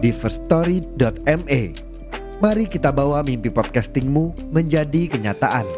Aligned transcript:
di 0.00 0.10
firstory.me 0.10 1.20
.ma. 1.20 1.62
Mari 2.40 2.64
kita 2.72 2.88
bawa 2.88 3.20
mimpi 3.20 3.52
podcastingmu 3.52 4.48
menjadi 4.48 5.12
kenyataan. 5.12 5.68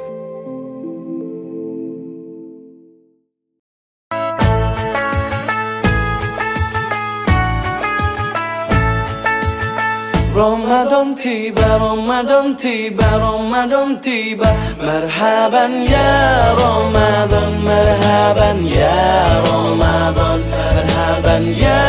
Ramadan 10.33 11.13
tiba, 11.13 11.67
Ramadan 11.77 12.57
tiba, 12.57 13.05
Ramadan 13.21 14.01
tiba. 14.01 14.49
Marhaban 14.81 15.85
ya 15.85 16.11
Ramadan, 16.57 17.51
marhaban 17.61 18.59
ya 18.65 18.97
Ramadan. 19.45 20.39
Marhaban 20.47 21.43
ya 21.53 21.83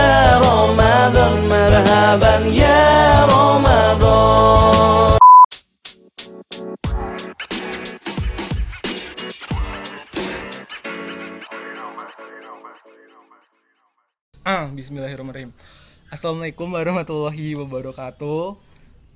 Ramadan 0.44 1.43
مرحبا 1.73 2.35
يا 2.63 2.85
رمضان 3.27 5.19
Ah, 14.47 14.65
Bismillahirrahmanirrahim. 14.73 15.53
Assalamualaikum 16.09 16.73
warahmatullahi 16.73 17.53
wabarakatuh. 17.59 18.41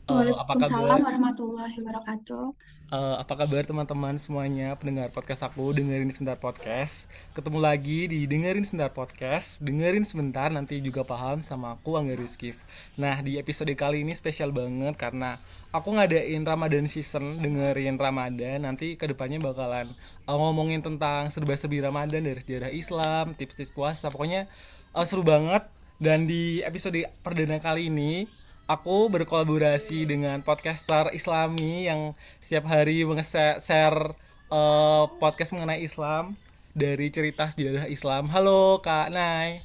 Eh, 0.02 0.12
apa 0.12 0.52
Waalaikumsalam 0.52 0.68
kabar? 0.68 0.98
warahmatullahi 1.08 1.76
wabarakatuh. 1.80 2.44
Eh, 2.87 3.15
apa 3.19 3.35
kabar 3.35 3.67
teman-teman 3.67 4.15
semuanya 4.15 4.71
pendengar 4.79 5.11
podcast 5.11 5.43
aku 5.43 5.75
dengerin 5.75 6.07
sebentar 6.07 6.39
podcast. 6.39 7.03
Ketemu 7.35 7.59
lagi 7.59 8.07
di 8.07 8.23
dengerin 8.23 8.63
sebentar 8.63 8.95
podcast. 8.95 9.59
Dengerin 9.59 10.07
sebentar 10.07 10.47
nanti 10.47 10.79
juga 10.79 11.03
paham 11.03 11.43
sama 11.43 11.75
aku 11.75 11.99
Angga 11.99 12.15
Rizky. 12.15 12.55
Nah 12.95 13.19
di 13.19 13.35
episode 13.35 13.75
kali 13.75 14.07
ini 14.07 14.15
spesial 14.15 14.55
banget 14.55 14.95
karena 14.95 15.35
aku 15.75 15.99
ngadain 15.99 16.47
Ramadan 16.47 16.87
season 16.87 17.43
dengerin 17.43 17.99
Ramadan. 17.99 18.63
Nanti 18.63 18.95
ke 18.95 19.11
depannya 19.11 19.43
bakalan 19.43 19.91
eh, 20.23 20.37
ngomongin 20.39 20.79
tentang 20.79 21.27
serba-serbi 21.27 21.83
Ramadan 21.83 22.23
dari 22.23 22.39
sejarah 22.39 22.71
Islam, 22.71 23.35
tips-tips 23.35 23.75
puasa. 23.75 24.07
Pokoknya 24.07 24.47
eh, 24.95 25.03
seru 25.03 25.27
banget. 25.27 25.67
Dan 25.99 26.23
di 26.23 26.63
episode 26.63 27.03
perdana 27.19 27.59
kali 27.59 27.91
ini 27.91 28.31
aku 28.67 29.07
berkolaborasi 29.07 30.03
dengan 30.03 30.43
podcaster 30.43 31.07
Islami 31.15 31.87
yang 31.87 32.11
setiap 32.43 32.67
hari 32.67 33.07
nge-share 33.07 34.11
eh, 34.51 35.03
podcast 35.23 35.55
mengenai 35.55 35.79
Islam 35.79 36.35
dari 36.75 37.07
cerita 37.07 37.47
sejarah 37.47 37.87
Islam. 37.87 38.27
Halo 38.27 38.83
Kak 38.83 39.15
Nay. 39.15 39.63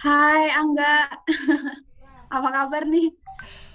Hai 0.00 0.48
Angga, 0.56 1.12
apa 2.36 2.48
kabar 2.48 2.88
nih? 2.88 3.12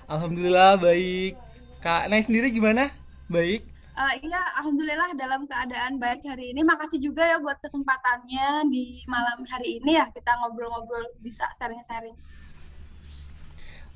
Alhamdulillah 0.09 0.81
baik. 0.81 1.37
Kak 1.85 2.09
Nay 2.09 2.25
sendiri 2.25 2.49
gimana? 2.49 2.89
Baik. 3.29 3.61
Eh, 3.99 4.13
iya, 4.25 4.41
alhamdulillah 4.57 5.13
dalam 5.13 5.45
keadaan 5.45 6.01
baik 6.01 6.25
hari 6.25 6.55
ini. 6.55 6.65
Makasih 6.65 6.97
juga 6.97 7.21
ya 7.21 7.37
buat 7.37 7.61
kesempatannya 7.61 8.65
di 8.71 9.05
malam 9.05 9.45
hari 9.45 9.77
ini 9.77 9.99
ya 9.99 10.09
kita 10.09 10.41
ngobrol-ngobrol 10.41 11.05
bisa 11.21 11.45
sharing-sharing. 11.61 12.17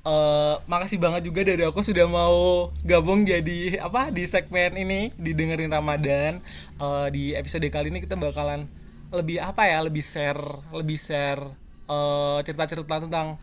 Eh, 0.03 0.55
makasih 0.67 0.99
banget 0.99 1.23
juga 1.23 1.47
dari 1.47 1.63
aku 1.63 1.79
sudah 1.79 2.03
mau 2.11 2.67
gabung 2.83 3.23
jadi 3.23 3.79
apa 3.79 4.11
di 4.11 4.27
segmen 4.27 4.75
ini 4.75 5.15
didengerin 5.15 5.71
Ramadan. 5.71 6.43
Eh, 6.75 7.07
di 7.15 7.31
episode 7.31 7.63
kali 7.71 7.87
ini 7.87 8.03
kita 8.03 8.19
bakalan 8.19 8.67
lebih 9.15 9.39
apa 9.39 9.63
ya? 9.63 9.79
Lebih 9.79 10.03
share, 10.03 10.43
lebih 10.75 10.99
share 10.99 11.39
eh, 11.87 12.37
cerita-cerita 12.43 12.99
tentang 13.07 13.39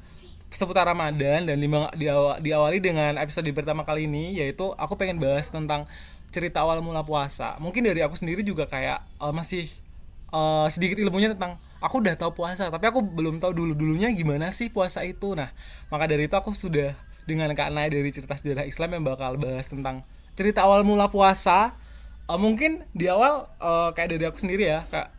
seputar 0.53 0.85
Ramadan 0.85 1.49
dan 1.49 1.57
di- 1.57 1.71
diawa- 1.97 2.37
diawali 2.45 2.77
dengan 2.77 3.17
episode 3.17 3.49
pertama 3.57 3.89
kali 3.89 4.05
ini 4.05 4.37
yaitu 4.37 4.69
aku 4.77 5.01
pengen 5.01 5.17
bahas 5.17 5.49
tentang 5.49 5.89
cerita 6.29 6.61
awal 6.61 6.85
mula 6.85 7.01
puasa. 7.01 7.57
Mungkin 7.57 7.89
dari 7.89 8.05
aku 8.05 8.21
sendiri 8.21 8.45
juga 8.45 8.69
kayak 8.69 9.01
eh, 9.17 9.33
masih 9.33 9.65
eh, 10.29 10.67
sedikit 10.69 11.01
ilmunya 11.01 11.33
tentang 11.33 11.57
aku 11.81 12.05
udah 12.05 12.15
tahu 12.17 12.33
puasa 12.37 12.69
tapi 12.69 12.87
aku 12.87 13.01
belum 13.03 13.41
tahu 13.41 13.53
dulu 13.57 13.73
dulunya 13.75 14.09
gimana 14.13 14.53
sih 14.53 14.69
puasa 14.69 15.03
itu. 15.05 15.33
Nah 15.35 15.51
maka 15.89 16.05
dari 16.07 16.29
itu 16.29 16.37
aku 16.37 16.53
sudah 16.53 16.95
dengan 17.29 17.51
Kak 17.53 17.71
Nay 17.73 17.89
dari 17.93 18.09
cerita 18.13 18.35
sejarah 18.37 18.65
Islam 18.69 19.01
yang 19.01 19.05
bakal 19.07 19.37
bahas 19.41 19.67
tentang 19.69 20.05
cerita 20.39 20.65
awal 20.65 20.83
mula 20.87 21.11
puasa. 21.13 21.75
Eh, 22.31 22.39
mungkin 22.39 22.87
di 22.95 23.11
awal 23.11 23.49
eh, 23.59 23.91
kayak 23.97 24.09
dari 24.17 24.25
aku 24.29 24.39
sendiri 24.39 24.71
ya 24.71 24.87
kak. 24.89 25.11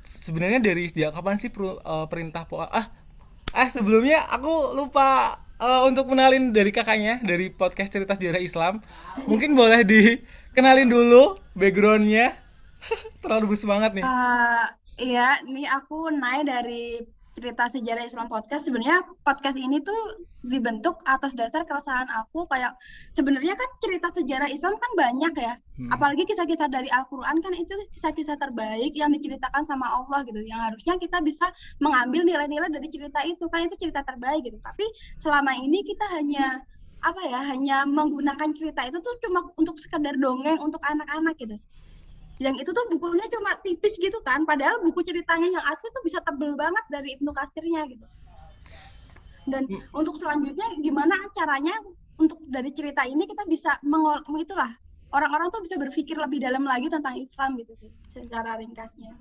Sebenarnya 0.00 0.60
dari 0.62 0.88
sejak 0.88 1.12
kapan 1.12 1.36
sih 1.36 1.50
peru- 1.52 1.80
eh, 1.80 2.06
perintah 2.08 2.46
puasa 2.48 2.70
ah 2.72 2.86
ah 3.52 3.68
sebelumnya 3.68 4.24
aku 4.30 4.72
lupa 4.78 5.40
eh, 5.60 5.82
untuk 5.88 6.08
kenalin 6.10 6.54
dari 6.54 6.70
kakaknya 6.70 7.18
dari 7.20 7.50
podcast 7.52 7.90
cerita 7.92 8.14
sejarah 8.16 8.40
Islam. 8.40 8.80
Mungkin 9.28 9.52
boleh 9.58 9.82
dikenalin 9.84 10.88
dulu 10.88 11.36
backgroundnya. 11.58 12.34
Terlalu 13.22 13.54
bersemangat 13.56 13.92
nih. 13.92 14.04
Eh, 14.06 14.66
iya, 15.00 15.40
ini 15.48 15.64
aku 15.64 16.12
naik 16.12 16.44
dari 16.46 17.00
cerita 17.30 17.70
sejarah 17.72 18.04
Islam 18.04 18.26
podcast. 18.28 18.68
Sebenarnya 18.68 19.00
podcast 19.24 19.56
ini 19.56 19.80
tuh 19.80 20.28
dibentuk 20.44 21.00
atas 21.08 21.32
dasar 21.36 21.64
keresahan 21.68 22.08
aku 22.10 22.48
kayak 22.48 22.74
sebenarnya 23.16 23.54
kan 23.56 23.68
cerita 23.80 24.08
sejarah 24.12 24.50
Islam 24.50 24.76
kan 24.76 24.92
banyak 24.98 25.34
ya. 25.40 25.54
Hmm. 25.80 25.90
Apalagi 25.94 26.28
kisah-kisah 26.28 26.68
dari 26.68 26.92
Al-Qur'an 26.92 27.40
kan 27.40 27.52
itu 27.56 27.72
kisah-kisah 27.96 28.36
terbaik 28.36 28.92
yang 28.92 29.14
diceritakan 29.14 29.64
sama 29.64 29.88
Allah 29.88 30.20
gitu. 30.28 30.42
Yang 30.42 30.60
harusnya 30.74 30.94
kita 31.00 31.18
bisa 31.24 31.46
mengambil 31.80 32.26
nilai-nilai 32.26 32.68
dari 32.68 32.88
cerita 32.92 33.24
itu 33.24 33.44
kan 33.48 33.64
itu 33.64 33.76
cerita 33.78 34.04
terbaik 34.04 34.44
gitu. 34.44 34.58
Tapi 34.60 34.84
selama 35.22 35.56
ini 35.56 35.80
kita 35.86 36.04
hanya 36.12 36.60
apa 37.00 37.20
ya 37.24 37.40
hanya 37.48 37.88
menggunakan 37.88 38.52
cerita 38.52 38.84
itu 38.84 39.00
tuh 39.00 39.16
cuma 39.24 39.48
untuk 39.56 39.80
sekedar 39.80 40.20
dongeng 40.20 40.60
untuk 40.60 40.84
anak-anak 40.84 41.32
gitu 41.40 41.56
yang 42.40 42.56
itu 42.56 42.72
tuh 42.72 42.84
bukunya 42.88 43.28
cuma 43.28 43.52
tipis 43.60 44.00
gitu 44.00 44.16
kan. 44.24 44.48
Padahal 44.48 44.80
buku 44.80 45.04
ceritanya 45.04 45.60
yang 45.60 45.64
asli 45.68 45.88
tuh 45.92 46.02
bisa 46.02 46.24
tebel 46.24 46.56
banget 46.56 46.84
dari 46.88 47.20
Ibnu 47.20 47.30
Katsirnya 47.36 47.84
gitu. 47.84 48.06
Dan 49.44 49.68
untuk 49.92 50.16
selanjutnya 50.16 50.80
gimana 50.80 51.16
caranya 51.36 51.76
untuk 52.16 52.40
dari 52.48 52.72
cerita 52.72 53.04
ini 53.04 53.28
kita 53.28 53.44
bisa 53.44 53.76
mengol 53.84 54.20
itulah 54.40 54.72
orang-orang 55.12 55.48
tuh 55.52 55.60
bisa 55.64 55.76
berpikir 55.76 56.16
lebih 56.16 56.40
dalam 56.40 56.64
lagi 56.64 56.88
tentang 56.88 57.16
Islam 57.16 57.60
gitu 57.60 57.72
sih 57.80 57.92
secara 58.12 58.56
ringkasnya. 58.56 59.12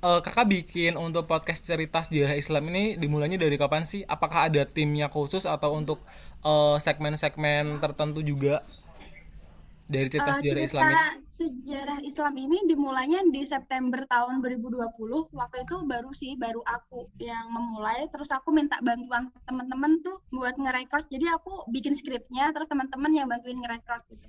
Eh, 0.00 0.20
kakak 0.24 0.48
bikin 0.48 0.96
untuk 0.96 1.28
podcast 1.28 1.60
cerita 1.60 2.00
sejarah 2.00 2.32
Islam 2.32 2.72
ini 2.72 2.96
dimulainya 2.96 3.36
dari 3.36 3.60
kapan 3.60 3.84
sih? 3.84 4.00
Apakah 4.08 4.48
ada 4.48 4.64
timnya 4.64 5.12
khusus 5.12 5.44
atau 5.44 5.76
untuk 5.76 6.00
eh, 6.40 6.76
segmen-segmen 6.80 7.78
tertentu 7.78 8.24
juga 8.24 8.64
dari 9.94 10.08
cerita 10.12 10.30
Eh, 10.30 10.38
sejarah 10.38 10.62
cerita 10.62 10.66
Islam 10.68 10.86
ini? 10.94 11.04
sejarah 11.38 11.98
Islam 12.10 12.34
ini 12.44 12.58
dimulainya 12.70 13.20
di 13.34 13.42
September 13.52 14.00
tahun 14.14 14.34
2020 14.42 15.20
waktu 15.40 15.56
itu 15.66 15.76
baru 15.92 16.10
sih 16.20 16.32
baru 16.44 16.60
aku 16.76 16.98
yang 17.28 17.46
memulai 17.56 18.00
terus 18.12 18.30
aku 18.36 18.48
minta 18.58 18.76
bantuan 18.88 19.24
teman-teman 19.48 19.92
tuh 20.06 20.16
buat 20.36 20.54
nge-record 20.62 21.04
jadi 21.14 21.26
aku 21.36 21.52
bikin 21.74 21.94
skripnya 22.00 22.44
terus 22.54 22.68
teman-teman 22.72 23.12
yang 23.18 23.26
bantuin 23.32 23.58
nge-record 23.62 24.02
gitu 24.12 24.26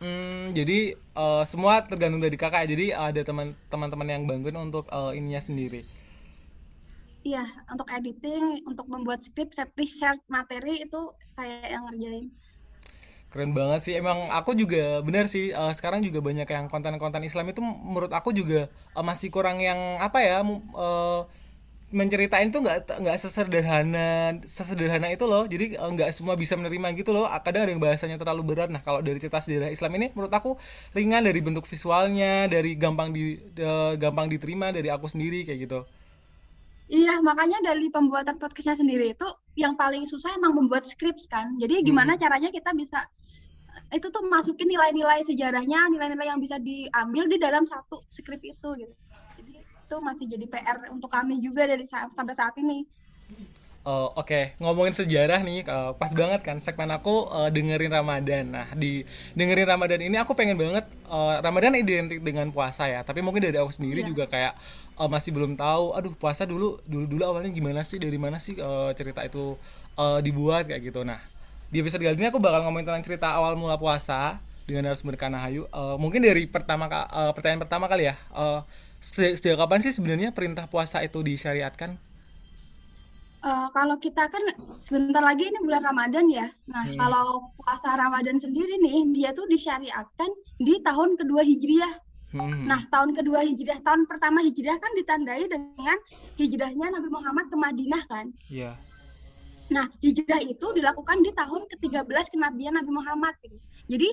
Hmm, 0.00 0.56
jadi 0.56 0.96
eh, 0.96 1.42
semua 1.44 1.84
tergantung 1.84 2.24
dari 2.24 2.36
kakak. 2.40 2.64
Jadi 2.72 2.86
ada 2.96 3.20
teman 3.20 3.52
teman-teman 3.68 4.08
yang 4.08 4.22
bantuin 4.24 4.56
untuk 4.56 4.84
eh, 4.88 5.12
ininya 5.18 5.40
sendiri. 5.44 5.84
iya 7.28 7.44
untuk 7.72 7.88
editing 7.96 8.44
untuk 8.70 8.86
membuat 8.92 9.20
skrip 9.26 9.48
research 9.80 10.20
materi 10.36 10.72
itu 10.84 11.00
saya 11.36 11.56
yang 11.74 11.82
ngerjain 11.88 12.26
Keren 13.30 13.54
banget 13.54 13.80
sih. 13.86 13.94
Emang 13.94 14.26
aku 14.34 14.58
juga 14.58 14.98
benar 15.06 15.30
sih. 15.30 15.54
eh, 15.54 15.72
sekarang 15.78 16.02
juga 16.02 16.18
banyak 16.18 16.48
yang 16.50 16.66
konten-konten 16.66 17.22
Islam 17.22 17.46
itu 17.54 17.62
menurut 17.62 18.10
aku 18.10 18.34
juga 18.34 18.66
eh, 18.70 19.04
masih 19.06 19.30
kurang 19.30 19.62
yang 19.62 19.78
apa 20.02 20.18
ya? 20.18 20.42
eh, 20.42 21.20
menceritain 21.90 22.48
tuh 22.54 22.62
nggak 22.62 23.02
nggak 23.02 23.16
sesederhana 23.18 24.38
sesederhana 24.46 25.08
itu 25.14 25.24
loh. 25.26 25.44
Jadi 25.46 25.74
nggak 25.78 26.10
semua 26.14 26.34
bisa 26.38 26.54
menerima 26.58 26.88
gitu 26.98 27.10
loh. 27.16 27.26
Kadang 27.46 27.66
ada 27.66 27.72
yang 27.74 27.82
bahasanya 27.82 28.18
terlalu 28.18 28.42
berat. 28.46 28.68
Nah 28.74 28.82
kalau 28.82 29.00
dari 29.02 29.18
cerita 29.22 29.38
sejarah 29.42 29.70
Islam 29.74 29.92
ini 29.98 30.06
menurut 30.14 30.30
aku 30.34 30.58
ringan 30.94 31.22
dari 31.26 31.40
bentuk 31.42 31.66
visualnya, 31.66 32.46
dari 32.50 32.74
gampang 32.78 33.10
di 33.14 33.38
eh, 33.58 33.92
gampang 33.98 34.26
diterima 34.30 34.70
dari 34.74 34.90
aku 34.90 35.06
sendiri 35.10 35.46
kayak 35.46 35.60
gitu. 35.70 35.80
Iya, 36.90 37.12
makanya 37.28 37.58
dari 37.68 37.86
pembuatan 37.94 38.36
podcastnya 38.42 38.76
sendiri 38.82 39.06
itu 39.14 39.26
yang 39.62 39.74
paling 39.80 40.04
susah 40.12 40.30
emang 40.38 40.52
membuat 40.58 40.84
skrips 40.92 41.24
kan. 41.30 41.46
Jadi 41.62 41.74
gimana 41.88 42.12
Hmm. 42.12 42.22
caranya 42.22 42.50
kita 42.56 42.70
bisa 42.80 42.98
itu 43.90 44.06
tuh 44.14 44.22
masukin 44.34 44.68
nilai-nilai 44.70 45.20
sejarahnya, 45.26 45.90
nilai-nilai 45.92 46.26
yang 46.30 46.40
bisa 46.44 46.56
diambil 46.62 47.24
di 47.32 47.36
dalam 47.42 47.64
satu 47.66 47.96
skrip 48.14 48.40
itu 48.42 48.68
gitu. 48.80 48.94
Jadi 49.36 49.52
itu 49.62 49.96
masih 50.08 50.24
jadi 50.30 50.46
PR 50.52 50.78
untuk 50.94 51.10
kami 51.10 51.34
juga 51.42 51.62
dari 51.66 51.84
sa- 51.90 52.10
sampai 52.16 52.34
saat 52.38 52.54
ini. 52.62 52.86
Oh, 53.80 54.12
Oke, 54.12 54.52
ngomongin 54.60 54.92
sejarah 54.92 55.40
nih, 55.40 55.64
eh, 55.64 55.90
pas 55.96 56.12
banget 56.12 56.44
kan 56.44 56.60
segmen 56.60 56.92
aku 56.92 57.24
eh, 57.32 57.48
dengerin 57.48 57.88
Ramadan. 57.88 58.44
Nah, 58.52 58.68
di 58.76 59.08
dengerin 59.32 59.64
Ramadan 59.64 60.04
ini 60.04 60.20
aku 60.20 60.36
pengen 60.36 60.60
banget 60.60 60.84
eh, 61.08 61.34
Ramadan 61.40 61.72
identik 61.80 62.20
dengan 62.20 62.52
puasa 62.52 62.84
ya. 62.92 63.00
Tapi 63.00 63.24
mungkin 63.24 63.40
dari 63.40 63.56
aku 63.56 63.72
sendiri 63.72 64.04
Iya. 64.04 64.08
juga 64.12 64.28
kayak 64.28 64.52
eh, 65.00 65.08
masih 65.08 65.32
belum 65.32 65.56
tahu. 65.56 65.96
Aduh, 65.96 66.12
puasa 66.12 66.44
dulu 66.44 66.76
dulu 66.84 67.08
dulu 67.08 67.22
awalnya 67.24 67.48
gimana 67.56 67.80
sih? 67.80 67.96
Dari 67.96 68.20
mana 68.20 68.36
sih 68.36 68.52
eh, 68.60 68.90
cerita 68.92 69.24
itu 69.24 69.56
eh, 69.96 70.20
dibuat 70.20 70.68
kayak 70.68 70.82
gitu. 70.92 71.00
Nah, 71.00 71.16
di 71.70 71.78
episode 71.78 72.02
kali 72.02 72.18
ini 72.18 72.26
aku 72.26 72.42
bakal 72.42 72.66
ngomongin 72.66 72.90
tentang 72.90 73.06
cerita 73.06 73.30
awal 73.30 73.54
mula 73.54 73.78
puasa 73.78 74.42
dengan 74.66 74.90
narasumber 74.90 75.14
Kanahayu. 75.14 75.70
Eh, 75.70 75.96
mungkin 76.02 76.22
dari 76.22 76.50
pertama 76.50 76.90
eh, 76.90 77.30
pertanyaan 77.30 77.62
pertama 77.62 77.86
kali 77.86 78.10
ya. 78.10 78.14
Eh, 78.34 78.60
se- 78.98 79.38
sejak 79.38 79.54
kapan 79.54 79.78
sih 79.78 79.94
sebenarnya 79.94 80.34
perintah 80.34 80.66
puasa 80.66 80.98
itu 81.00 81.22
disyariatkan? 81.22 81.94
Eh, 83.40 83.66
kalau 83.70 83.96
kita 83.96 84.26
kan 84.26 84.42
sebentar 84.66 85.22
lagi 85.22 85.46
ini 85.46 85.62
bulan 85.62 85.86
Ramadan 85.86 86.26
ya. 86.28 86.50
Nah, 86.66 86.84
Hmm. 86.84 86.98
kalau 86.98 87.26
puasa 87.54 87.94
Ramadan 87.94 88.36
sendiri 88.36 88.76
nih, 88.82 89.06
dia 89.14 89.30
tuh 89.30 89.46
disyariatkan 89.46 90.28
di 90.58 90.74
tahun 90.82 91.14
kedua 91.16 91.46
Hijriah. 91.46 91.94
Hmm. 92.30 92.66
Nah, 92.66 92.82
tahun 92.90 93.14
kedua 93.14 93.42
Hijriah, 93.42 93.78
tahun 93.82 94.06
pertama 94.06 94.38
Hijriah 94.42 94.78
kan 94.78 94.92
ditandai 94.94 95.50
dengan 95.50 95.98
hijrahnya 96.38 96.94
Nabi 96.94 97.08
Muhammad 97.10 97.46
ke 97.50 97.56
Madinah 97.58 98.02
kan. 98.06 98.26
Iya. 98.46 98.74
Nah, 99.70 99.86
hijrah 100.02 100.42
itu 100.42 100.66
dilakukan 100.74 101.22
di 101.22 101.30
tahun 101.30 101.62
ke-13 101.70 102.34
kenabian 102.34 102.74
Nabi 102.74 102.90
Muhammad 102.90 103.38
gitu. 103.46 103.56
Jadi 103.86 104.08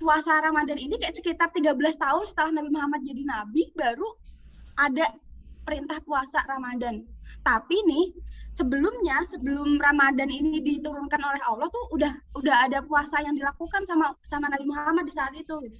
puasa 0.00 0.40
Ramadan 0.40 0.80
ini 0.80 0.96
kayak 0.96 1.20
sekitar 1.20 1.52
13 1.52 1.76
tahun 1.76 2.24
setelah 2.24 2.62
Nabi 2.62 2.70
Muhammad 2.72 3.02
jadi 3.02 3.22
nabi 3.26 3.68
baru 3.74 4.08
ada 4.78 5.12
perintah 5.66 6.00
puasa 6.06 6.40
Ramadan. 6.48 7.04
Tapi 7.44 7.76
nih 7.84 8.16
sebelumnya 8.56 9.28
sebelum 9.28 9.76
Ramadan 9.76 10.32
ini 10.32 10.64
diturunkan 10.64 11.20
oleh 11.20 11.42
Allah 11.44 11.68
tuh 11.68 11.84
udah 11.92 12.12
udah 12.40 12.56
ada 12.70 12.80
puasa 12.80 13.20
yang 13.20 13.36
dilakukan 13.36 13.84
sama 13.84 14.16
sama 14.24 14.48
Nabi 14.48 14.64
Muhammad 14.64 15.04
di 15.04 15.12
saat 15.12 15.36
itu 15.36 15.52
gitu. 15.68 15.76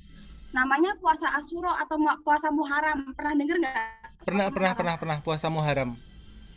Namanya 0.52 0.96
puasa 1.00 1.28
Asyura 1.40 1.80
atau 1.80 1.96
puasa 2.20 2.52
Muharram. 2.52 3.12
Pernah 3.16 3.32
dengar 3.36 3.56
nggak? 3.56 3.80
Pernah 4.24 4.46
pernah 4.52 4.72
pernah 4.76 4.94
pernah 5.00 5.18
puasa 5.24 5.48
Muharram. 5.48 5.96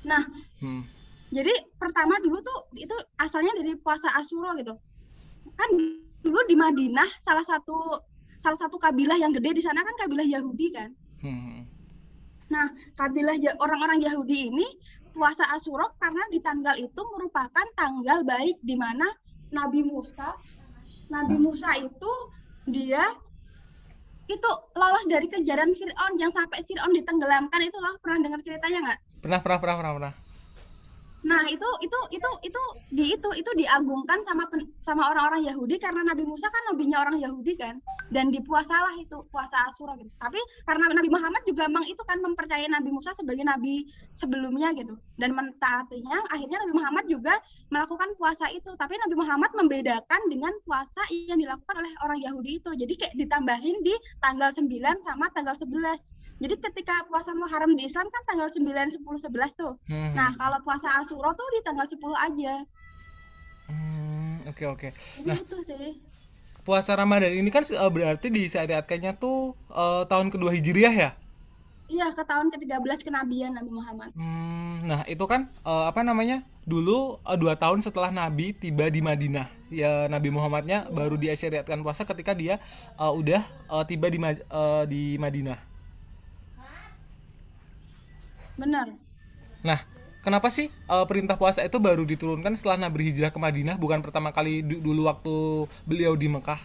Nah, 0.03 0.25
Hmm. 0.59 0.85
Jadi 1.31 1.53
pertama 1.79 2.19
dulu 2.19 2.43
tuh 2.43 2.59
itu 2.75 2.93
asalnya 3.15 3.55
dari 3.55 3.73
puasa 3.79 4.11
Asyura 4.19 4.51
gitu. 4.59 4.75
Kan 5.55 5.69
dulu 6.21 6.39
di 6.45 6.55
Madinah 6.59 7.07
salah 7.23 7.43
satu 7.47 8.03
salah 8.43 8.59
satu 8.59 8.75
kabilah 8.75 9.15
yang 9.15 9.31
gede 9.31 9.57
di 9.57 9.63
sana 9.63 9.79
kan 9.81 9.95
kabilah 9.95 10.27
Yahudi 10.27 10.67
kan. 10.75 10.91
Hmm. 11.23 11.63
Nah, 12.51 12.67
kabilah 12.99 13.39
orang-orang 13.63 14.03
Yahudi 14.03 14.51
ini 14.51 14.67
puasa 15.15 15.47
Asyura 15.55 15.87
karena 16.03 16.23
di 16.31 16.39
tanggal 16.43 16.75
itu 16.75 17.01
merupakan 17.15 17.65
tanggal 17.79 18.27
baik 18.27 18.59
di 18.63 18.75
mana 18.75 19.07
Nabi 19.51 19.83
Musa 19.83 20.35
Nabi 21.11 21.35
Musa 21.35 21.67
itu 21.75 22.11
dia 22.71 23.03
itu 24.31 24.49
lolos 24.79 25.03
dari 25.11 25.27
kejaran 25.27 25.75
Fir'aun 25.75 26.15
yang 26.15 26.31
sampai 26.31 26.63
Fir'aun 26.63 26.95
ditenggelamkan 26.95 27.59
itu 27.67 27.75
loh 27.75 27.99
pernah 27.99 28.23
dengar 28.23 28.39
ceritanya 28.39 28.79
nggak? 28.79 28.99
Pernah 29.19 29.39
pernah 29.43 29.59
pernah 29.59 29.75
pernah 29.75 29.93
pernah. 29.99 30.13
Nah, 31.21 31.45
itu 31.45 31.69
itu 31.85 31.99
itu 32.09 32.29
itu 32.41 32.61
di 32.89 33.05
itu 33.13 33.29
itu 33.37 33.51
diagungkan 33.53 34.25
sama 34.25 34.49
pen- 34.49 34.73
sama 34.81 35.05
orang-orang 35.13 35.45
Yahudi 35.45 35.77
karena 35.77 36.01
Nabi 36.01 36.25
Musa 36.25 36.49
kan 36.49 36.73
nabinya 36.73 36.97
orang 37.05 37.21
Yahudi 37.21 37.53
kan 37.61 37.77
dan 38.09 38.33
dipuasalah 38.33 38.97
itu 38.97 39.21
puasa 39.29 39.69
Asyura 39.69 39.93
gitu. 40.01 40.09
Tapi 40.17 40.41
karena 40.65 40.89
Nabi 40.89 41.09
Muhammad 41.13 41.45
juga 41.45 41.69
memang 41.69 41.85
itu 41.85 42.01
kan 42.09 42.17
mempercayai 42.25 42.65
Nabi 42.73 42.89
Musa 42.89 43.13
sebagai 43.13 43.45
nabi 43.45 43.85
sebelumnya 44.17 44.73
gitu 44.73 44.97
dan 45.21 45.37
mentaatinya 45.37 46.25
akhirnya 46.33 46.57
Nabi 46.65 46.73
Muhammad 46.73 47.05
juga 47.05 47.33
melakukan 47.69 48.09
puasa 48.17 48.49
itu. 48.49 48.73
Tapi 48.73 48.97
Nabi 48.97 49.15
Muhammad 49.21 49.51
membedakan 49.53 50.21
dengan 50.25 50.53
puasa 50.65 51.05
yang 51.13 51.37
dilakukan 51.37 51.75
oleh 51.85 51.93
orang 52.01 52.17
Yahudi 52.17 52.57
itu. 52.57 52.69
Jadi 52.73 52.93
kayak 52.97 53.13
ditambahin 53.13 53.77
di 53.85 53.93
tanggal 54.17 54.49
9 54.57 54.65
sama 55.05 55.29
tanggal 55.37 55.53
11. 55.53 56.01
Jadi 56.41 56.57
ketika 56.57 57.05
puasa 57.05 57.37
Muharram 57.37 57.77
di 57.77 57.85
Islam 57.85 58.09
kan 58.09 58.21
tanggal 58.25 58.49
9, 58.49 58.65
10, 58.97 58.97
11 58.97 59.53
tuh. 59.53 59.77
Hmm. 59.85 60.17
Nah, 60.17 60.33
kalau 60.33 60.57
puasa 60.65 60.89
Asyura 60.97 61.37
tuh 61.37 61.45
di 61.53 61.61
tanggal 61.61 61.85
10 61.85 62.01
aja. 62.17 62.53
Hmm, 63.69 64.41
oke 64.49 64.63
oke. 64.67 64.89
Jadi 65.21 65.27
Nah, 65.29 65.37
itu 65.37 65.57
sih. 65.61 66.01
puasa 66.61 66.93
Ramadan 66.93 67.33
ini 67.33 67.49
kan 67.49 67.61
eh, 67.61 67.89
berarti 67.89 68.29
disyariatkannya 68.29 69.17
tuh 69.17 69.53
eh, 69.69 70.03
tahun 70.09 70.33
kedua 70.33 70.49
Hijriah 70.53 70.93
ya? 70.93 71.11
Iya, 71.91 72.07
ke 72.15 72.23
tahun 72.23 72.47
ke-13 72.55 73.03
kenabian 73.03 73.51
Nabi 73.51 73.67
Muhammad. 73.67 74.15
Hmm, 74.15 74.79
nah 74.81 75.03
itu 75.05 75.21
kan 75.29 75.45
eh, 75.61 75.85
apa 75.85 76.01
namanya? 76.01 76.41
Dulu 76.65 77.21
eh, 77.21 77.37
dua 77.37 77.53
tahun 77.53 77.85
setelah 77.85 78.09
Nabi 78.09 78.53
tiba 78.57 78.89
di 78.89 79.01
Madinah, 79.01 79.45
ya 79.69 80.05
Nabi 80.09 80.33
Muhammadnya 80.33 80.89
baru 80.89 81.17
disyariatkan 81.17 81.81
puasa 81.85 82.01
ketika 82.01 82.33
dia 82.33 82.57
eh, 82.97 83.13
udah 83.13 83.41
eh, 83.45 83.83
tiba 83.85 84.09
di 84.09 84.17
eh, 84.17 84.83
di 84.89 85.21
Madinah. 85.21 85.70
Benar. 88.61 88.93
Nah, 89.65 89.79
kenapa 90.21 90.53
sih 90.53 90.69
eh, 90.69 91.05
perintah 91.09 91.33
puasa 91.33 91.65
itu 91.65 91.81
baru 91.81 92.05
diturunkan 92.05 92.53
setelah 92.53 92.77
Nabi 92.77 93.09
hijrah 93.09 93.33
ke 93.33 93.41
Madinah, 93.41 93.81
bukan 93.81 94.05
pertama 94.05 94.29
kali 94.29 94.61
du- 94.61 94.77
dulu 94.77 95.09
waktu 95.09 95.65
beliau 95.89 96.13
di 96.13 96.29
Mekah? 96.29 96.61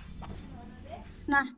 Nah, 1.24 1.48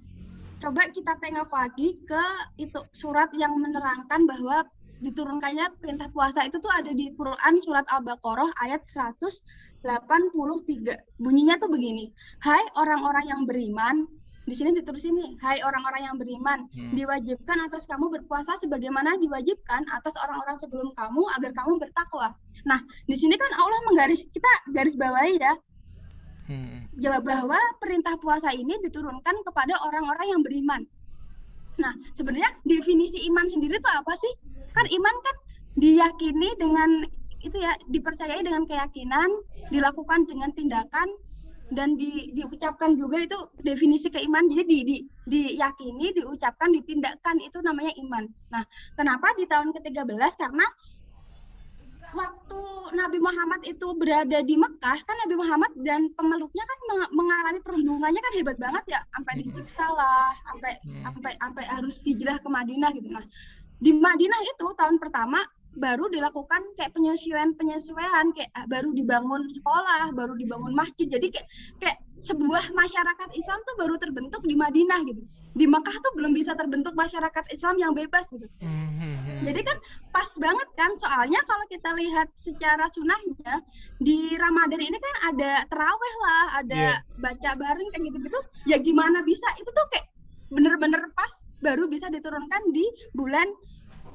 coba 0.63 0.87
kita 0.95 1.19
tengok 1.19 1.51
lagi 1.51 1.99
ke 2.07 2.25
itu 2.63 2.79
surat 2.95 3.35
yang 3.35 3.59
menerangkan 3.59 4.23
bahwa 4.31 4.63
diturunkannya 4.99 5.79
perintah 5.79 6.11
puasa 6.11 6.47
itu 6.47 6.59
tuh 6.59 6.71
ada 6.75 6.91
di 6.91 7.15
Quran 7.15 7.55
surat 7.63 7.87
Al-Baqarah 7.87 8.51
ayat 8.67 8.83
183. 8.91 9.83
Bunyinya 11.23 11.55
tuh 11.63 11.71
begini. 11.71 12.11
Hai 12.43 12.63
orang-orang 12.75 13.31
yang 13.31 13.43
beriman, 13.47 14.11
di 14.49 14.57
sini 14.57 14.73
ditulis 14.73 15.05
ini, 15.05 15.37
hai 15.45 15.61
orang-orang 15.61 16.03
yang 16.09 16.17
beriman, 16.17 16.65
Hmm. 16.73 16.97
diwajibkan 16.97 17.61
atas 17.69 17.85
kamu 17.85 18.09
berpuasa 18.09 18.57
sebagaimana 18.65 19.21
diwajibkan 19.21 19.85
atas 19.93 20.17
orang-orang 20.17 20.57
sebelum 20.57 20.89
kamu 20.97 21.23
agar 21.37 21.53
kamu 21.53 21.77
bertakwa. 21.77 22.33
Nah, 22.65 22.81
di 23.05 23.15
sini 23.15 23.37
kan 23.37 23.53
Allah 23.61 23.81
menggaris 23.93 24.25
kita 24.33 24.53
garis 24.73 24.97
bawahi 24.97 25.37
ya 25.37 25.53
Hmm. 26.49 26.89
jawab 26.97 27.29
bahwa 27.29 27.61
perintah 27.77 28.17
puasa 28.17 28.49
ini 28.57 28.73
diturunkan 28.81 29.37
kepada 29.45 29.77
orang-orang 29.85 30.27
yang 30.33 30.41
beriman. 30.41 30.83
Nah, 31.77 31.93
sebenarnya 32.17 32.49
definisi 32.65 33.29
iman 33.29 33.45
sendiri 33.47 33.77
itu 33.77 33.91
apa 33.93 34.17
sih? 34.17 34.33
Kan 34.73 34.89
iman 34.89 35.17
kan 35.23 35.37
diyakini 35.77 36.57
dengan 36.57 37.05
itu 37.45 37.55
ya 37.55 37.77
dipercayai 37.93 38.43
dengan 38.43 38.67
keyakinan, 38.67 39.31
dilakukan 39.71 40.27
dengan 40.27 40.51
tindakan 40.57 41.07
dan 41.69 42.01
di, 42.01 42.33
diucapkan 42.33 42.97
juga 42.97 43.25
itu 43.25 43.39
definisi 43.61 44.09
keimanan. 44.09 44.49
Jadi 44.49 44.65
di, 44.65 44.79
di, 44.85 44.97
diyakini, 45.29 46.17
diucapkan, 46.17 46.73
ditindakkan 46.73 47.37
itu 47.45 47.61
namanya 47.61 47.93
iman. 48.01 48.25
Nah, 48.53 48.65
kenapa 48.97 49.37
di 49.37 49.45
tahun 49.45 49.77
ke-13? 49.77 50.33
Karena 50.41 50.65
waktu 52.17 52.61
Nabi 52.97 53.19
Muhammad 53.21 53.61
itu 53.69 53.93
berada 54.01 54.41
di 54.41 54.57
Mekah 54.57 54.99
kan 55.05 55.17
Nabi 55.29 55.35
Muhammad 55.37 55.73
dan 55.85 56.09
pemeluknya 56.17 56.65
kan 56.65 56.79
meng- 56.89 57.13
mengalami 57.13 57.61
perundungannya 57.61 58.21
kan 58.21 58.33
hebat 58.33 58.57
banget 58.57 58.85
ya 58.97 59.01
sampai 59.13 59.45
disiksa 59.45 59.85
lah 59.93 60.33
sampai 60.49 60.73
sampai 61.05 61.33
sampai 61.37 61.65
harus 61.69 62.01
hijrah 62.01 62.41
ke 62.41 62.49
Madinah 62.49 62.91
gitu 62.97 63.13
nah 63.13 63.25
di 63.79 63.93
Madinah 63.93 64.41
itu 64.41 64.67
tahun 64.75 64.97
pertama 64.97 65.39
baru 65.77 66.09
dilakukan 66.09 66.65
kayak 66.81 66.97
penyesuaian 66.97 67.53
penyesuaian 67.55 68.33
kayak 68.33 68.51
ah, 68.57 68.65
baru 68.65 68.91
dibangun 68.95 69.47
sekolah 69.53 70.11
baru 70.17 70.33
dibangun 70.35 70.73
masjid 70.73 71.07
jadi 71.07 71.29
kayak 71.29 71.49
kayak 71.79 71.99
sebuah 72.19 72.73
masyarakat 72.75 73.29
Islam 73.37 73.59
tuh 73.63 73.75
baru 73.79 73.95
terbentuk 74.01 74.43
di 74.43 74.57
Madinah 74.59 75.05
gitu 75.07 75.23
di 75.55 75.67
Mekah 75.67 75.97
tuh 76.03 76.13
belum 76.19 76.35
bisa 76.35 76.55
terbentuk 76.55 76.95
masyarakat 76.95 77.45
Islam 77.53 77.77
yang 77.79 77.93
bebas 77.95 78.27
gitu 78.31 78.47
Hmm, 78.59 78.91
hmm, 78.91 79.17
hmm. 79.23 79.41
jadi 79.47 79.61
kan 79.63 79.77
pas 80.11 80.29
banget 80.35 80.69
kan 80.75 80.91
soalnya 80.99 81.39
kalau 81.47 81.65
kita 81.71 81.91
lihat 81.95 82.27
secara 82.43 82.91
sunahnya 82.91 83.63
di 84.03 84.35
Ramadan 84.35 84.83
ini 84.83 84.99
kan 84.99 85.15
ada 85.31 85.63
teraweh 85.71 86.15
lah, 86.27 86.47
ada 86.59 86.83
Iya. 86.99 87.23
baca 87.23 87.51
bareng 87.55 87.89
kayak 87.95 88.03
gitu-gitu. 88.11 88.39
Ya 88.67 88.83
gimana 88.83 89.23
bisa? 89.23 89.47
Itu 89.59 89.71
tuh 89.71 89.87
kayak 89.95 90.07
bener-bener 90.51 91.07
pas 91.15 91.31
baru 91.59 91.87
bisa 91.87 92.11
diturunkan 92.11 92.71
di 92.75 92.87
bulan 93.15 93.47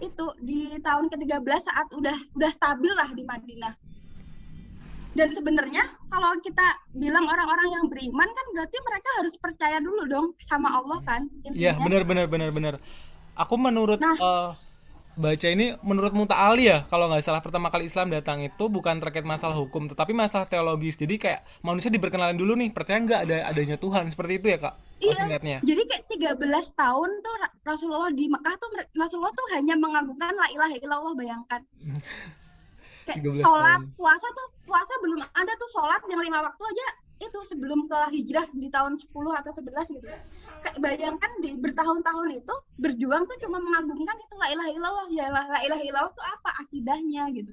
itu 0.04 0.26
di 0.44 0.76
tahun 0.84 1.08
ke-13 1.08 1.60
saat 1.64 1.88
udah 1.96 2.18
udah 2.36 2.52
stabil 2.52 2.92
lah 2.92 3.10
di 3.16 3.24
Madinah. 3.24 3.74
Dan 5.14 5.30
sebenarnya 5.30 5.86
kalau 6.10 6.34
kita 6.42 6.66
bilang 6.98 7.30
orang-orang 7.30 7.70
yang 7.70 7.86
beriman 7.86 8.26
kan 8.26 8.46
berarti 8.50 8.78
mereka 8.82 9.10
harus 9.22 9.36
percaya 9.38 9.78
dulu 9.78 10.10
dong 10.10 10.28
sama 10.50 10.74
Allah 10.74 11.00
kan. 11.06 11.22
Iya, 11.54 11.78
benar 11.78 12.02
benar 12.02 12.26
benar 12.26 12.50
benar. 12.50 12.74
Aku 13.38 13.58
menurut 13.58 14.02
Nah. 14.02 14.18
eh, 14.18 14.50
baca 15.14 15.48
ini 15.50 15.78
menurut 15.86 16.10
Muta'ali 16.18 16.66
ya 16.74 16.90
kalau 16.90 17.06
nggak 17.06 17.22
salah 17.22 17.42
pertama 17.46 17.70
kali 17.70 17.86
Islam 17.86 18.10
datang 18.10 18.42
itu 18.42 18.66
bukan 18.66 18.98
terkait 18.98 19.22
masalah 19.22 19.54
hukum 19.54 19.86
tetapi 19.86 20.10
masalah 20.10 20.50
teologis 20.50 20.98
jadi 20.98 21.16
kayak 21.22 21.42
manusia 21.62 21.94
diperkenalkan 21.94 22.34
dulu 22.34 22.58
nih 22.58 22.74
percaya 22.74 22.98
nggak 22.98 23.22
ada 23.30 23.38
adanya 23.46 23.78
Tuhan 23.78 24.10
seperti 24.10 24.42
itu 24.42 24.48
ya 24.50 24.58
kak 24.58 24.74
Iya, 25.04 25.60
jadi 25.60 25.82
kayak 25.84 26.04
13 26.40 26.80
tahun 26.80 27.10
tuh 27.20 27.36
Ra- 27.36 27.56
Rasulullah 27.68 28.12
di 28.16 28.26
Mekah 28.32 28.56
tuh 28.56 28.70
Rasulullah 28.96 29.34
tuh 29.36 29.46
hanya 29.52 29.76
mengagungkan 29.76 30.32
la 30.32 30.48
ilaha 30.48 30.76
illallah 30.80 31.14
bayangkan. 31.14 31.62
Kayak 33.04 33.20
13 33.20 33.44
sholat, 33.44 33.80
tahun. 33.84 34.00
puasa 34.00 34.28
tuh 34.32 34.48
puasa 34.64 34.94
belum 35.04 35.20
ada 35.20 35.54
tuh 35.60 35.70
sholat 35.76 36.02
yang 36.08 36.24
lima 36.24 36.40
waktu 36.40 36.64
aja 36.64 36.88
itu 37.20 37.40
sebelum 37.48 37.88
ke 37.88 38.00
hijrah 38.16 38.48
di 38.56 38.68
tahun 38.72 38.96
10 38.96 39.12
atau 39.12 39.52
11 39.52 39.96
gitu. 40.00 40.08
Kayak 40.64 40.78
bayangkan 40.80 41.32
di 41.44 41.52
bertahun-tahun 41.60 42.28
itu 42.32 42.56
berjuang 42.80 43.28
tuh 43.28 43.38
cuma 43.44 43.60
mengagungkan 43.60 44.16
itu 44.16 44.34
la 44.40 44.48
ilaha 44.56 44.70
illallah 44.72 45.08
ya 45.12 45.26
la 45.28 45.42
la 45.52 45.60
ilaha 45.68 45.84
illallah 45.84 46.14
tuh 46.16 46.24
apa 46.24 46.50
akidahnya 46.64 47.28
gitu. 47.36 47.52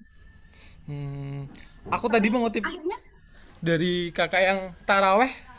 Hmm, 0.87 1.51
aku 1.91 2.07
tadi 2.07 2.31
mengutip 2.31 2.63
Akhirnya 2.63 2.99
dari 3.59 4.15
kakak 4.15 4.43
yang 4.43 4.61
taraweh 4.87 5.50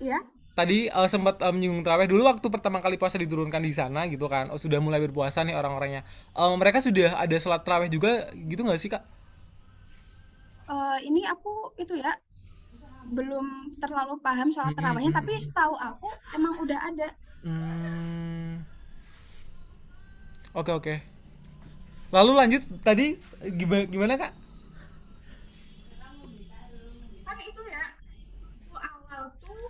ya 0.00 0.18
tadi 0.58 0.90
eh, 0.90 1.08
sempat 1.08 1.40
eh, 1.40 1.52
menyinggung 1.54 1.82
taraweh 1.86 2.08
dulu 2.10 2.22
waktu 2.30 2.46
pertama 2.54 2.78
kali 2.84 2.96
puasa 3.00 3.16
diturunkan 3.22 3.62
di 3.64 3.72
sana 3.72 4.00
gitu 4.12 4.26
kan 4.28 4.50
oh, 4.52 4.58
sudah 4.60 4.78
mulai 4.82 5.00
berpuasa 5.04 5.40
nih 5.46 5.54
orang-orangnya 5.56 6.02
Eh, 6.36 6.54
mereka 6.60 6.78
sudah 6.86 7.16
ada 7.22 7.36
sholat 7.40 7.62
taraweh 7.66 7.88
juga 7.92 8.28
gitu 8.50 8.60
nggak 8.66 8.80
sih 8.82 8.90
kak 8.92 9.02
eh, 10.72 10.98
ini 11.08 11.20
aku 11.32 11.52
itu 11.82 11.94
ya 12.04 12.12
belum 13.16 13.46
terlalu 13.82 14.14
paham 14.26 14.48
Mm-mm, 14.64 14.74
terawihnya 14.76 15.12
tapi 15.18 15.32
mm-mm. 15.32 15.44
setahu 15.44 15.74
aku 15.88 16.08
emang 16.36 16.54
udah 16.64 16.80
ada 16.90 17.08
Hmm. 17.40 18.60
Oke 20.54 20.70
oke. 20.74 20.94
Lalu 22.10 22.32
lanjut 22.34 22.62
tadi 22.82 23.14
gimana 23.54 23.84
gimana 23.86 24.14
kak? 24.18 24.32
kan 27.26 27.36
itu 27.40 27.62
ya 27.70 27.84
waktu 28.72 28.88
awal 28.90 29.22
tuh 29.40 29.62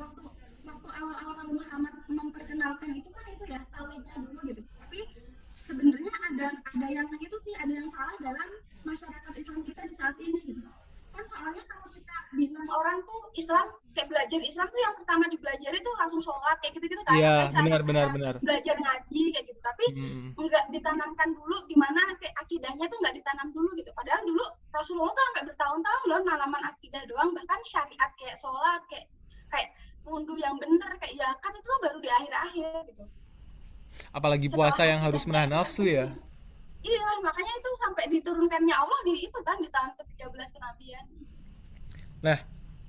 waktu 0.00 0.20
waktu 0.68 0.88
awal-awal 0.98 1.34
Nabi 1.38 1.47
Muhammad 1.58 1.94
memperkenalkan 2.06 2.90
itu 2.94 3.08
kan 3.10 3.24
itu 3.26 3.44
ya 3.50 3.60
tauhidnya 3.74 4.14
dulu 4.22 4.40
gitu. 4.46 4.62
Tapi 4.78 4.98
sebenarnya 5.66 6.12
ada 6.30 6.46
ada 6.62 6.86
yang 6.88 7.08
itu 7.18 7.36
sih 7.44 7.54
ada 7.58 7.72
yang 7.72 7.88
salah 7.90 8.16
dalam 8.22 8.48
masyarakat 8.86 9.32
Islam 9.34 9.60
kita 9.66 9.82
di 9.90 9.94
saat 9.98 10.16
ini 10.22 10.38
gitu. 10.46 10.62
Kan 11.12 11.24
soalnya 11.26 11.62
kalau 11.66 11.90
kita 11.90 12.14
bilang 12.38 12.68
orang 12.70 12.98
tuh 13.02 13.20
Islam 13.34 13.66
kayak 13.92 14.08
belajar 14.14 14.40
Islam 14.40 14.66
tuh 14.70 14.80
yang 14.80 14.94
pertama 14.94 15.24
dipelajari 15.26 15.78
tuh 15.82 15.94
langsung 15.98 16.22
sholat 16.22 16.56
kayak 16.62 16.78
gitu-gitu 16.78 17.02
kan. 17.02 17.18
Iya, 17.18 17.36
kan 17.50 17.62
benar, 17.66 17.82
benar, 17.82 18.06
benar. 18.14 18.34
belajar 18.38 18.76
ngaji 18.78 19.22
kayak 19.34 19.44
gitu. 19.50 19.60
Tapi 19.60 19.84
Hmm. 19.98 20.28
nggak 20.38 20.64
ditanamkan 20.70 21.28
dulu 21.34 21.56
gimana 21.66 22.00
kayak 22.22 22.34
akidahnya 22.38 22.86
tuh 22.86 22.98
nggak 23.02 23.16
ditanam 23.18 23.48
dulu 23.50 23.68
gitu. 23.74 23.90
Padahal 23.98 24.22
dulu 24.22 24.44
Rasulullah 24.70 25.12
tuh 25.12 25.24
sampai 25.28 25.44
bertahun-tahun 25.50 26.02
loh 26.06 26.20
nanaman 26.22 26.62
akidah 26.70 27.02
doang 27.10 27.34
bahkan 27.34 27.60
syariat 27.66 28.10
kayak 28.16 28.36
sholat 28.38 28.80
kayak 28.88 29.06
kayak 29.50 29.68
wudhu 30.08 30.34
yang 30.40 30.56
benar 30.56 30.96
kayak 31.02 31.20
zakat 31.20 31.47
itu 31.58 31.70
baru 31.84 31.98
di 32.00 32.10
akhir-akhir 32.10 32.66
gitu 32.90 33.04
Apalagi 34.12 34.48
puasa 34.56 34.82
yang 34.86 35.00
harus 35.02 35.22
menahan 35.28 35.50
nafsu 35.50 35.84
ya. 35.86 36.06
iya 36.82 37.06
makanya 37.26 37.52
itu 37.60 37.70
sampai 37.82 38.04
diturunkannya 38.14 38.74
Allah 38.74 38.98
di 39.06 39.12
itu 39.26 39.38
kan 39.46 39.56
di 39.58 39.68
tahun 39.70 39.90
ke-13 39.98 40.48
kenabian 40.54 41.06
Nah, 42.18 42.38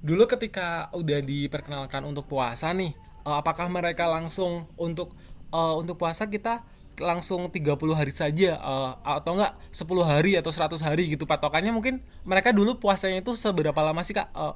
dulu 0.01 0.25
ketika 0.25 0.89
udah 0.93 1.19
diperkenalkan 1.21 2.01
untuk 2.05 2.25
puasa 2.25 2.73
nih, 2.73 2.91
eh, 3.25 3.35
apakah 3.41 3.67
mereka 3.69 4.09
langsung 4.09 4.65
untuk 4.77 5.13
eh, 5.53 5.73
untuk 5.77 5.97
puasa 6.01 6.25
kita 6.29 6.65
langsung 6.99 7.47
30 7.47 7.95
hari 7.95 8.11
saja 8.13 8.57
eh, 8.59 8.91
atau 9.05 9.31
enggak 9.38 9.53
10 9.71 10.03
hari 10.05 10.31
atau 10.39 10.51
100 10.51 10.81
hari 10.83 11.13
gitu 11.13 11.23
patokannya 11.29 11.71
mungkin 11.71 12.01
mereka 12.27 12.49
dulu 12.51 12.77
puasanya 12.81 13.21
itu 13.23 13.33
seberapa 13.38 13.77
lama 13.81 14.01
sih 14.05 14.15
Kak? 14.17 14.29
Eh, 14.33 14.53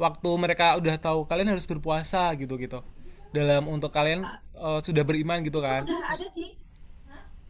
waktu 0.00 0.30
mereka 0.40 0.74
udah 0.80 0.96
tahu 0.98 1.18
kalian 1.30 1.54
harus 1.54 1.66
berpuasa 1.70 2.32
gitu 2.40 2.56
gitu. 2.58 2.80
Dalam 3.34 3.66
untuk 3.66 3.90
kalian 3.90 4.22
eh, 4.54 4.78
sudah 4.80 5.02
beriman 5.02 5.42
gitu 5.42 5.58
kan. 5.58 5.82
udah 5.82 6.00
ada 6.08 6.26
sih 6.30 6.54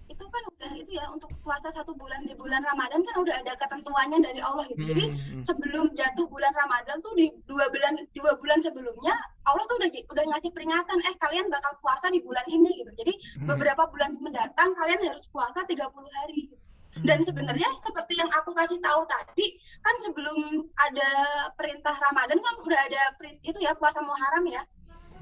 itu 0.07 0.25
kan 0.25 0.43
udah 0.47 0.71
itu 0.75 0.95
ya 0.95 1.11
untuk 1.11 1.27
puasa 1.43 1.69
satu 1.69 1.91
bulan 1.93 2.23
di 2.23 2.33
bulan 2.35 2.63
Ramadan 2.63 3.03
kan 3.03 3.15
udah 3.19 3.35
ada 3.35 3.53
ketentuannya 3.53 4.23
dari 4.23 4.39
Allah 4.39 4.63
gitu 4.65 4.85
jadi 4.87 5.05
Hmm, 5.05 5.19
hmm. 5.19 5.43
sebelum 5.43 5.91
jatuh 5.93 6.27
bulan 6.27 6.55
Ramadan 6.55 6.97
tuh 7.01 7.13
di 7.13 7.27
dua 7.45 7.67
bulan 7.67 7.99
dua 8.13 8.33
bulan 8.35 8.63
sebelumnya 8.63 9.11
Allah 9.43 9.65
tuh 9.67 9.77
udah 9.77 9.91
udah 9.91 10.25
ngasih 10.31 10.51
peringatan 10.51 10.99
eh 11.03 11.15
kalian 11.19 11.47
bakal 11.49 11.73
puasa 11.81 12.09
di 12.09 12.23
bulan 12.23 12.47
ini 12.47 12.71
gitu 12.79 12.93
jadi 12.95 13.13
Hmm. 13.43 13.49
beberapa 13.51 13.83
bulan 13.89 14.15
mendatang 14.17 14.71
kalian 14.73 15.01
harus 15.03 15.27
puasa 15.29 15.67
30 15.67 15.83
hari 16.15 16.47
gitu. 16.47 16.57
dan 17.03 17.19
Hmm. 17.19 17.27
sebenarnya 17.27 17.69
seperti 17.83 18.15
yang 18.15 18.31
aku 18.31 18.55
kasih 18.55 18.79
tahu 18.79 19.03
tadi 19.05 19.47
kan 19.83 19.95
sebelum 19.99 20.37
ada 20.79 21.09
perintah 21.53 21.97
Ramadan 21.99 22.39
kan 22.39 22.55
udah 22.63 22.81
ada 22.87 23.03
itu 23.43 23.59
ya 23.59 23.75
puasa 23.75 23.99
Muharram 23.99 24.47
ya 24.47 24.63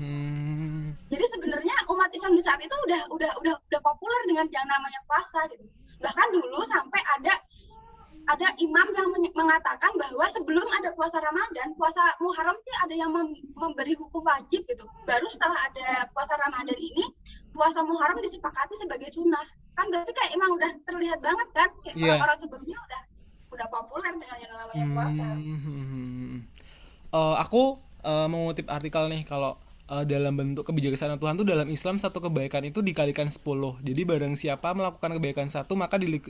Hmm. 0.01 0.97
jadi 1.13 1.25
sebenarnya 1.29 1.77
umat 1.93 2.09
Islam 2.17 2.33
di 2.33 2.43
saat 2.43 2.59
itu 2.59 2.73
udah 2.89 3.01
udah 3.13 3.31
udah 3.45 3.55
udah 3.61 3.81
populer 3.85 4.21
dengan 4.25 4.49
yang 4.49 4.65
namanya 4.65 5.01
puasa 5.05 5.45
gitu. 5.53 5.65
Bahkan 6.01 6.27
dulu 6.33 6.65
sampai 6.65 7.01
ada 7.19 7.35
ada 8.23 8.49
imam 8.57 8.87
yang 8.95 9.09
men- 9.11 9.35
mengatakan 9.35 9.93
bahwa 9.99 10.25
sebelum 10.31 10.63
ada 10.79 10.95
puasa 10.95 11.19
Ramadan, 11.19 11.75
puasa 11.75 12.01
Muharram 12.23 12.55
itu 12.55 12.73
ada 12.81 12.95
yang 12.95 13.11
mem- 13.11 13.35
memberi 13.53 13.99
hukum 13.99 14.23
wajib 14.23 14.63
gitu. 14.65 14.87
Baru 15.05 15.27
setelah 15.27 15.59
ada 15.59 16.07
puasa 16.15 16.39
Ramadan 16.39 16.79
ini, 16.79 17.03
puasa 17.51 17.83
Muharram 17.83 18.23
disepakati 18.23 18.79
sebagai 18.79 19.11
sunnah. 19.11 19.43
Kan 19.75 19.91
berarti 19.91 20.15
kayak 20.15 20.31
emang 20.39 20.55
udah 20.55 20.71
terlihat 20.87 21.19
banget 21.19 21.49
kan 21.51 21.69
kayak 21.83 21.97
Iya. 21.99 22.07
orang-orang 22.15 22.39
sebelumnya 22.41 22.79
udah 22.79 23.03
udah 23.53 23.67
populer 23.69 24.13
dengan 24.17 24.39
yang 24.41 24.53
namanya 24.55 24.87
puasa. 24.95 25.27
Hmm. 25.37 26.35
Eh, 27.13 27.35
aku 27.43 27.63
eh, 28.03 28.27
mengutip 28.31 28.67
artikel 28.71 29.05
nih 29.11 29.23
kalau 29.27 29.59
eh, 29.93 30.05
dalam 30.09 30.33
bentuk 30.35 30.65
kebijaksanaan 30.65 31.21
Tuhan 31.21 31.37
tuh 31.37 31.45
dalam 31.45 31.69
Islam 31.69 32.01
satu 32.01 32.19
kebaikan 32.25 32.65
itu 32.65 32.81
dikalikan 32.81 33.29
10. 33.29 33.77
Jadi 33.85 34.03
barang 34.09 34.35
siapa 34.35 34.73
melakukan 34.73 35.21
kebaikan 35.21 35.49
satu 35.53 35.77
maka 35.77 36.01
dili- 36.01 36.25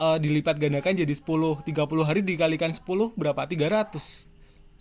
eh, 0.00 0.18
dilipat 0.18 0.56
gandakan 0.56 0.96
jadi 0.96 1.12
10. 1.12 1.60
30 1.62 2.04
hari 2.08 2.24
dikalikan 2.24 2.72
10 2.72 3.12
berapa? 3.14 3.44
300. 3.44 4.24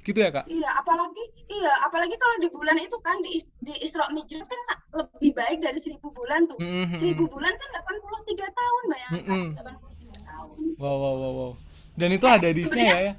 Gitu 0.01 0.17
ya, 0.17 0.33
Kak? 0.33 0.49
Iya, 0.49 0.65
apalagi 0.81 1.23
iya, 1.45 1.73
apalagi 1.85 2.17
kalau 2.17 2.35
di 2.41 2.49
bulan 2.49 2.73
itu 2.81 2.97
kan 3.05 3.21
di, 3.21 3.37
di 3.61 3.73
Isra 3.85 4.09
Mi'raj 4.09 4.33
kan 4.49 4.59
lebih 4.97 5.31
baik 5.37 5.61
dari 5.61 5.77
seribu 5.77 6.09
bulan 6.09 6.49
tuh. 6.49 6.57
Mhm. 6.57 6.97
Seribu 6.97 7.29
bulan 7.29 7.53
kan 7.53 7.69
83 7.69 8.47
tahun 8.49 8.83
bayangkan, 8.89 9.21
Mhm. 9.21 9.49
83 9.61 10.19
tahun. 10.25 10.57
Wow, 10.81 10.97
wow, 10.97 11.15
wow, 11.21 11.33
wow. 11.37 11.51
Dan 11.93 12.09
itu 12.17 12.25
ada 12.25 12.49
hadisnya 12.49 12.81
ya, 12.81 12.97
ya. 12.97 13.13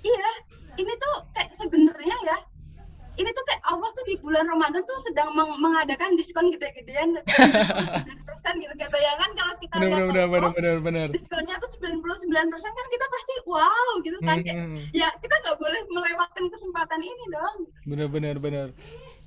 Iya, 0.00 0.30
ini 0.80 0.92
tuh 0.96 1.14
kayak 1.36 1.50
sebenarnya 1.60 2.16
ya, 2.24 2.36
ini 3.22 3.30
tuh 3.30 3.44
kayak 3.44 3.62
Allah 3.64 3.88
tuh 3.88 4.02
di 4.02 4.14
bulan 4.18 4.44
Ramadan 4.44 4.82
tuh 4.82 4.98
sedang 5.00 5.30
meng- 5.32 5.56
mengadakan 5.56 6.12
diskon 6.14 6.50
gede-gedean, 6.50 7.14
99% 7.22 8.58
gitu. 8.58 8.72
Kayak 8.74 8.90
bayangan 8.90 9.30
kalau 9.32 9.54
kita 9.56 9.74
Benar, 9.78 9.88
lihat 10.10 10.28
benar, 10.28 10.50
benar, 10.50 10.76
benar. 10.80 11.08
diskonnya 11.08 11.54
tuh 11.56 11.70
99% 11.78 12.26
kan 12.68 12.86
kita 12.88 13.06
pasti 13.08 13.34
wow 13.44 13.90
gitu 14.00 14.18
kan. 14.20 14.36
Kayak, 14.42 14.58
Hmm. 14.58 14.78
ya 14.90 15.08
kita 15.16 15.34
nggak 15.38 15.56
boleh 15.56 15.80
melewatkan 15.88 16.44
kesempatan 16.48 17.00
ini 17.00 17.24
dong. 17.30 17.56
Bener 17.84 18.08
bener 18.08 18.36
bener. 18.36 18.68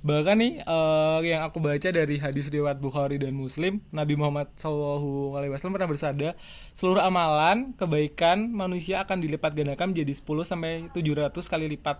Bahkan 0.00 0.36
nih 0.38 0.52
eh, 0.60 1.18
yang 1.26 1.42
aku 1.42 1.58
baca 1.58 1.88
dari 1.90 2.16
hadis 2.16 2.46
riwayat 2.46 2.78
Bukhari 2.78 3.18
dan 3.18 3.34
Muslim, 3.34 3.82
Nabi 3.90 4.14
Muhammad 4.14 4.54
SAW 4.54 5.34
pernah 5.66 5.90
bersabda, 5.90 6.38
seluruh 6.70 7.02
amalan 7.02 7.74
kebaikan 7.74 8.46
manusia 8.46 9.02
akan 9.02 9.18
dilipat 9.18 9.50
gandakan 9.50 9.90
menjadi 9.90 10.14
10 10.14 10.46
sampai 10.46 10.72
700 10.94 11.50
kali 11.50 11.66
lipat. 11.68 11.98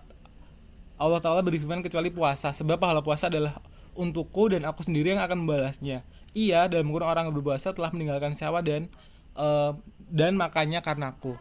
Allah 0.97 1.21
Taala 1.21 1.45
berfirman 1.45 1.85
kecuali 1.85 2.09
puasa, 2.09 2.49
sebab 2.49 2.81
pahala 2.81 3.05
puasa 3.05 3.29
adalah 3.29 3.61
untukku 3.93 4.49
dan 4.49 4.65
aku 4.65 4.81
sendiri 4.81 5.13
yang 5.13 5.21
akan 5.21 5.45
membalasnya. 5.45 6.01
Iya, 6.33 6.69
dalam 6.69 6.89
kurun 6.89 7.05
orang 7.05 7.29
yang 7.29 7.35
berpuasa 7.37 7.73
telah 7.73 7.89
meninggalkan 7.93 8.33
syahwat 8.33 8.65
dan 8.65 8.89
eh, 9.37 9.71
dan 10.09 10.33
makannya 10.37 10.81
karenaku. 10.81 11.37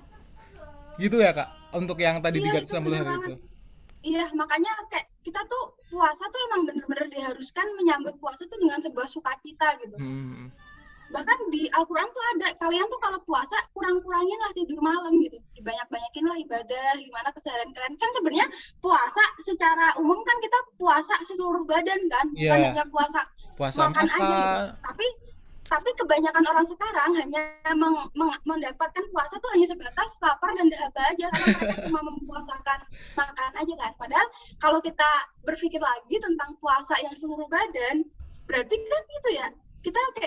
Gitu 0.96 1.20
ya 1.20 1.32
kak, 1.36 1.48
untuk 1.76 2.00
yang 2.00 2.20
tadi 2.24 2.40
Iya, 2.40 2.64
360 2.64 2.68
itu 2.68 2.76
bener 2.80 3.00
hari 3.00 3.08
banget. 3.12 3.28
itu. 3.28 3.34
Iya, 4.06 4.24
makanya 4.38 4.72
kayak 4.92 5.06
kita 5.26 5.40
tuh 5.44 5.64
puasa 5.90 6.24
tuh 6.30 6.40
emang 6.52 6.60
bener-bener 6.70 7.06
diharuskan 7.10 7.66
menyambut 7.74 8.14
puasa 8.22 8.46
tuh 8.46 8.58
dengan 8.60 8.78
sebuah 8.80 9.08
sukacita 9.10 9.76
gitu. 9.82 9.96
Hmm. 9.98 10.48
Bahkan 11.06 11.38
di 11.48 11.70
Al-Quran 11.70 12.08
tuh 12.10 12.24
ada, 12.34 12.48
kalian 12.58 12.86
tuh 12.86 12.98
kalau 12.98 13.18
puasa 13.22 13.54
kurang-kurangin 13.72 14.38
lah 14.42 14.50
tidur 14.52 14.80
malam 14.80 15.12
gitu. 15.22 15.38
Dibanyak-banyakin 15.54 16.24
lah 16.26 16.36
ibadah, 16.42 16.88
gimana 16.98 17.28
keseharian 17.30 17.70
kalian. 17.70 17.94
Kan 17.94 18.10
sebenarnya 18.12 18.46
puasa 18.78 19.22
secara 19.40 19.94
umum 19.96 20.18
kan 20.22 20.36
kita 20.40 20.58
puasa 20.76 21.14
seluruh 21.24 21.62
badan 21.62 22.00
kan, 22.10 22.26
bukan 22.34 22.58
Iya. 22.58 22.70
hanya 22.74 22.84
puasa 22.90 23.20
Puasa 23.54 23.88
makan 23.88 24.04
mata, 24.04 24.16
aja 24.18 24.34
gitu. 24.36 24.64
Tapi 24.84 25.06
tapi 25.66 25.90
kebanyakan 25.98 26.44
orang 26.46 26.62
sekarang 26.62 27.10
hanya 27.18 27.42
meng- 27.74 28.06
meng- 28.14 28.42
mendapatkan 28.46 29.02
puasa 29.10 29.34
tuh 29.34 29.50
hanya 29.50 29.66
sebatas 29.66 30.14
lapar 30.22 30.54
dan 30.54 30.70
dahaga 30.70 31.02
aja 31.10 31.26
karena 31.26 31.50
mereka 31.58 31.74
cuma 31.90 32.00
mempuasakan 32.06 32.78
makan 33.18 33.50
aja 33.58 33.74
kan. 33.74 33.92
Padahal 33.98 34.28
kalau 34.62 34.78
kita 34.78 35.10
berpikir 35.42 35.82
lagi 35.82 36.22
tentang 36.22 36.54
puasa 36.62 36.94
yang 37.02 37.14
seluruh 37.14 37.50
badan 37.50 38.06
berarti 38.46 38.74
kan 38.78 39.02
itu 39.10 39.30
ya 39.34 39.46
kita 39.82 39.98
kayak 40.14 40.25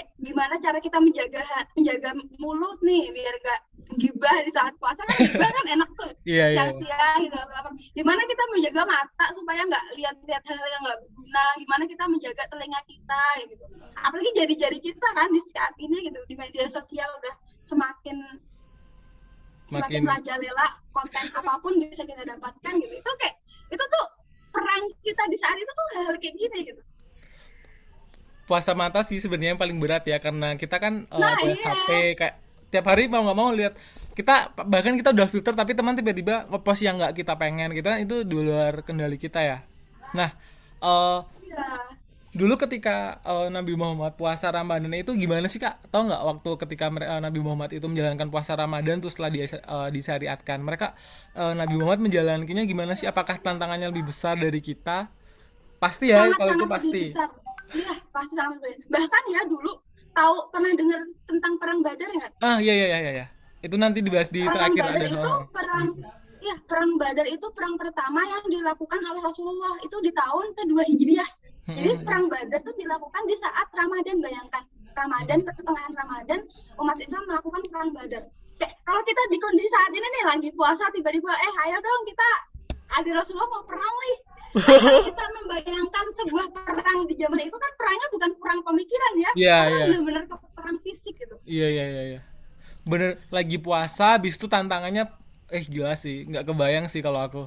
cara 0.70 0.86
kita 0.86 1.02
menjaga 1.02 1.42
menjaga 1.74 2.10
mulut 2.38 2.78
nih 2.86 3.10
biar 3.10 3.34
gak 3.42 3.62
gibah 3.98 4.38
di 4.46 4.54
saat 4.54 4.78
puasa. 4.78 5.02
Kan 5.02 5.18
gibah 5.18 5.50
kan 5.50 5.66
enak 5.66 5.90
tuh. 5.98 6.12
Iya, 6.30 6.46
iya. 6.54 6.70
sia-sia 6.70 7.26
gitu 7.26 7.34
lapar. 7.34 7.74
gimana 7.98 8.22
kita 8.30 8.44
menjaga 8.54 8.82
mata 8.86 9.26
supaya 9.34 9.66
nggak 9.66 9.86
lihat-lihat 9.98 10.44
hal 10.46 10.62
yang 10.62 10.82
nggak 10.86 11.00
berguna? 11.02 11.46
Gimana 11.58 11.84
kita 11.90 12.04
menjaga 12.06 12.44
telinga 12.54 12.82
kita 12.86 13.24
gitu. 13.50 13.66
Apalagi 13.98 14.30
jari-jari 14.38 14.78
kita 14.78 15.08
kan 15.18 15.34
di 15.34 15.42
saat 15.50 15.74
ini 15.82 16.06
gitu 16.06 16.20
di 16.30 16.36
media 16.38 16.70
sosial 16.70 17.10
udah 17.18 17.34
semakin 17.66 18.18
semakin 19.74 19.90
Makin- 19.90 20.06
merajalela 20.06 20.68
konten 20.94 21.26
apa 21.34 21.54
pun 21.58 21.74
bisa 21.82 22.06
kita 22.06 22.22
dapatkan 22.22 22.74
gitu. 22.78 22.94
Itu 22.94 23.12
kayak 23.18 23.36
itu 23.74 23.84
tuh 23.90 24.06
perang 24.54 24.86
kita 25.02 25.24
di 25.34 25.38
saat 25.42 25.58
itu 25.58 25.72
tuh 25.74 25.88
hal 25.98 26.14
kayak 26.22 26.36
gini 26.38 26.60
gitu 26.70 26.82
puasa 28.50 28.74
mata 28.74 29.06
sih 29.06 29.22
sebenarnya 29.22 29.54
yang 29.54 29.62
paling 29.62 29.78
berat 29.78 30.02
ya 30.10 30.18
karena 30.18 30.58
kita 30.58 30.82
kan 30.82 31.06
uh, 31.14 31.22
Nah, 31.22 31.38
iya. 31.46 31.54
HP 31.54 31.90
kayak 32.18 32.36
tiap 32.74 32.86
hari 32.90 33.06
mau 33.06 33.22
nggak 33.22 33.38
mau 33.38 33.54
lihat 33.54 33.78
kita 34.18 34.52
bahkan 34.66 34.98
kita 34.98 35.14
udah 35.14 35.30
filter 35.30 35.54
tapi 35.54 35.78
teman 35.78 35.94
tiba-tiba 35.94 36.50
ngepost 36.50 36.82
yang 36.82 36.98
nggak 36.98 37.14
kita 37.14 37.38
pengen 37.38 37.70
gitu 37.78 37.86
kan 37.86 38.02
itu 38.02 38.26
di 38.26 38.34
luar 38.34 38.82
kendali 38.82 39.22
kita 39.22 39.40
ya. 39.46 39.58
Nah 40.18 40.34
eh, 40.82 41.20
ya 41.46 41.66
dulu 42.30 42.62
ketika 42.62 43.18
eh, 43.26 43.48
Nabi 43.50 43.74
Muhammad 43.74 44.14
puasa 44.14 44.54
Ramadan 44.54 44.94
itu 44.94 45.18
gimana 45.18 45.50
sih 45.50 45.58
kak? 45.58 45.82
Tahu 45.90 46.14
nggak 46.14 46.24
waktu 46.26 46.50
ketika 46.68 46.86
eh, 46.94 47.22
Nabi 47.22 47.40
Muhammad 47.42 47.74
itu 47.74 47.86
menjalankan 47.90 48.30
puasa 48.30 48.54
Ramadan 48.54 49.02
terus 49.02 49.18
setelah 49.18 49.32
di, 49.34 49.40
eh, 49.46 49.90
disyariatkan? 49.94 50.62
Mereka 50.62 50.88
eh, 51.38 51.54
Nabi 51.58 51.74
Muhammad 51.78 52.02
menjalankannya 52.06 52.64
gimana 52.70 52.94
sih? 52.94 53.10
Apakah 53.10 53.42
tantangannya 53.42 53.90
lebih 53.90 54.10
besar 54.14 54.38
dari 54.38 54.62
kita? 54.62 55.10
Pasti 55.82 56.12
ya 56.14 56.30
kalau 56.36 56.54
itu 56.60 56.68
pasti. 56.70 57.04
besar. 57.16 57.30
Iya, 57.70 57.94
pasti 58.10 58.34
lebih. 58.34 58.76
Bahkan 58.90 59.24
ya 59.30 59.42
dulu 59.46 59.74
tahu 60.14 60.36
pernah 60.52 60.72
dengar 60.76 61.02
tentang 61.30 61.54
perang 61.62 61.80
Badar 61.86 62.10
nggak? 62.12 62.32
ah 62.44 62.58
iya 62.60 62.74
iya 62.76 62.88
iya 63.00 63.12
iya 63.24 63.26
itu 63.60 63.76
nanti 63.76 64.00
dibahas 64.00 64.28
di 64.32 64.44
perang 64.44 64.74
terakhir 64.76 64.84
Badar 64.84 65.00
ada 65.00 65.08
itu 65.08 65.32
oh. 65.32 65.40
perang 65.52 65.88
ya 66.40 66.56
perang 66.66 66.92
Badar 66.96 67.28
itu 67.28 67.48
perang 67.52 67.76
pertama 67.76 68.22
yang 68.24 68.44
dilakukan 68.48 69.00
oleh 69.04 69.22
Rasulullah 69.24 69.76
itu 69.84 69.98
di 70.00 70.12
tahun 70.16 70.46
kedua 70.56 70.84
Hijriah. 70.88 71.32
Jadi 71.70 71.92
Hmm. 71.94 72.02
perang 72.02 72.26
Badar 72.32 72.60
itu 72.66 72.72
dilakukan 72.82 73.24
di 73.30 73.36
saat 73.38 73.68
Ramadan 73.70 74.18
bayangkan. 74.24 74.64
Ramadan 74.98 75.40
pertengahan 75.46 75.94
Ramadan 75.96 76.40
umat 76.82 76.98
Islam 76.98 77.24
melakukan 77.30 77.62
perang 77.70 77.90
Badar. 77.94 78.24
Kayak, 78.60 78.74
kalau 78.84 79.02
kita 79.06 79.22
di 79.32 79.38
kondisi 79.40 79.70
saat 79.72 79.92
ini 79.94 80.04
nih 80.04 80.24
lagi 80.28 80.50
puasa 80.58 80.90
tiba-tiba 80.92 81.32
eh 81.32 81.54
ayo 81.70 81.78
dong 81.80 82.04
kita 82.10 82.30
ada 83.00 83.10
Rasulullah 83.22 83.48
mau 83.54 83.64
perang 83.64 83.96
nih. 84.04 84.16
Kita 85.10 85.26
membayangkan 85.40 86.06
sebuah 86.18 86.46
perang 86.54 87.06
di 87.06 87.16
zaman 87.18 87.40
itu 87.42 87.58
kan 87.58 87.72
perangnya 87.78 88.08
bukan 88.14 88.32
perang 88.42 88.60
pemikiran 88.66 89.14
ya. 89.18 89.32
Iya, 89.38 89.58
Karena 89.58 89.78
iya. 89.78 89.86
benar-benar 89.94 90.24
ke 90.26 90.36
perang 90.58 90.78
fisik 90.82 91.14
gitu. 91.18 91.36
Iya 91.46 91.68
iya 91.70 91.86
iya 91.86 92.04
iya. 92.16 92.20
Bener 92.88 93.22
lagi 93.30 93.58
puasa, 93.62 94.18
habis 94.18 94.36
itu 94.40 94.50
tantangannya 94.50 95.06
eh 95.50 95.64
gila 95.66 95.94
sih, 95.94 96.26
nggak 96.30 96.46
kebayang 96.50 96.86
sih 96.90 97.02
kalau 97.02 97.22
aku. 97.22 97.44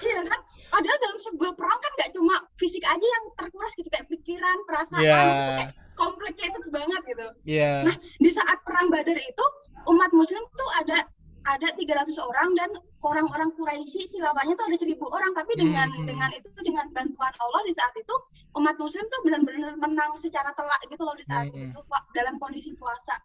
Iya 0.00 0.20
kan? 0.24 0.40
Padahal 0.70 0.98
dalam 1.02 1.18
sebuah 1.18 1.52
perang 1.58 1.80
kan 1.82 1.92
nggak 1.98 2.10
cuma 2.14 2.34
fisik 2.56 2.84
aja 2.86 3.02
yang 3.02 3.24
terkuras 3.36 3.72
gitu 3.74 3.88
kayak 3.90 4.06
pikiran, 4.08 4.56
perasaan, 4.64 5.02
Iya. 5.02 5.18
itu 5.20 5.52
kayak 5.58 5.72
complicated 5.98 6.64
banget 6.72 7.00
gitu. 7.04 7.26
Iya. 7.44 7.72
Nah, 7.90 7.96
di 7.98 8.30
saat 8.32 8.58
perang 8.64 8.88
Badar 8.88 9.18
itu 9.18 9.44
umat 9.90 10.10
muslim 10.12 10.44
tuh 10.54 10.70
ada 10.80 11.04
ada 11.42 11.68
300 11.72 12.12
orang 12.20 12.52
dan 12.52 12.68
orang-orang 13.00 13.48
Quraisy 13.56 14.06
si 14.06 14.16
lawannya 14.20 14.52
tuh 14.54 14.66
ada 14.68 14.76
1000 14.76 15.08
orang 15.08 15.32
tapi 15.32 15.56
dengan 15.56 15.88
Hmm. 15.88 16.04
dengan 16.04 16.28
itu 16.30 16.48
dengan 16.60 16.84
bantuan 16.92 17.32
Allah 17.34 17.62
di 17.64 17.72
saat 17.72 17.94
itu 17.94 18.14
umat 18.54 18.76
muslim 18.76 19.04
tuh 19.06 19.20
benar-benar 19.24 19.72
menang 19.74 20.20
secara 20.20 20.52
telak 20.52 20.80
gitu 20.84 21.00
loh 21.00 21.16
di 21.16 21.24
saat 21.24 21.48
Hmm. 21.48 21.72
itu 21.72 21.80
Pak, 21.82 22.02
dalam 22.12 22.36
kondisi 22.36 22.76
puasa. 22.76 23.16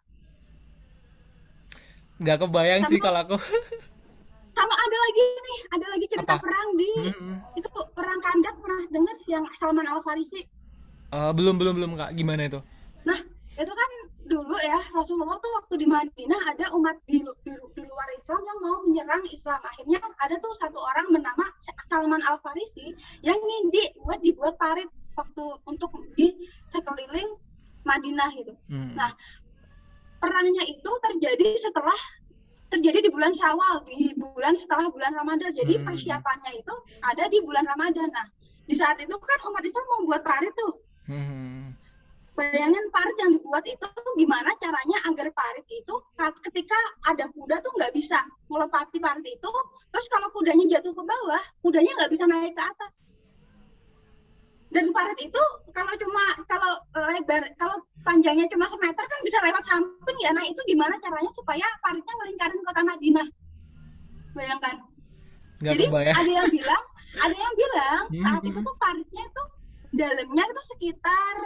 Nggak 2.16 2.36
kebayang 2.42 2.82
sih 2.84 2.96
Sama- 2.96 3.04
kalau 3.04 3.20
aku. 3.22 3.36
Sama 4.56 4.72
ada 4.72 4.96
lagi 4.96 5.20
nih, 5.36 5.58
ada 5.68 5.86
lagi 5.92 6.06
cerita 6.08 6.32
Apa? 6.32 6.40
perang 6.40 6.68
di 6.74 6.88
Mm-mm. 7.04 7.36
itu 7.52 7.68
perang 7.92 8.20
Kandak 8.24 8.56
pernah 8.56 8.82
dengar 8.88 9.16
yang 9.28 9.44
Salman 9.54 9.84
Al 9.84 10.00
Farisi 10.00 10.48
Eh, 11.06 11.30
belum 11.36 11.54
belum 11.54 11.76
belum 11.76 11.92
kak, 11.94 12.16
gimana 12.16 12.48
itu? 12.48 12.58
Nah, 13.04 13.20
itu 13.56 13.72
kan 13.72 13.90
dulu 14.28 14.56
ya 14.60 14.76
Rasulullah 14.92 15.40
tuh 15.40 15.52
waktu 15.56 15.74
di 15.80 15.86
Madinah 15.88 16.40
ada 16.52 16.68
umat 16.76 17.00
di, 17.08 17.24
di, 17.24 17.52
di 17.56 17.82
luar 17.88 18.08
Islam 18.12 18.40
yang 18.44 18.58
mau 18.60 18.76
menyerang 18.84 19.24
Islam. 19.32 19.60
Akhirnya 19.64 19.98
ada 20.20 20.36
tuh 20.36 20.52
satu 20.60 20.76
orang 20.76 21.08
bernama 21.08 21.44
Salman 21.88 22.20
Al 22.20 22.36
Farisi 22.44 22.92
yang 23.24 23.38
ngindi 23.38 23.96
buat 24.04 24.20
dibuat 24.20 24.60
parit 24.60 24.90
waktu 25.16 25.44
untuk 25.64 25.88
di 26.18 26.36
sekeliling 26.68 27.32
Madinah 27.88 28.28
gitu. 28.36 28.52
Hmm. 28.68 28.92
Nah, 28.92 29.14
perangnya 30.20 30.64
itu 30.68 30.90
terjadi 31.00 31.56
setelah 31.56 31.96
terjadi 32.68 33.08
di 33.08 33.10
bulan 33.14 33.30
Syawal, 33.32 33.86
di 33.86 34.10
bulan 34.18 34.58
setelah 34.58 34.90
bulan 34.90 35.14
Ramadan. 35.16 35.54
Jadi 35.54 35.80
Hmm. 35.80 35.86
persiapannya 35.86 36.60
itu 36.60 36.74
ada 37.00 37.24
di 37.30 37.38
bulan 37.40 37.64
Ramadan. 37.64 38.10
Nah, 38.12 38.26
di 38.66 38.74
saat 38.74 38.98
itu 38.98 39.14
kan 39.16 39.38
umat 39.48 39.62
Islam 39.62 39.84
mau 39.86 40.00
buat 40.10 40.22
parit 40.26 40.52
tuh 40.58 40.82
Hmm. 41.06 41.65
Bayangin 42.36 42.84
parit 42.92 43.16
yang 43.16 43.32
dibuat 43.32 43.64
itu 43.64 43.88
gimana 44.20 44.52
caranya 44.60 44.98
agar 45.08 45.28
parit 45.32 45.66
itu 45.72 45.94
ka- 46.20 46.36
ketika 46.44 46.76
ada 47.08 47.32
kuda 47.32 47.64
tuh 47.64 47.72
nggak 47.80 47.96
bisa 47.96 48.20
melepati 48.52 49.00
parit 49.00 49.24
itu 49.24 49.50
terus 49.88 50.06
kalau 50.12 50.28
kudanya 50.36 50.64
jatuh 50.76 50.92
ke 50.92 51.02
bawah 51.02 51.42
kudanya 51.64 51.92
nggak 51.96 52.12
bisa 52.12 52.24
naik 52.28 52.52
ke 52.52 52.62
atas. 52.62 52.92
Dan 54.68 54.92
parit 54.92 55.16
itu 55.24 55.42
kalau 55.72 55.94
cuma 55.96 56.24
kalau 56.44 56.72
lebar 57.16 57.48
kalau 57.56 57.80
panjangnya 58.04 58.44
cuma 58.52 58.68
semeter 58.68 59.04
kan 59.08 59.20
bisa 59.24 59.40
lewat 59.40 59.64
samping 59.64 60.18
ya. 60.20 60.30
Nah 60.36 60.44
itu 60.44 60.60
gimana 60.68 61.00
caranya 61.00 61.32
supaya 61.32 61.64
paritnya 61.80 62.14
ngelingkarin 62.20 62.60
kota 62.60 62.82
Madinah? 62.84 63.26
Bayangkan. 64.36 64.76
Nggak 65.64 65.72
jadi 65.72 65.84
kebayang. 65.88 66.16
ada 66.20 66.30
yang 66.36 66.48
bilang, 66.52 66.82
ada 67.16 67.36
yang 67.40 67.54
bilang 67.56 68.02
saat 68.28 68.42
itu 68.44 68.58
tuh 68.60 68.76
paritnya 68.76 69.22
itu 69.24 69.42
dalamnya 69.96 70.44
itu 70.44 70.62
sekitar 70.76 71.36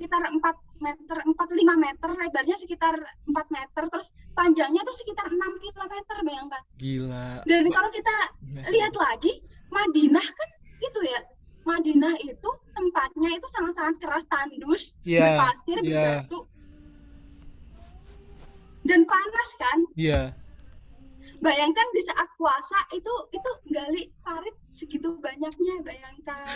sekitar 0.00 0.32
4 0.32 0.40
meter, 0.80 1.16
4 1.28 1.36
5 1.36 1.76
meter, 1.76 2.08
lebarnya 2.16 2.56
sekitar 2.56 2.96
4 3.28 3.36
meter, 3.52 3.82
terus 3.92 4.08
panjangnya 4.32 4.80
tuh 4.80 4.96
sekitar 4.96 5.28
6 5.28 5.36
kilometer 5.60 6.16
bayangkan. 6.24 6.62
Gila. 6.80 7.44
Dan 7.44 7.68
kalau 7.68 7.92
kita 7.92 8.16
Iya 8.40 8.64
lihat 8.72 8.94
lagi, 8.96 9.44
Madinah 9.68 10.24
kan 10.24 10.48
itu 10.80 11.00
ya. 11.04 11.20
Madinah 11.68 12.16
itu 12.24 12.50
tempatnya 12.72 13.36
itu 13.36 13.46
sangat-sangat 13.52 14.00
keras 14.00 14.24
tandus, 14.32 14.96
Iya, 15.04 15.36
berpasir, 15.36 15.78
iya. 15.84 16.24
berbatu. 16.24 16.48
Dan 18.88 19.04
panas 19.04 19.50
kan? 19.60 19.78
Iya. 20.00 20.32
Bayangkan 21.44 21.86
di 21.92 22.02
saat 22.08 22.28
puasa 22.40 22.88
itu 22.96 23.12
itu 23.36 23.50
gali 23.68 24.08
parit 24.24 24.56
segitu 24.72 25.20
banyaknya 25.20 25.84
bayangkan. 25.84 26.48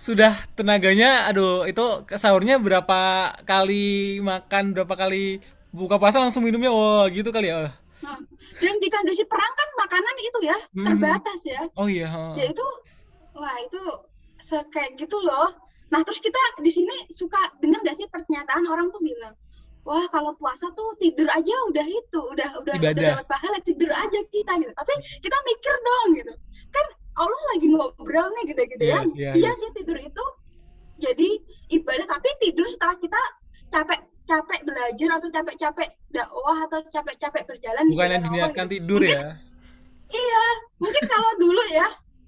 Sudah 0.00 0.32
tenaganya, 0.56 1.28
aduh, 1.28 1.68
itu 1.68 1.84
sahurnya 2.16 2.56
berapa 2.56 3.36
kali 3.44 4.16
makan, 4.24 4.72
berapa 4.72 4.94
kali 4.96 5.44
buka 5.76 6.00
puasa 6.00 6.16
langsung 6.16 6.40
minumnya, 6.40 6.72
wah 6.72 7.04
gitu 7.12 7.28
kali 7.28 7.52
ya. 7.52 7.68
Nah, 8.00 8.16
dan 8.56 8.74
di 8.80 8.88
kondisi 8.88 9.28
perang 9.28 9.52
kan 9.52 9.68
makanan 9.76 10.16
itu 10.24 10.38
ya 10.48 10.56
Hmm. 10.72 10.86
terbatas 10.88 11.40
ya. 11.44 11.62
Oh 11.76 11.84
iya. 11.84 12.08
Ya 12.32 12.48
itu 12.48 12.64
wah 13.36 13.56
itu 13.60 13.80
kayak 14.72 14.96
gitu 14.96 15.20
loh. 15.20 15.52
Nah, 15.92 16.00
terus 16.00 16.16
kita 16.24 16.40
di 16.64 16.72
sini 16.72 16.96
suka 17.12 17.36
dengar 17.60 17.84
gak 17.84 18.00
sih 18.00 18.08
pernyataan 18.08 18.64
orang 18.72 18.88
tuh 18.88 19.04
bilang, 19.04 19.36
"Wah, 19.84 20.06
kalau 20.08 20.32
puasa 20.40 20.70
tuh 20.72 20.96
tidur 20.96 21.28
aja 21.28 21.54
udah 21.68 21.86
itu, 21.86 22.20
udah 22.24 22.56
udah 22.64 22.74
udah 22.78 22.92
dapat 22.96 23.26
pahala, 23.28 23.58
tidur 23.68 23.92
aja 23.92 24.18
kita 24.32 24.52
gitu." 24.64 24.72
Tapi 24.72 24.92
kita 25.20 25.36
mikir 25.44 25.74
dong 25.76 26.08
gitu. 26.16 26.32
Kan 26.72 26.86
Allah 27.20 27.42
lagi 27.52 27.66
ngobrol 27.68 28.28
nih 28.32 28.44
gede-gedean. 28.48 29.06
Iya, 29.12 29.30
iya, 29.30 29.32
Iya 29.36 29.44
iya. 29.46 29.52
sih 29.54 29.70
tidur 29.76 29.98
itu 30.00 30.24
jadi 30.96 31.28
ibadah, 31.70 32.06
tapi 32.08 32.28
tidur 32.40 32.64
setelah 32.64 32.96
kita 32.96 33.20
capek 33.68 34.00
capek 34.24 34.60
belajar 34.62 35.08
atau 35.18 35.28
capek-capek 35.28 35.88
dakwah 36.08 36.58
atau 36.64 36.78
capek-capek 36.86 37.42
berjalan 37.44 37.84
Bukan 37.86 37.98
jalan 37.98 38.10
yang 38.10 38.22
Allah 38.22 38.30
diniatkan 38.30 38.66
gitu. 38.66 38.74
tidur 38.78 39.00
Mungkin- 39.02 39.20
ya. 39.20 39.30
Iya, 40.10 40.44
mungkin 40.78 41.04
kalau 41.06 41.30
dulu 41.38 41.62
ya 41.70 41.86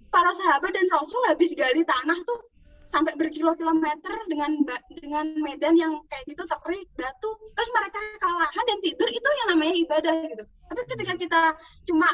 para 0.08 0.30
sahabat 0.32 0.70
dan 0.70 0.86
Rasul 0.88 1.22
habis 1.26 1.50
gali 1.52 1.82
tanah 1.82 2.18
tuh 2.22 2.38
sampai 2.86 3.16
berkilo-kilometer 3.16 4.12
dengan 4.28 4.52
dengan 4.92 5.26
medan 5.40 5.74
yang 5.74 5.96
kayak 6.06 6.28
gitu 6.28 6.44
terik 6.44 6.84
batu, 6.92 7.30
terus 7.56 7.70
mereka 7.72 7.98
kalahan 8.20 8.64
dan 8.68 8.78
tidur 8.78 9.08
itu 9.08 9.28
yang 9.42 9.48
namanya 9.56 9.74
ibadah 9.74 10.14
gitu. 10.28 10.44
Tapi 10.68 10.80
ketika 10.86 11.14
kita 11.16 11.40
cuma 11.86 12.08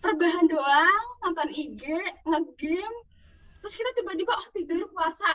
rebahan 0.00 0.46
doang, 0.48 1.04
nonton 1.24 1.48
IG, 1.52 1.84
nge-game, 2.24 2.96
terus 3.60 3.74
kita 3.76 3.90
tiba-tiba 3.96 4.32
oh 4.32 4.48
tidur 4.52 4.84
puasa 4.92 5.28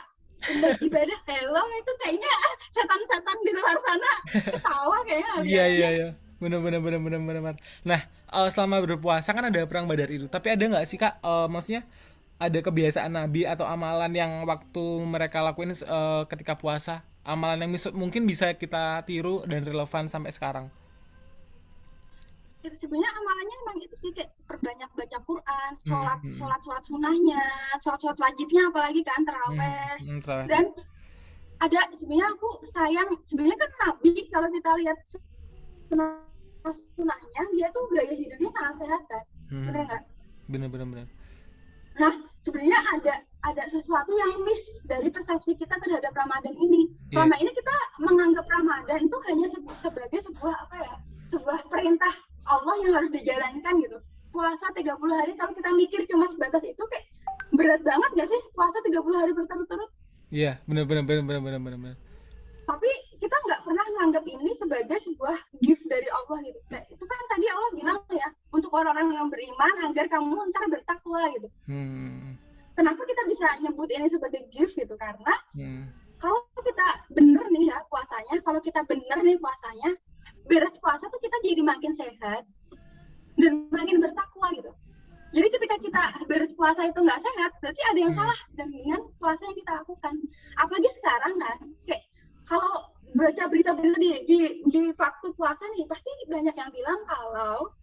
ibadah, 0.82 1.18
hello 1.26 1.62
itu 1.74 1.92
kayaknya 2.04 2.28
ah, 2.30 2.54
setan-setan 2.70 3.38
di 3.42 3.50
luar 3.56 3.76
sana 3.82 4.12
ketawa 4.52 4.96
kayaknya 5.02 5.32
Iya 5.42 5.64
iya 5.66 5.88
iya. 5.90 6.08
Bener 6.36 6.60
bener 6.60 6.84
bener 6.84 7.00
bener 7.00 7.18
bener. 7.18 7.56
Nah, 7.82 8.00
eh, 8.06 8.48
selama 8.52 8.84
berpuasa 8.84 9.32
kan 9.32 9.48
ada 9.48 9.64
perang 9.64 9.88
Badar 9.88 10.12
itu. 10.12 10.28
Tapi 10.28 10.52
ada 10.52 10.60
nggak 10.60 10.84
sih 10.84 11.00
kak? 11.00 11.18
eh, 11.24 11.46
maksudnya 11.48 11.82
ada 12.36 12.58
kebiasaan 12.60 13.16
nabi 13.16 13.48
atau 13.48 13.64
amalan 13.64 14.12
yang 14.12 14.44
waktu 14.44 14.84
mereka 15.08 15.40
lakuin 15.40 15.72
eh, 15.72 16.22
ketika 16.28 16.60
puasa 16.60 17.00
amalan 17.24 17.66
yang 17.66 17.72
mungkin 17.96 18.28
bisa 18.28 18.54
kita 18.54 19.02
tiru 19.08 19.42
dan 19.48 19.66
relevan 19.66 20.06
sampai 20.06 20.30
sekarang 20.30 20.68
itu 22.66 22.76
sebenarnya 22.76 23.10
amalannya 23.12 23.56
emang 23.62 23.78
itu 23.80 23.96
sih 23.96 24.10
kayak 24.10 24.30
perbanyak 24.44 24.90
baca 24.92 25.18
Quran, 25.22 25.70
sholat, 25.82 26.18
Hmm, 26.20 26.28
hmm. 26.30 26.36
sholat, 26.36 26.60
sholat 26.60 26.82
sunahnya, 26.84 27.42
sholat, 27.78 28.00
sholat 28.02 28.18
wajibnya 28.18 28.62
apalagi 28.68 29.00
kan 29.02 29.20
teraweh. 29.22 29.94
Hmm, 30.02 30.18
terawih. 30.20 30.46
Dan 30.50 30.64
ada 31.56 31.80
sebenarnya 31.94 32.26
aku 32.34 32.48
sayang 32.68 33.08
sebenarnya 33.24 33.56
kan 33.56 33.70
Nabi 33.82 34.12
kalau 34.28 34.48
kita 34.50 34.70
lihat 34.76 34.98
sunah 35.88 36.20
sunahnya 36.98 37.42
dia 37.54 37.68
tuh 37.70 37.86
gaya 37.94 38.10
hidupnya 38.10 38.50
sangat 38.52 38.74
sehat 38.82 39.02
kan, 39.06 39.24
Hmm. 39.48 39.64
bener 39.70 39.82
nggak? 39.86 40.02
bener 40.46 40.68
bener 40.68 40.86
bener 40.86 41.06
Nah 41.96 42.12
sebenarnya 42.42 42.76
ada 42.92 43.14
ada 43.40 43.62
sesuatu 43.70 44.10
yang 44.12 44.44
miss 44.44 44.58
dari 44.84 45.08
persepsi 45.08 45.54
kita 45.54 45.78
terhadap 45.78 46.12
Ramadan 46.12 46.52
ini. 46.52 46.90
Iya. 47.08 47.22
Selama 47.22 47.34
ini 47.38 47.50
kita 47.50 47.74
menganggap 48.02 48.44
Ramadan 48.44 49.00
itu 49.00 49.16
hanya 49.24 49.46
se- 49.48 49.78
sebagai 49.80 50.20
sebuah 50.20 50.54
apa 50.60 50.76
ya, 50.76 50.94
sebuah 51.32 51.60
perintah 51.70 52.14
Allah 52.46 52.74
yang 52.82 52.92
harus 52.94 53.10
dijalankan 53.10 53.74
gitu. 53.82 53.98
Puasa 54.30 54.68
30 54.74 54.92
hari 54.92 55.32
kalau 55.34 55.52
kita 55.56 55.70
mikir 55.72 56.00
cuma 56.06 56.28
sebatas 56.28 56.62
itu 56.62 56.82
kayak 56.92 57.06
berat 57.54 57.80
banget 57.82 58.10
gak 58.18 58.28
sih 58.28 58.40
puasa 58.52 58.78
30 58.82 59.00
hari 59.16 59.32
berturut-turut? 59.32 59.90
iya 60.34 60.58
bener 60.66 60.82
bener 60.82 61.06
bener 61.06 61.22
bener 61.22 61.40
bener 61.40 61.78
bener. 61.78 61.96
Tapi 62.66 62.90
kita 63.22 63.36
nggak 63.46 63.62
pernah 63.62 63.84
menganggap 63.94 64.24
ini 64.26 64.50
sebagai 64.58 64.98
sebuah 64.98 65.38
gift 65.62 65.86
dari 65.86 66.10
Allah 66.10 66.38
gitu. 66.42 66.58
Nah, 66.66 66.82
itu 66.90 67.04
kan 67.06 67.20
tadi 67.30 67.46
Allah 67.46 67.70
bilang 67.78 67.98
ya 68.10 68.28
untuk 68.50 68.74
orang-orang 68.74 69.14
yang 69.14 69.30
beriman 69.30 69.74
agar 69.86 70.10
kamu 70.10 70.34
ntar 70.50 70.66
bertakwa 70.66 71.22
gitu. 71.30 71.48
Hmm, 71.70 72.34
Kenapa 72.76 73.00
kita 73.08 73.22
bisa 73.24 73.46
nyebut 73.64 73.88
ini 73.88 74.06
sebagai 74.10 74.44
gift 74.52 74.76
gitu? 74.76 74.98
Karena 75.00 75.32
hmm. 75.56 75.88
kalau 76.20 76.42
kita 76.60 77.06
bener 77.08 77.46
nih 77.48 77.72
ya 77.72 77.80
puasanya, 77.88 78.36
kalau 78.44 78.60
kita 78.60 78.84
bener 78.84 79.18
nih 79.24 79.38
puasanya, 79.40 79.96
beres 80.46 80.74
puasa 80.80 81.04
tuh 81.06 81.20
kita 81.22 81.36
jadi 81.42 81.62
makin 81.62 81.92
sehat 81.94 82.42
dan 83.36 83.52
makin 83.70 84.00
bertakwa 84.00 84.48
gitu. 84.54 84.72
Jadi 85.34 85.48
ketika 85.52 85.76
kita 85.82 86.02
beres 86.30 86.54
puasa 86.54 86.86
itu 86.86 86.96
nggak 87.02 87.20
sehat, 87.20 87.50
berarti 87.60 87.82
ada 87.92 87.98
yang 87.98 88.14
Hmm. 88.14 88.20
salah 88.24 88.38
dengan 88.56 89.00
puasa 89.20 89.42
yang 89.44 89.56
kita 89.58 89.72
lakukan. 89.82 90.14
Apalagi 90.56 90.90
sekarang 90.96 91.34
kan, 91.36 91.58
kayak 91.84 92.02
kalau 92.46 92.72
baca 93.12 93.42
berita-berita 93.50 93.98
di, 93.98 94.10
di 94.24 94.38
di 94.70 94.82
waktu 94.94 95.26
puasa 95.34 95.66
nih, 95.76 95.84
pasti 95.90 96.08
banyak 96.30 96.54
yang 96.54 96.70
bilang 96.70 97.00
kalau 97.04 97.74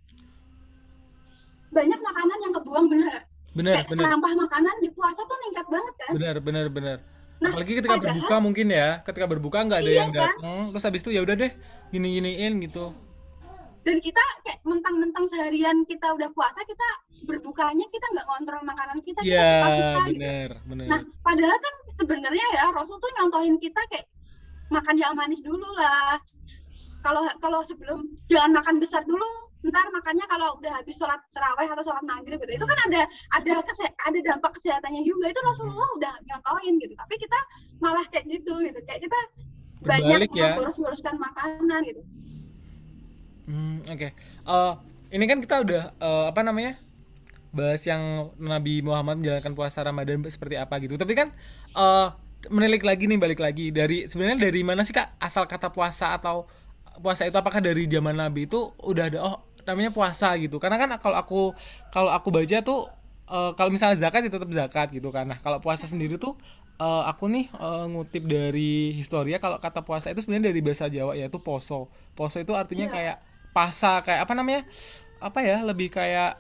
banyak 1.73 1.99
makanan 1.99 2.37
yang 2.41 2.53
kebuang 2.53 2.85
bener 2.89 3.13
bener 3.53 3.73
Kayak 3.81 3.89
bener 3.89 4.05
sampah 4.09 4.33
makanan 4.33 4.75
di 4.81 4.89
puasa 4.93 5.21
tuh 5.25 5.37
meningkat 5.41 5.67
banget 5.69 5.93
kan? 6.01 6.11
bener 6.17 6.35
bener 6.41 6.65
bener 6.69 6.97
Nah, 7.43 7.51
apalagi 7.51 7.73
ketika 7.75 7.93
padahal- 7.93 8.07
berbuka 8.15 8.35
mungkin 8.39 8.67
ya. 8.69 8.89
Ketika 9.03 9.25
berbuka 9.27 9.57
nggak 9.61 9.79
ada 9.79 9.91
Iya 9.91 9.99
yang 9.99 10.09
kan? 10.09 10.19
datang 10.31 10.59
terus 10.71 10.83
habis 10.83 11.01
itu 11.03 11.11
ya 11.11 11.21
udah 11.21 11.35
deh 11.35 11.51
gini 11.91 12.07
giniin 12.15 12.53
gitu. 12.61 12.85
Dan 13.83 13.99
kita 13.99 14.23
kayak 14.41 14.63
mentang-mentang 14.63 15.27
seharian 15.27 15.83
kita 15.83 16.07
udah 16.09 16.31
puasa 16.31 16.63
kita 16.63 16.87
berbukanya 17.23 17.83
kita 17.85 18.05
nggak 18.09 18.23
kontrol 18.25 18.63
makanan 18.63 18.97
kita 18.99 19.19
kita 19.19 19.27
Iya 19.27 19.43
suka-suka 19.59 20.01
gitu. 20.07 20.15
bener 20.15 20.49
bener. 20.63 20.87
Nah 20.87 20.99
padahal 21.19 21.57
kan 21.57 21.75
sebenarnya 21.93 22.45
ya 22.53 22.65
Rasul 22.71 22.95
tuh 22.97 23.11
nyontohin 23.13 23.55
kita 23.57 23.81
kayak 23.87 24.07
makan 24.69 24.95
yang 24.95 25.11
manis 25.13 25.43
dulu 25.43 25.67
lah. 25.75 26.15
Kalau 26.99 27.27
kalau 27.37 27.59
sebelum 27.61 27.99
jangan 28.25 28.55
makan 28.55 28.79
besar 28.79 29.03
dulu 29.03 29.27
ntar 29.63 29.87
makannya 29.95 30.25
kalau 30.27 30.59
udah 30.59 30.71
habis 30.79 30.95
sholat 30.99 31.19
terawih 31.31 31.67
atau 31.71 31.83
sholat 31.83 32.03
maghrib 32.03 32.37
gitu 32.39 32.51
itu 32.59 32.65
kan 32.67 32.77
ada 32.91 33.01
ada 33.31 33.53
kese- 33.63 33.95
ada 34.03 34.19
dampak 34.19 34.51
kesehatannya 34.59 35.01
juga 35.07 35.31
itu 35.31 35.39
Rasulullah 35.39 35.89
udah 35.97 36.13
nyontohin 36.27 36.75
gitu 36.83 36.93
tapi 36.99 37.15
kita 37.15 37.39
malah 37.79 38.03
kayak 38.11 38.25
gitu 38.27 38.53
gitu 38.59 38.79
kayak 38.83 39.01
kita 39.07 39.19
banyak 39.83 40.19
Berbalik 40.19 40.31
ya. 40.35 40.55
boros-boroskan 40.59 41.15
makanan 41.19 41.81
gitu 41.87 42.01
Hmm, 43.43 43.83
oke. 43.83 44.07
Eh, 44.47 44.73
ini 45.11 45.25
kan 45.27 45.39
kita 45.43 45.55
udah 45.63 45.83
eh, 45.99 46.25
apa 46.31 46.41
namanya? 46.43 46.79
bahas 47.53 47.85
yang 47.85 48.33
Nabi 48.41 48.81
Muhammad 48.81 49.21
menjalankan 49.21 49.53
puasa 49.53 49.85
Ramadan 49.85 50.25
seperti 50.25 50.57
apa 50.57 50.81
gitu. 50.81 50.97
Tapi 50.97 51.13
kan 51.13 51.29
eh 51.77 52.07
menilik 52.49 52.81
lagi 52.83 53.05
nih 53.07 53.19
balik 53.21 53.39
lagi 53.39 53.69
dari 53.71 54.09
sebenarnya 54.09 54.49
dari 54.49 54.61
mana 54.65 54.81
sih 54.83 54.91
Kak 54.91 55.15
asal 55.21 55.45
kata 55.47 55.69
puasa 55.71 56.17
atau 56.17 56.49
puasa 56.99 57.23
itu 57.29 57.37
apakah 57.37 57.61
dari 57.63 57.85
zaman 57.87 58.17
Nabi 58.17 58.49
itu 58.49 58.73
udah 58.83 59.05
ada 59.09 59.19
oh 59.23 59.37
namanya 59.65 59.91
puasa 59.91 60.31
gitu. 60.39 60.59
Karena 60.59 60.75
kan 60.77 60.89
kalau 60.99 61.17
aku 61.17 61.41
kalau 61.89 62.11
aku 62.11 62.29
baca 62.29 62.57
tuh 62.61 62.87
eh, 63.27 63.51
kalau 63.55 63.69
misalnya 63.71 63.97
zakat 63.99 64.27
ya 64.27 64.31
tetap 64.31 64.49
zakat 64.51 64.87
gitu 64.91 65.09
kan. 65.09 65.25
Nah, 65.27 65.39
kalau 65.39 65.57
puasa 65.63 65.87
sendiri 65.87 66.19
tuh 66.19 66.35
eh, 66.77 67.03
aku 67.07 67.27
nih 67.31 67.47
eh, 67.49 67.85
ngutip 67.91 68.23
dari 68.27 68.93
historia 68.93 69.39
kalau 69.39 69.57
kata 69.57 69.81
puasa 69.81 70.11
itu 70.11 70.21
sebenarnya 70.21 70.51
dari 70.51 70.59
bahasa 70.61 70.85
Jawa 70.87 71.15
yaitu 71.15 71.39
poso. 71.41 71.87
Poso 72.13 72.37
itu 72.39 72.51
artinya 72.53 72.87
Iya. 72.87 72.93
kayak 72.93 73.17
pasa 73.53 74.01
kayak 74.01 74.25
apa 74.27 74.33
namanya? 74.35 74.61
Apa 75.23 75.39
ya? 75.41 75.63
Lebih 75.63 75.89
kayak 75.93 76.37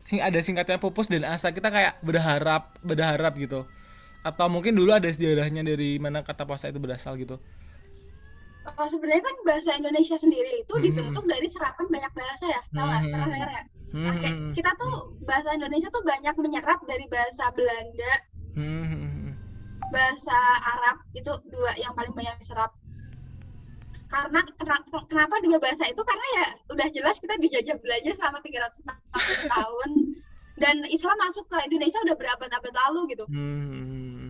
sing 0.00 0.24
ada 0.24 0.40
singkatnya 0.40 0.80
pupus 0.80 1.10
dan 1.12 1.20
asa 1.28 1.52
kita 1.52 1.68
kayak 1.68 2.00
berharap 2.00 2.72
berharap 2.80 3.34
gitu. 3.36 3.68
Atau 4.24 4.48
mungkin 4.48 4.72
dulu 4.72 4.96
ada 4.96 5.04
sejarahnya 5.04 5.60
dari 5.60 6.00
mana 6.00 6.24
kata 6.24 6.48
puasa 6.48 6.72
itu 6.72 6.80
berasal 6.80 7.20
gitu. 7.20 7.36
Oh, 8.76 8.88
sebenarnya 8.88 9.24
kan 9.24 9.36
bahasa 9.42 9.70
Indonesia 9.72 10.16
sendiri 10.16 10.60
itu 10.60 10.74
Hmm. 10.74 10.84
dibentuk 10.84 11.24
dari 11.24 11.48
serapan 11.48 11.86
banyak 11.88 12.12
bahasa 12.12 12.44
ya. 12.44 12.60
Tahu 12.68 12.84
nggak? 12.84 13.00
Hmm. 13.00 13.10
Pernah 13.10 13.28
dengar 13.30 13.48
nggak? 13.48 13.66
Kayak 13.88 14.34
kita 14.52 14.70
tuh 14.76 14.94
bahasa 15.24 15.48
Indonesia 15.56 15.88
tuh 15.88 16.04
banyak 16.04 16.34
menyerap 16.36 16.78
dari 16.84 17.04
bahasa 17.08 17.44
Belanda, 17.56 18.12
Hmm. 18.52 19.32
bahasa 19.88 20.36
Arab 20.76 21.00
itu 21.16 21.32
dua 21.48 21.72
yang 21.80 21.96
paling 21.96 22.12
banyak 22.12 22.36
diserap. 22.38 22.76
Karena 24.08 24.40
kena- 24.56 24.84
kenapa 25.04 25.36
dua 25.40 25.56
bahasa 25.56 25.84
itu? 25.84 26.00
Karena 26.00 26.26
ya 26.36 26.46
udah 26.72 26.88
jelas 26.92 27.16
kita 27.16 27.36
dijajah 27.36 27.76
Belanda 27.80 28.12
selama 28.16 28.38
360 28.40 29.48
tahun 29.48 29.90
dan 30.56 30.76
Islam 30.88 31.16
masuk 31.20 31.44
ke 31.46 31.56
Indonesia 31.68 32.00
udah 32.04 32.16
berabad-abad 32.16 32.72
lalu 32.88 33.00
gitu. 33.12 33.24
Hmm. 33.28 34.27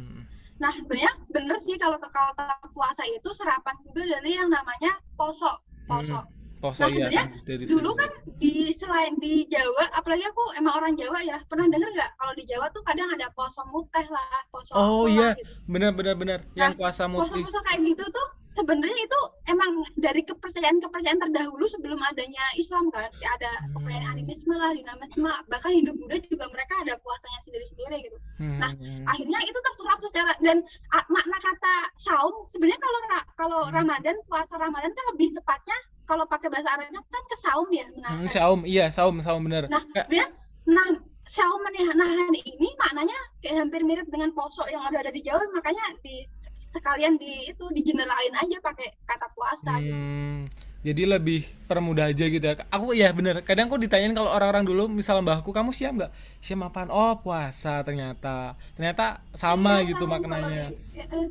Nah, 0.59 0.73
sebenarnya 0.75 1.13
bener 1.31 1.59
sih 1.63 1.79
kalau 1.79 1.99
kalau 2.03 2.35
puasa 2.75 3.03
itu 3.07 3.31
serapan 3.31 3.75
juga 3.87 4.03
dari 4.19 4.35
yang 4.35 4.51
namanya 4.51 4.99
poso. 5.15 5.63
Poso. 5.87 6.19
Poso 6.59 6.83
Nah, 6.83 6.91
iya 6.91 7.07
sebenarnya 7.07 7.23
kan 7.23 7.47
dari 7.47 7.65
dulu 7.71 7.91
kan 7.95 8.11
di 8.43 8.75
selain 8.75 9.15
di 9.23 9.47
Jawa 9.47 9.95
apalagi 9.95 10.27
aku 10.27 10.43
emang 10.59 10.75
orang 10.75 10.99
Jawa 10.99 11.23
ya 11.23 11.39
pernah 11.47 11.71
denger 11.71 11.87
nggak 11.95 12.11
kalau 12.19 12.35
di 12.35 12.45
Jawa 12.51 12.67
tuh 12.75 12.83
kadang 12.83 13.07
ada 13.15 13.31
poso 13.31 13.63
muteh 13.71 14.03
lah 14.11 14.27
poso 14.51 14.75
Oh 14.75 15.07
iya, 15.07 15.39
gitu. 15.39 15.47
benar 15.71 15.95
benar 15.95 16.19
benar. 16.19 16.39
Yang 16.59 16.75
Nah, 16.75 16.79
puasa 16.83 17.07
mutih. 17.07 17.47
poso-poso 17.47 17.63
kayak 17.63 17.81
gitu 17.87 18.05
tuh 18.11 18.27
sebenarnya 18.59 18.99
itu 18.99 19.21
emang 19.47 19.71
dari 19.95 20.27
kepercayaan-kepercayaan 20.27 21.23
terdahulu 21.23 21.65
sebelum 21.71 21.99
adanya 22.03 22.43
Islam 22.59 22.91
kan 22.91 23.07
ada 23.07 23.51
kepercayaan 23.73 24.03
Hmm. 24.05 24.15
animisme 24.19 24.55
lah 24.55 24.75
dinamisme 24.75 25.31
bahkan 25.47 25.71
Hindu 25.71 25.95
Buddha 25.95 26.19
juga 26.27 26.51
mereka 26.51 26.75
ada 26.83 26.99
puasanya 26.99 27.41
sendiri-sendiri 27.47 27.97
gitu 28.11 28.19
Hmm. 28.39 28.59
Nah, 28.59 28.71
akhirnya 29.07 29.39
itu 29.43 29.59
terserap 29.59 29.99
secara 29.99 30.33
dan 30.39 30.63
a, 30.95 30.99
makna 31.11 31.39
kata 31.39 31.75
saum 31.99 32.35
sebenarnya 32.51 32.79
kalau 32.79 33.01
kalau 33.35 33.61
Hmm. 33.67 33.75
Ramadan 33.79 34.17
puasa 34.27 34.55
Ramadan 34.59 34.91
kan 34.91 35.05
lebih 35.15 35.35
tepatnya 35.35 35.79
kalau 36.07 36.25
pakai 36.25 36.49
bahasa 36.49 36.69
Arabnya 36.73 37.03
kan 37.05 37.23
ke 37.27 37.37
saum 37.39 37.69
ya 37.71 37.85
Hmm, 37.85 37.95
menahan. 37.99 38.29
saum, 38.31 38.61
iya 38.65 38.87
saum, 38.89 39.19
saum 39.21 39.43
benar. 39.45 39.67
Nah, 39.69 39.83
sebenarnya 39.85 40.27
nah 40.69 40.89
saum 41.29 41.61
menahan 41.61 42.33
ini 42.33 42.69
maknanya 42.81 43.19
kayak 43.45 43.57
hampir 43.61 43.85
mirip 43.85 44.09
dengan 44.09 44.33
poso 44.33 44.65
yang 44.73 44.81
ada 44.81 45.05
ada 45.05 45.13
di 45.13 45.21
Jawa 45.21 45.45
makanya 45.53 45.85
di 46.01 46.25
sekalian 46.75 47.15
di 47.23 47.33
itu 47.53 47.65
di 47.77 47.81
generalin 47.89 48.35
aja 48.43 48.57
pakai 48.69 48.89
kata 49.11 49.27
puasa 49.37 49.73
gitu. 49.87 50.03
Hmm, 50.09 50.49
jadi 50.87 51.03
lebih 51.19 51.45
permudah 51.69 52.09
aja 52.09 52.25
gitu 52.31 52.41
ya. 52.41 52.55
Aku 52.73 52.97
ya 52.97 53.13
bener. 53.13 53.45
Kadang 53.45 53.69
aku 53.69 53.77
ditanyain 53.77 54.15
kalau 54.17 54.31
orang-orang 54.33 54.65
dulu, 54.65 54.83
misalnya 54.89 55.23
mbahku, 55.29 55.51
kamu 55.53 55.71
siap 55.77 55.93
nggak? 55.99 56.13
Siap 56.41 56.59
apaan? 56.69 56.89
Oh 56.95 57.13
puasa 57.21 57.85
ternyata. 57.85 58.57
Ternyata 58.79 59.21
sama 59.37 59.83
Iya, 59.83 59.89
gitu 59.93 60.05
saum 60.05 60.13
maknanya. 60.15 60.73
kalau. 60.95 61.31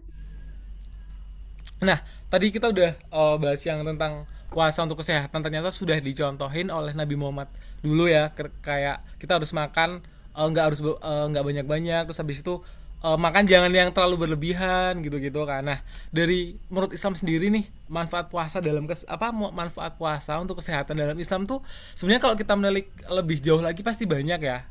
Nah, 1.78 2.00
tadi 2.32 2.50
kita 2.50 2.74
udah 2.74 2.92
eh, 2.98 3.36
bahas 3.38 3.62
yang 3.62 3.86
tentang 3.86 4.26
puasa 4.50 4.82
untuk 4.86 5.00
kesehatan. 5.02 5.40
Ternyata 5.46 5.70
sudah 5.70 5.98
dicontohin 6.02 6.74
oleh 6.74 6.94
Nabi 6.98 7.16
Muhammad 7.20 7.50
dulu 7.86 8.10
ya. 8.10 8.34
Kayak 8.66 9.06
kita 9.22 9.38
harus 9.38 9.52
makan 9.54 10.02
eh, 10.38 10.46
nggak 10.52 10.64
harus 10.74 10.80
be- 10.82 11.00
eh, 11.02 11.26
nggak 11.34 11.44
banyak-banyak. 11.46 12.02
Terus 12.10 12.20
habis 12.22 12.40
itu 12.42 12.56
eh, 13.04 13.18
makan 13.18 13.44
jangan 13.46 13.72
yang 13.74 13.90
terlalu 13.94 14.28
berlebihan 14.28 15.02
gitu-gitu 15.02 15.44
kan. 15.46 15.66
Nah, 15.66 15.80
dari 16.10 16.58
menurut 16.72 16.94
Islam 16.94 17.14
sendiri 17.14 17.52
nih 17.54 17.66
manfaat 17.92 18.32
puasa 18.32 18.64
dalam 18.64 18.86
kes 18.86 19.06
apa 19.06 19.30
manfaat 19.34 19.98
puasa 20.00 20.38
untuk 20.42 20.60
kesehatan 20.62 20.98
dalam 20.98 21.18
Islam 21.18 21.46
tuh 21.46 21.62
sebenarnya 21.94 22.22
kalau 22.24 22.36
kita 22.36 22.54
menelik 22.58 22.90
lebih 23.08 23.38
jauh 23.40 23.62
lagi 23.62 23.82
pasti 23.86 24.10
banyak 24.10 24.40
ya. 24.42 24.66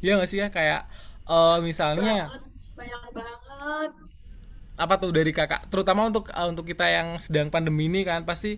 Iya 0.00 0.16
nggak 0.16 0.30
sih 0.30 0.38
ya 0.40 0.48
kayak 0.48 0.88
eh, 1.28 1.58
misalnya 1.60 2.32
banyak 2.76 3.02
banget 3.12 3.92
apa 4.80 4.96
tuh 4.96 5.12
dari 5.12 5.28
kakak 5.36 5.68
terutama 5.68 6.08
untuk 6.08 6.32
uh, 6.32 6.48
untuk 6.48 6.64
kita 6.64 6.88
yang 6.88 7.20
sedang 7.20 7.52
pandemi 7.52 7.92
ini 7.92 8.00
kan 8.00 8.24
pasti 8.24 8.56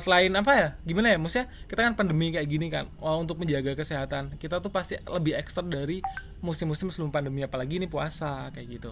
selain 0.00 0.32
apa 0.32 0.52
ya 0.56 0.68
gimana 0.80 1.12
ya 1.12 1.18
maksudnya 1.20 1.46
kita 1.68 1.80
kan 1.84 1.92
pandemi 1.92 2.32
kayak 2.32 2.48
gini 2.48 2.72
kan 2.72 2.88
oh, 3.04 3.20
untuk 3.20 3.36
menjaga 3.36 3.76
kesehatan 3.76 4.40
kita 4.40 4.64
tuh 4.64 4.72
pasti 4.72 4.96
lebih 5.04 5.36
ekstra 5.36 5.60
dari 5.60 6.00
musim-musim 6.40 6.88
sebelum 6.88 7.12
pandemi 7.12 7.44
apalagi 7.44 7.76
ini 7.76 7.84
puasa 7.84 8.48
kayak 8.48 8.80
gitu 8.80 8.90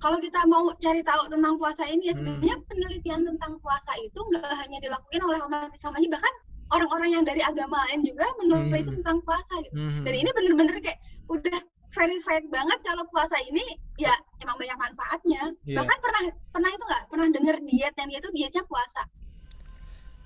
kalau 0.00 0.16
kita 0.16 0.40
mau 0.48 0.72
cari 0.80 1.04
tahu 1.04 1.28
tentang 1.28 1.54
puasa 1.60 1.84
ini 1.84 2.08
ya 2.08 2.16
Hmm. 2.16 2.20
sebenarnya 2.24 2.56
penelitian 2.68 3.20
tentang 3.24 3.52
puasa 3.60 3.92
itu 4.00 4.20
nggak 4.20 4.52
hanya 4.64 4.78
dilakukan 4.80 5.20
oleh 5.24 5.38
umat 5.44 5.72
Islam 5.72 5.92
aja 5.96 6.08
bahkan 6.08 6.34
orang-orang 6.70 7.10
yang 7.20 7.24
dari 7.24 7.42
agama 7.44 7.84
lain 7.88 8.00
juga 8.04 8.26
meneliti 8.40 8.80
Hmm. 8.84 8.96
tentang 9.00 9.16
puasa 9.24 9.54
gitu 9.64 9.74
Mhm. 9.76 10.04
dan 10.04 10.12
ini 10.16 10.30
bener-bener 10.32 10.76
kayak 10.80 10.98
udah 11.28 11.58
verified 11.90 12.46
banget 12.48 12.78
kalau 12.86 13.04
puasa 13.10 13.36
ini 13.46 13.62
ya 13.98 14.14
emang 14.40 14.56
banyak 14.56 14.78
manfaatnya 14.78 15.42
Iya. 15.66 15.82
bahkan 15.82 15.98
pernah 15.98 16.22
pernah 16.50 16.70
itu 16.70 16.84
nggak 16.86 17.02
pernah 17.10 17.26
denger 17.30 17.56
diet 17.66 17.94
yang 17.98 18.08
dia 18.08 18.20
tuh 18.22 18.32
dietnya 18.32 18.62
puasa 18.66 19.02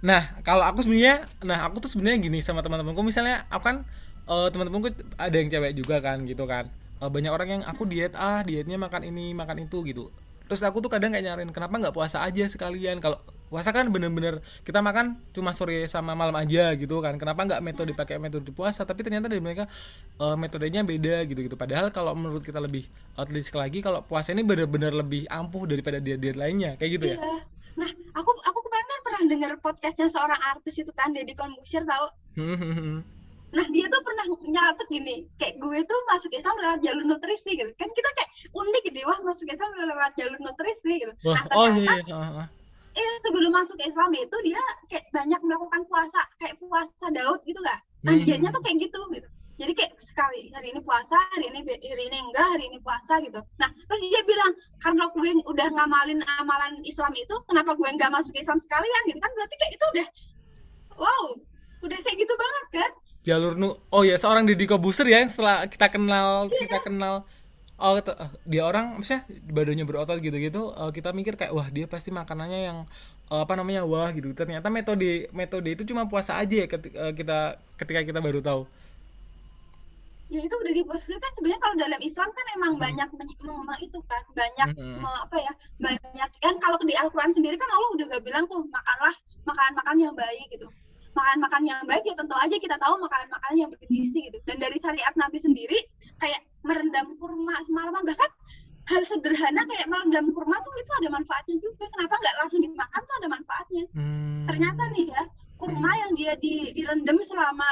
Nah, 0.04 0.36
kalau 0.44 0.68
aku 0.68 0.84
sebenarnya, 0.84 1.24
nah 1.40 1.64
aku 1.64 1.80
tuh 1.80 1.88
sebenarnya 1.88 2.28
gini 2.28 2.44
sama 2.44 2.60
teman-temanku, 2.60 3.00
misalnya 3.00 3.48
aku 3.48 3.72
kan 3.72 3.76
eh, 4.28 4.48
teman-temanku 4.52 4.92
ada 5.16 5.32
yang 5.32 5.48
cewek 5.48 5.72
juga 5.72 5.96
kan, 6.04 6.28
gitu 6.28 6.44
kan. 6.44 6.68
Eh, 7.00 7.08
banyak 7.08 7.32
orang 7.32 7.48
yang 7.48 7.62
aku 7.64 7.88
diet 7.88 8.12
ah, 8.12 8.44
dietnya 8.44 8.76
makan 8.76 9.00
ini, 9.08 9.32
makan 9.32 9.64
itu 9.64 9.80
gitu. 9.88 10.12
Terus 10.44 10.60
aku 10.60 10.84
tuh 10.84 10.92
kadang 10.92 11.16
kayak 11.16 11.24
nyariin 11.24 11.48
kenapa 11.56 11.80
nggak 11.80 11.96
puasa 11.96 12.20
aja 12.20 12.44
sekalian. 12.44 13.00
Kalau 13.00 13.16
puasa 13.54 13.70
kan 13.70 13.86
bener-bener 13.86 14.42
kita 14.66 14.82
makan 14.82 15.14
cuma 15.30 15.54
sore 15.54 15.86
sama 15.86 16.18
malam 16.18 16.34
aja 16.34 16.74
gitu 16.74 16.98
kan. 16.98 17.14
Kenapa 17.14 17.46
nggak 17.46 17.62
metode 17.62 17.94
pakai 17.94 18.18
metode 18.18 18.50
puasa? 18.50 18.82
Tapi 18.82 19.06
ternyata 19.06 19.30
dari 19.30 19.38
mereka 19.38 19.70
eh, 20.18 20.34
metodenya 20.34 20.82
beda 20.82 21.22
gitu-gitu. 21.22 21.54
Padahal 21.54 21.94
kalau 21.94 22.18
menurut 22.18 22.42
kita 22.42 22.58
lebih 22.58 22.90
outreach 23.14 23.54
lagi, 23.54 23.78
kalau 23.78 24.02
puasa 24.02 24.34
ini 24.34 24.42
bener-bener 24.42 24.90
lebih 24.90 25.30
ampuh 25.30 25.70
daripada 25.70 26.02
diet-diet 26.02 26.34
lainnya, 26.34 26.74
kayak 26.74 26.90
gitu 26.98 27.06
ya. 27.14 27.18
iya 27.22 27.54
nah 27.74 27.90
aku 28.14 28.30
aku 28.30 28.58
kemarin 28.70 28.86
kan 28.86 29.00
pernah 29.02 29.22
denger 29.26 29.52
podcastnya 29.58 30.06
seorang 30.06 30.38
artis 30.54 30.78
itu 30.78 30.94
kan 30.94 31.10
Deddy 31.10 31.34
Corbuzier 31.34 31.82
tahu 31.82 32.06
Nah 33.54 33.66
dia 33.70 33.86
tuh 33.86 34.02
pernah 34.02 34.26
nyaratuk 34.50 34.90
gini, 34.90 35.30
kayak 35.38 35.62
gue 35.62 35.78
tuh 35.86 35.98
masuk 36.10 36.26
Islam 36.34 36.58
lewat 36.58 36.82
jalur 36.82 37.06
nutrisi 37.06 37.54
gitu. 37.54 37.70
Kan 37.78 37.86
kita 37.94 38.10
kayak 38.18 38.50
unik 38.50 38.82
gitu, 38.90 38.98
wah 39.06 39.14
masuk 39.22 39.46
Islam 39.46 39.70
lewat 39.78 40.10
jalur 40.18 40.42
nutrisi 40.42 41.06
gitu. 41.06 41.14
Wah, 41.22 41.38
Nah 41.38 41.54
oh 41.54 41.66
ternyata 41.70 42.02
iya, 42.02 42.18
iya. 42.18 42.44
Eh, 42.94 43.14
sebelum 43.26 43.50
masuk 43.50 43.78
Islam 43.82 44.10
itu 44.14 44.36
dia 44.46 44.62
kayak 44.90 45.06
banyak 45.10 45.40
melakukan 45.42 45.82
puasa, 45.90 46.20
kayak 46.38 46.56
puasa 46.62 47.06
Daud 47.10 47.40
gitu 47.46 47.58
gak? 47.62 47.80
Nah 48.06 48.14
Hmm. 48.14 48.24
tuh 48.24 48.62
kayak 48.62 48.78
gitu 48.88 49.00
gitu. 49.12 49.28
Jadi 49.54 49.72
kayak 49.78 49.92
sekali 50.02 50.50
hari 50.50 50.74
ini 50.74 50.80
puasa, 50.82 51.14
hari 51.30 51.46
ini 51.46 51.62
hari 51.62 52.04
ini 52.10 52.18
enggak, 52.18 52.48
hari 52.58 52.64
ini 52.70 52.78
puasa 52.82 53.22
gitu. 53.22 53.38
Nah 53.58 53.70
terus 53.70 54.00
dia 54.02 54.22
bilang 54.26 54.52
karena 54.82 55.04
gue 55.14 55.30
udah 55.46 55.68
ngamalin 55.78 56.20
amalan 56.42 56.74
Islam 56.82 57.14
itu, 57.14 57.34
kenapa 57.46 57.78
gue 57.78 57.86
nggak 57.86 58.10
masuk 58.10 58.34
Islam 58.34 58.58
sekalian 58.58 59.02
gitu 59.10 59.18
kan? 59.22 59.30
Berarti 59.30 59.54
kayak 59.58 59.72
itu 59.78 59.86
udah, 59.94 60.06
wow, 60.98 61.24
udah 61.86 61.98
kayak 62.02 62.16
gitu 62.18 62.34
banget 62.34 62.66
kan? 62.82 62.92
jalur 63.24 63.56
nu 63.56 63.72
oh 63.88 64.04
ya 64.04 64.20
seorang 64.20 64.44
Deddy 64.44 64.68
Kobuser 64.68 65.08
ya 65.08 65.24
yang 65.24 65.32
setelah 65.32 65.64
kita 65.64 65.88
kenal 65.88 66.52
kita 66.52 66.76
kenal 66.84 67.24
oh 67.78 67.98
eh, 67.98 68.30
dia 68.46 68.62
orang 68.70 68.98
misalnya 69.00 69.24
badannya 69.50 69.84
berotot 69.88 70.18
gitu-gitu 70.22 70.70
eh, 70.74 70.90
kita 70.94 71.10
mikir 71.10 71.34
kayak 71.38 71.52
wah 71.56 71.68
dia 71.70 71.86
pasti 71.90 72.10
makanannya 72.14 72.60
yang 72.70 72.78
eh, 73.32 73.40
apa 73.44 73.54
namanya 73.58 73.82
wah 73.86 74.10
gitu. 74.14 74.30
Ternyata 74.36 74.68
metode 74.70 75.28
metode 75.34 75.68
itu 75.74 75.82
cuma 75.90 76.06
puasa 76.10 76.38
aja 76.38 76.54
ya 76.64 76.66
ketika 76.70 77.10
kita 77.18 77.38
ketika 77.80 78.00
kita 78.06 78.20
baru 78.22 78.40
tahu. 78.44 78.62
Ya 80.32 80.40
itu 80.40 80.54
udah 80.56 80.72
diposisikan 80.72 81.20
kan 81.20 81.32
sebenarnya 81.36 81.60
kalau 81.62 81.76
dalam 81.76 82.00
Islam 82.00 82.28
kan 82.32 82.46
emang 82.56 82.72
banyak 82.80 83.08
men- 83.12 83.38
mem- 83.44 83.80
itu 83.86 83.98
kan. 84.10 84.22
Banyak 84.32 84.68
Hmm. 84.74 84.98
me- 85.04 85.20
apa 85.24 85.36
ya 85.46 85.52
banyak 85.78 86.30
kan 86.40 86.54
kalau 86.64 86.78
di 86.80 86.94
Al-Quran 86.96 87.30
sendiri 87.36 87.56
kan 87.60 87.68
Allah 87.70 87.90
udah 87.94 88.04
gak 88.16 88.24
bilang 88.24 88.44
tuh 88.48 88.64
makanlah 88.72 89.14
makanan-makanan 89.44 90.00
yang 90.00 90.14
baik 90.16 90.46
gitu 90.48 90.66
makan-makan 91.14 91.62
yang 91.64 91.80
baik 91.86 92.04
ya 92.04 92.14
tentu 92.18 92.34
aja 92.34 92.56
kita 92.58 92.76
tahu 92.78 92.98
makanan-makanan 93.00 93.56
yang 93.56 93.70
bergizi 93.70 94.28
gitu. 94.28 94.38
Dan 94.44 94.58
dari 94.58 94.76
syariat 94.82 95.14
Nabi 95.14 95.38
sendiri 95.38 95.78
kayak 96.18 96.42
merendam 96.66 97.14
kurma 97.16 97.54
semalaman. 97.64 98.02
Bahkan 98.02 98.30
hal 98.84 99.02
sederhana 99.08 99.62
kayak 99.64 99.86
merendam 99.88 100.28
kurma 100.34 100.58
tuh 100.60 100.74
itu 100.76 100.92
ada 101.00 101.08
manfaatnya 101.14 101.56
juga. 101.62 101.84
Kenapa 101.94 102.14
nggak 102.18 102.36
langsung 102.42 102.60
dimakan 102.60 103.00
tuh 103.06 103.14
ada 103.22 103.28
manfaatnya? 103.30 103.84
Hmm. 103.94 104.44
ternyata 104.44 104.82
nih 104.92 105.08
ya 105.08 105.22
kurma 105.56 105.90
yang 105.96 106.12
dia 106.18 106.32
di, 106.36 106.74
direndam 106.76 107.16
selama 107.24 107.64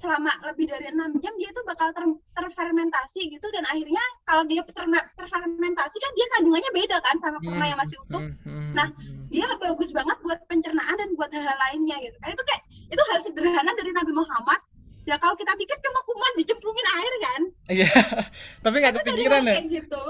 selama 0.00 0.32
lebih 0.48 0.64
dari 0.64 0.88
enam 0.88 1.12
jam 1.20 1.32
dia 1.36 1.52
tuh 1.52 1.60
bakal 1.68 1.92
ter, 1.92 2.04
terfermentasi 2.32 3.20
gitu 3.28 3.46
dan 3.52 3.68
akhirnya 3.68 4.00
kalau 4.24 4.48
dia 4.48 4.64
ter- 4.64 5.08
terfermentasi 5.20 5.96
kan 6.00 6.12
dia 6.16 6.26
kandungannya 6.36 6.70
beda 6.72 6.96
kan 7.04 7.16
sama 7.20 7.36
kurma 7.44 7.68
yang 7.68 7.76
masih 7.76 8.00
utuh. 8.08 8.24
Hmm, 8.24 8.32
hmm, 8.48 8.72
Nah, 8.72 8.88
hmm. 8.96 9.28
dia 9.28 9.44
bagus 9.60 9.92
banget 9.92 10.16
buat 10.24 10.40
pencernaan 10.48 10.96
dan 10.96 11.08
buat 11.20 11.28
hal-hal 11.28 11.58
lainnya 11.68 12.00
gitu. 12.00 12.16
Kan 12.24 12.32
itu 12.32 12.44
kayak 12.48 12.62
itu 12.88 13.02
hal 13.12 13.18
sederhana 13.20 13.72
dari 13.76 13.92
Nabi 13.92 14.12
Muhammad. 14.16 14.60
Ya 15.04 15.16
kalau 15.20 15.36
kita 15.36 15.52
pikir 15.56 15.76
cuma 15.84 16.00
kuman 16.08 16.32
dicemplungin 16.40 16.86
air 16.96 17.14
kan? 17.20 17.42
Iya 17.68 17.88
tapi 18.64 18.76
nggak 18.80 18.94
kepikiran 19.04 19.44
hal 19.44 19.48
ya? 19.48 19.54
kayak 19.60 19.68
gitu 19.68 20.02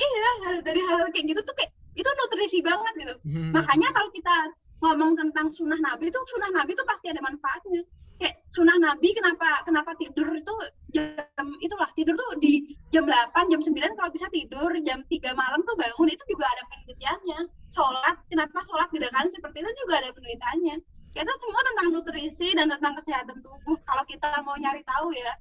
iya 0.00 0.30
hal 0.48 0.56
dari 0.64 0.80
hal 0.80 0.98
kayak 1.12 1.26
gitu 1.36 1.40
tuh 1.44 1.54
kayak 1.56 1.72
itu 1.92 2.08
nutrisi 2.08 2.58
banget 2.64 2.92
gitu. 2.96 3.14
Hmm. 3.28 3.52
makanya 3.52 3.88
kalau 3.92 4.08
kita 4.08 4.34
ngomong 4.80 5.12
tentang 5.14 5.46
sunnah 5.52 5.76
nabi 5.78 6.08
itu 6.08 6.18
sunnah 6.26 6.50
nabi 6.56 6.72
itu 6.72 6.84
pasti 6.88 7.12
ada 7.12 7.20
manfaatnya 7.20 7.84
kayak 8.22 8.38
sunnah 8.54 8.78
nabi 8.78 9.10
kenapa 9.10 9.66
kenapa 9.66 9.98
tidur 9.98 10.30
itu 10.30 10.54
jam 10.94 11.46
itulah 11.58 11.90
tidur 11.98 12.14
tuh 12.14 12.38
di 12.38 12.78
jam 12.94 13.02
8 13.02 13.50
jam 13.50 13.58
9 13.58 13.98
kalau 13.98 14.10
bisa 14.14 14.30
tidur 14.30 14.70
jam 14.86 15.02
3 15.02 15.34
malam 15.34 15.58
tuh 15.66 15.74
bangun 15.74 16.06
itu 16.06 16.22
juga 16.30 16.46
ada 16.46 16.62
penelitiannya. 16.70 17.38
Sholat 17.72 18.16
kenapa 18.30 18.62
sholat 18.62 18.88
gerakan 18.94 19.26
seperti 19.32 19.64
itu 19.64 19.70
juga 19.82 19.98
ada 19.98 20.14
penelitiannya. 20.14 20.76
Ya, 21.12 21.20
itu 21.20 21.32
semua 21.44 21.60
tentang 21.60 21.86
nutrisi 21.92 22.48
dan 22.56 22.72
tentang 22.72 22.96
kesehatan 22.96 23.36
tubuh 23.44 23.76
kalau 23.84 24.04
kita 24.08 24.28
mau 24.46 24.56
nyari 24.56 24.80
tahu 24.86 25.12
ya. 25.12 25.32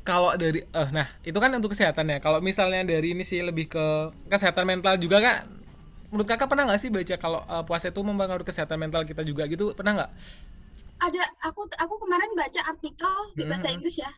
Kalau 0.00 0.32
dari 0.34 0.64
eh 0.64 0.88
nah 0.90 1.06
itu 1.22 1.36
kan 1.36 1.52
untuk 1.52 1.76
kesehatan 1.76 2.08
ya. 2.08 2.18
Kalau 2.24 2.40
misalnya 2.40 2.82
dari 2.82 3.12
ini 3.12 3.22
sih 3.22 3.44
lebih 3.44 3.68
ke 3.68 3.86
kesehatan 4.32 4.64
mental 4.64 4.96
juga 4.96 5.20
kak. 5.20 5.38
Menurut 6.10 6.26
kakak 6.26 6.50
pernah 6.50 6.66
nggak 6.66 6.80
sih 6.82 6.90
baca 6.90 7.14
kalau 7.20 7.44
eh, 7.46 7.62
puasa 7.62 7.94
itu 7.94 8.00
mempengaruhi 8.02 8.46
kesehatan 8.46 8.78
mental 8.78 9.02
kita 9.06 9.22
juga 9.22 9.46
gitu? 9.46 9.70
Pernah 9.74 9.92
nggak 10.02 10.10
ada 11.00 11.22
aku 11.44 11.64
aku 11.76 11.94
kemarin 12.04 12.30
baca 12.36 12.60
artikel 12.68 13.14
di 13.36 13.44
bahasa 13.48 13.68
Mhm. 13.68 13.74
Inggris 13.80 13.96
ya 13.98 14.12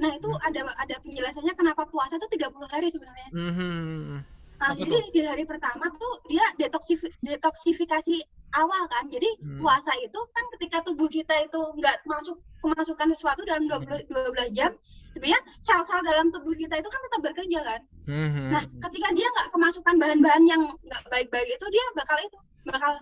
nah 0.00 0.08
itu 0.08 0.28
ada 0.42 0.60
ada 0.80 0.94
penjelasannya 1.04 1.54
kenapa 1.54 1.84
puasa 1.86 2.16
itu 2.16 2.26
30 2.32 2.68
hari 2.68 2.88
sebenarnya 2.88 3.28
Mhm. 3.32 4.24
Nah, 4.62 4.78
Apa 4.78 4.78
jadi 4.78 4.94
di 5.10 5.20
hari 5.26 5.42
pertama 5.42 5.90
tuh 5.98 6.22
dia 6.30 6.46
detoksif 6.54 7.02
detoksifikasi 7.18 8.22
awal 8.54 8.86
kan. 8.86 9.10
Jadi 9.10 9.26
Hmm. 9.42 9.58
puasa 9.58 9.90
itu 9.98 10.14
kan 10.14 10.44
ketika 10.54 10.86
tubuh 10.86 11.10
kita 11.10 11.34
itu 11.42 11.58
nggak 11.82 12.06
masuk 12.06 12.38
kemasukan 12.62 13.10
sesuatu 13.10 13.42
dalam 13.42 13.66
12, 13.66 14.06
12 14.06 14.54
jam, 14.54 14.70
sebenarnya 15.10 15.42
sel-sel 15.58 15.98
dalam 16.06 16.30
tubuh 16.30 16.54
kita 16.54 16.78
itu 16.78 16.86
kan 16.86 17.00
tetap 17.02 17.20
bekerja 17.26 17.58
kan. 17.58 17.80
Mhm. 18.06 18.44
Nah, 18.54 18.62
ketika 18.86 19.08
dia 19.18 19.26
nggak 19.34 19.48
kemasukan 19.50 19.94
bahan-bahan 19.98 20.44
yang 20.46 20.62
nggak 20.86 21.02
baik-baik 21.10 21.48
itu 21.58 21.66
dia 21.66 21.84
bakal 21.98 22.18
itu 22.22 22.38
bakal 22.62 22.92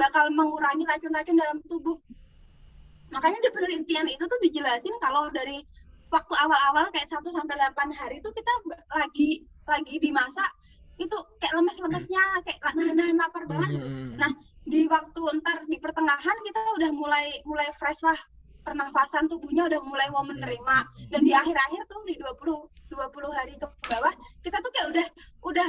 bakal 0.00 0.24
mengurangi 0.32 0.88
racun-racun 0.88 1.36
dalam 1.36 1.60
tubuh. 1.68 2.00
Makanya 3.14 3.38
di 3.38 3.50
penelitian 3.54 4.06
itu 4.10 4.24
tuh 4.26 4.40
dijelasin 4.42 4.94
kalau 4.98 5.30
dari 5.30 5.62
waktu 6.10 6.34
awal-awal 6.38 6.86
kayak 6.94 7.10
1 7.10 7.22
sampai 7.34 7.54
8 7.58 7.90
hari 7.94 8.22
itu 8.22 8.30
kita 8.30 8.52
lagi 8.94 9.30
lagi 9.66 9.94
di 9.98 10.10
masa 10.14 10.46
itu 10.96 11.16
kayak 11.42 11.54
lemes-lemesnya 11.60 12.22
kayak 12.46 12.58
nahan-nahan 12.72 13.16
lapar 13.18 13.44
banget 13.44 13.76
gitu. 13.76 13.86
Mhm. 13.86 14.16
Nah, 14.16 14.32
di 14.66 14.80
waktu 14.88 15.20
ntar 15.42 15.56
di 15.68 15.76
pertengahan 15.78 16.36
kita 16.46 16.60
udah 16.78 16.90
mulai 16.94 17.26
mulai 17.44 17.68
fresh 17.76 18.02
lah 18.02 18.16
pernafasan 18.66 19.30
tubuhnya 19.30 19.70
udah 19.70 19.78
mulai 19.86 20.10
mau 20.10 20.26
menerima 20.26 20.76
dan 21.06 21.20
di 21.22 21.30
akhir-akhir 21.30 21.86
tuh 21.86 22.02
di 22.02 22.18
20 22.18 22.66
20 22.90 23.30
hari 23.30 23.54
ke 23.54 23.66
bawah 23.86 24.14
kita 24.42 24.58
tuh 24.58 24.70
kayak 24.74 24.88
udah 24.90 25.06
udah 25.46 25.68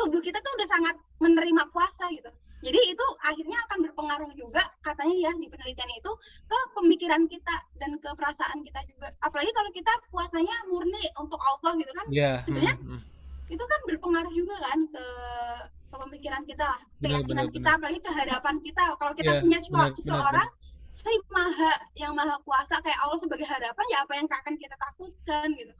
tubuh 0.00 0.20
kita 0.24 0.40
tuh 0.40 0.52
udah 0.56 0.68
sangat 0.68 0.94
menerima 1.20 1.62
puasa 1.74 2.08
gitu. 2.14 2.30
Jadi 2.58 2.80
itu 2.90 3.06
akhirnya 3.22 3.58
akan 3.70 3.78
berpengaruh 3.86 4.32
juga 4.34 4.62
katanya 4.82 5.30
ya 5.30 5.32
di 5.38 5.46
penelitian 5.46 5.90
itu 5.94 6.12
ke 6.50 6.58
pemikiran 6.74 7.22
kita 7.30 7.54
dan 7.78 7.90
ke 8.02 8.08
perasaan 8.18 8.58
kita 8.66 8.80
juga. 8.90 9.14
Apalagi 9.22 9.50
kalau 9.54 9.70
kita 9.70 9.92
puasanya 10.10 10.56
murni 10.66 11.02
untuk 11.22 11.38
Allah 11.38 11.72
gitu 11.78 11.92
kan 11.94 12.06
Iya. 12.10 12.32
Sebenarnya 12.42 12.74
mhm. 12.82 13.00
itu 13.48 13.64
kan 13.64 13.80
berpengaruh 13.86 14.32
juga 14.34 14.56
kan 14.58 14.80
ke 14.90 15.06
ke 15.88 15.96
pemikiran 15.96 16.42
kita 16.44 16.64
lah 16.68 16.80
Benar, 17.00 17.24
keyakinan 17.24 17.46
benar, 17.48 17.54
kita 17.56 17.70
apalagi 17.80 18.00
ke 18.04 18.10
hadapan 18.12 18.54
kita 18.60 18.82
kalau 19.00 19.12
kita 19.16 19.32
Iya, 19.32 19.40
punya 19.40 19.58
benar, 19.58 19.64
sesuatu 19.64 19.88
benar, 19.88 19.96
seseorang 19.96 20.48
si 20.98 21.14
maha 21.30 21.72
yang 21.94 22.12
maha 22.12 22.36
kuasa 22.42 22.74
kayak 22.82 22.98
Allah 23.06 23.18
sebagai 23.22 23.46
hadapan 23.46 23.84
ya 23.88 24.02
apa 24.02 24.12
yang 24.18 24.26
akan 24.26 24.54
kita 24.58 24.74
takutkan 24.76 25.46
gitu 25.54 25.72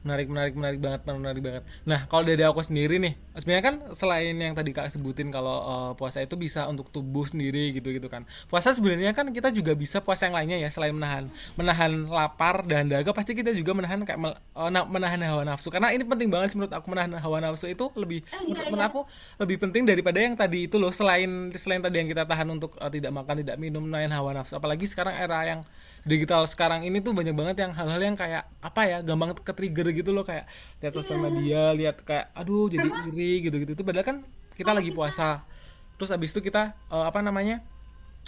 menarik 0.00 0.26
menarik 0.32 0.54
menarik 0.56 0.80
banget 0.80 1.00
menarik 1.04 1.42
banget. 1.44 1.62
Nah 1.84 2.08
kalau 2.08 2.24
dari 2.24 2.40
aku 2.40 2.64
sendiri 2.64 2.96
nih 2.96 3.14
sebenarnya 3.36 3.64
kan 3.64 3.74
selain 3.92 4.34
yang 4.36 4.56
tadi 4.56 4.72
kak 4.72 4.88
sebutin 4.88 5.28
kalau 5.28 5.56
uh, 5.60 5.90
puasa 5.92 6.24
itu 6.24 6.40
bisa 6.40 6.64
untuk 6.70 6.88
tubuh 6.88 7.28
sendiri 7.28 7.76
gitu 7.76 7.92
gitu 7.92 8.08
kan. 8.08 8.24
Puasa 8.48 8.72
sebenarnya 8.72 9.12
kan 9.12 9.28
kita 9.34 9.52
juga 9.52 9.76
bisa 9.76 10.00
puasa 10.00 10.30
yang 10.30 10.36
lainnya 10.38 10.58
ya 10.64 10.68
selain 10.72 10.96
menahan 10.96 11.28
menahan 11.58 12.08
lapar 12.08 12.64
dan 12.64 12.88
dahaga 12.88 13.12
pasti 13.12 13.36
kita 13.36 13.52
juga 13.52 13.76
menahan 13.76 14.00
kayak 14.06 14.20
uh, 14.56 14.70
menahan 14.88 15.20
hawa 15.26 15.44
nafsu. 15.44 15.68
Karena 15.68 15.92
ini 15.92 16.06
penting 16.06 16.32
banget 16.32 16.54
sih 16.54 16.56
menurut 16.56 16.72
aku 16.72 16.86
menahan 16.88 17.12
hawa 17.20 17.38
nafsu 17.44 17.68
itu 17.68 17.90
lebih 17.98 18.20
Eh, 18.30 18.46
iya, 18.46 18.54
menurut, 18.54 18.66
menurut 18.70 18.86
aku 18.86 19.00
lebih 19.42 19.56
penting 19.58 19.82
daripada 19.88 20.18
yang 20.22 20.34
tadi 20.38 20.70
itu 20.70 20.76
loh 20.78 20.94
selain 20.94 21.50
selain 21.58 21.82
tadi 21.82 21.98
yang 21.98 22.08
kita 22.08 22.22
tahan 22.24 22.46
untuk 22.46 22.78
uh, 22.78 22.90
tidak 22.92 23.10
makan 23.10 23.42
tidak 23.42 23.56
minum 23.58 23.82
menahan 23.84 24.12
hawa 24.14 24.36
nafsu. 24.36 24.54
Apalagi 24.56 24.86
sekarang 24.86 25.16
era 25.18 25.42
yang 25.44 25.60
digital 26.02 26.44
sekarang 26.44 26.82
ini 26.82 26.98
tuh 26.98 27.12
banyak 27.12 27.32
banget 27.32 27.56
yang 27.60 27.72
hal-hal 27.72 28.00
yang 28.00 28.16
kayak 28.16 28.48
apa 28.60 28.80
ya 28.84 28.98
gampang 29.00 29.36
ke 29.36 29.52
trigger 29.52 29.86
gitu 29.92 30.10
loh 30.10 30.24
kayak 30.24 30.48
lihat 30.80 30.92
sosial 30.92 31.20
media 31.20 31.72
lihat 31.72 32.00
kayak 32.02 32.32
aduh 32.32 32.66
jadi 32.66 32.88
iri 33.08 33.44
gitu 33.44 33.56
gitu 33.58 33.72
itu 33.72 33.82
padahal 33.82 34.06
kan 34.06 34.16
kita 34.54 34.70
lagi 34.70 34.90
puasa 34.90 35.44
terus 35.96 36.08
abis 36.08 36.32
itu 36.32 36.40
kita 36.40 36.72
eh, 36.88 37.04
apa 37.04 37.20
namanya 37.20 37.60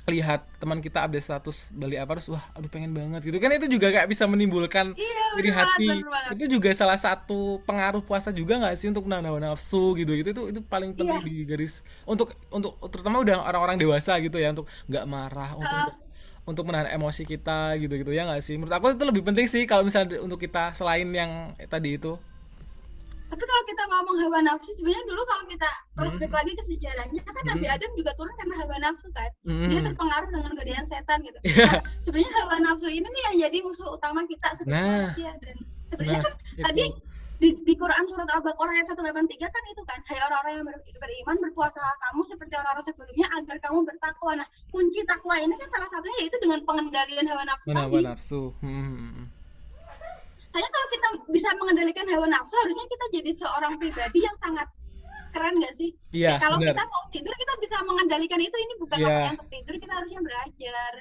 lihat 0.02 0.42
teman 0.58 0.82
kita 0.82 0.98
update 1.06 1.22
status 1.22 1.70
beli 1.70 1.94
apa 1.94 2.18
terus 2.18 2.26
wah 2.26 2.42
aduh 2.52 2.66
pengen 2.66 2.90
banget 2.90 3.22
gitu 3.22 3.38
kan 3.38 3.54
itu 3.54 3.70
juga 3.70 3.87
kayak 3.87 4.11
bisa 4.11 4.26
menimbulkan 4.26 4.98
Iya, 4.98 5.38
banget, 5.38 5.54
hati 5.54 5.87
bener 5.87 6.11
banget. 6.11 6.30
itu 6.35 6.44
juga 6.58 6.68
salah 6.74 6.98
satu 6.98 7.62
pengaruh 7.62 8.02
puasa 8.02 8.35
juga 8.35 8.58
nggak 8.58 8.74
sih 8.74 8.90
untuk 8.90 9.06
menahan 9.06 9.30
hawa 9.30 9.38
nafsu 9.38 9.94
gitu 9.94 10.11
gitu 10.18 10.35
itu 10.35 10.42
itu 10.50 10.61
paling 10.61 10.98
penting 10.98 11.22
Iya. 11.22 11.22
di 11.22 11.46
garis 11.46 11.87
untuk 12.02 12.35
untuk 12.50 12.82
terutama 12.90 13.22
udah 13.22 13.46
orang-orang 13.46 13.78
dewasa 13.78 14.18
gitu 14.18 14.42
ya 14.42 14.50
untuk 14.50 14.66
nggak 14.90 15.04
marah 15.06 15.54
untuk. 15.54 15.94
Untuk 16.42 16.64
menahan 16.64 16.90
emosi 16.90 17.22
kita 17.22 17.78
gitu-gitu 17.78 18.11
ya 18.11 18.26
nggak 18.26 18.40
sih 18.40 18.55
menurut 18.55 18.74
aku 18.74 18.90
itu 18.90 19.05
lebih 19.05 19.22
penting 19.22 19.46
sih 19.46 19.62
kalau 19.62 19.83
misalnya 19.83 20.18
untuk 20.18 20.37
kita 20.37 20.72
selain 20.72 21.07
yang 21.09 21.31
tadi 21.66 21.96
itu 21.96 22.18
Tapi 23.26 23.40
kalau 23.40 23.64
kita 23.64 23.83
ngomong 23.88 24.16
hawa 24.20 24.38
nafsu, 24.44 24.76
sebenarnya 24.76 25.09
dulu 25.09 25.24
kalau 25.24 25.44
kita 25.48 25.64
Hmm. 25.64 26.05
flashback 26.05 26.33
lagi 26.35 26.52
ke 26.52 26.64
sejarahnya, 26.68 27.20
kan 27.24 27.44
Nabi 27.48 27.64
Adam 27.64 27.88
juga 27.96 28.12
turun 28.12 28.28
karena 28.37 28.61
hawa 28.61 28.76
nafsu 28.76 29.09
kan. 29.09 29.31
Dia 29.40 29.81
Hmm. 29.81 29.87
terpengaruh 29.88 30.28
dengan 30.28 30.52
godaan 30.52 30.85
setan 30.85 31.18
gitu. 31.24 31.38
Iya. 31.48 31.64
Nah, 31.64 31.81
sebenarnya 32.05 32.33
hawa 32.37 32.57
nafsu 32.61 32.88
ini 32.88 33.09
nih 33.09 33.22
yang 33.24 33.37
jadi 33.40 33.59
musuh 33.64 33.88
utama 33.88 34.20
kita 34.26 34.52
sebagai 34.52 34.76
Nah. 34.76 35.16
manusia 35.16 35.33
dan 35.40 35.57
sebenarnya 35.88 36.12
Nah, 36.12 36.22
kan 36.22 36.33
itu. 36.37 36.61
tadi 36.61 36.85
di, 37.42 37.59
di 37.59 37.74
Quran 37.74 38.07
surat 38.07 38.31
Al-Baqarah 38.31 38.70
ayat 38.72 38.87
183 38.87 39.02
kan 39.35 39.62
itu 39.66 39.83
kan, 39.83 39.98
hai 40.07 40.18
orang-orang 40.22 40.52
yang 40.55 40.64
ber- 40.64 40.85
beriman 40.94 41.37
berpuasa 41.42 41.83
kamu 42.00 42.22
seperti 42.22 42.55
orang-orang 42.55 42.87
sebelumnya 42.87 43.26
agar 43.35 43.57
kamu 43.59 43.78
bertakwa. 43.83 44.33
Nah, 44.38 44.48
kunci 44.70 45.02
takwa 45.02 45.35
ini 45.37 45.55
kan 45.57 45.68
salah 45.68 45.88
satunya 45.90 46.16
yaitu 46.22 46.38
dengan 46.38 46.62
pengendalian 46.62 47.26
hawa 47.26 47.42
nafsu 47.42 47.68
tadi. 47.68 47.83
hawa 47.83 47.98
nafsu 48.00 48.42
Hmm. 48.62 49.26
Saya 50.48 50.68
kalau 50.68 50.87
kita 50.87 51.09
bisa 51.28 51.48
mengendalikan 51.57 52.07
hawa 52.07 52.26
nafsu, 52.28 52.55
harusnya 52.55 52.87
kita 52.87 53.05
jadi 53.11 53.31
seorang 53.35 53.72
pribadi 53.74 54.18
yang 54.20 54.37
sangat 54.38 54.68
keren 55.33 55.57
gak 55.59 55.74
sih? 55.74 55.90
Iya, 56.12 56.37
kalau 56.37 56.61
benar. 56.61 56.76
kita 56.76 56.85
mau 56.87 57.02
tidur, 57.09 57.35
kita 57.35 57.55
bisa 57.59 57.76
mengendalikan 57.83 58.37
itu. 58.38 58.52
Ini 58.55 58.74
bukan 58.78 58.96
Iya. 58.96 59.07
waktunya 59.09 59.33
untuk 59.33 59.48
tidur, 59.50 59.74
kita 59.81 59.92
harusnya 59.92 60.20
belajar. 60.22 60.92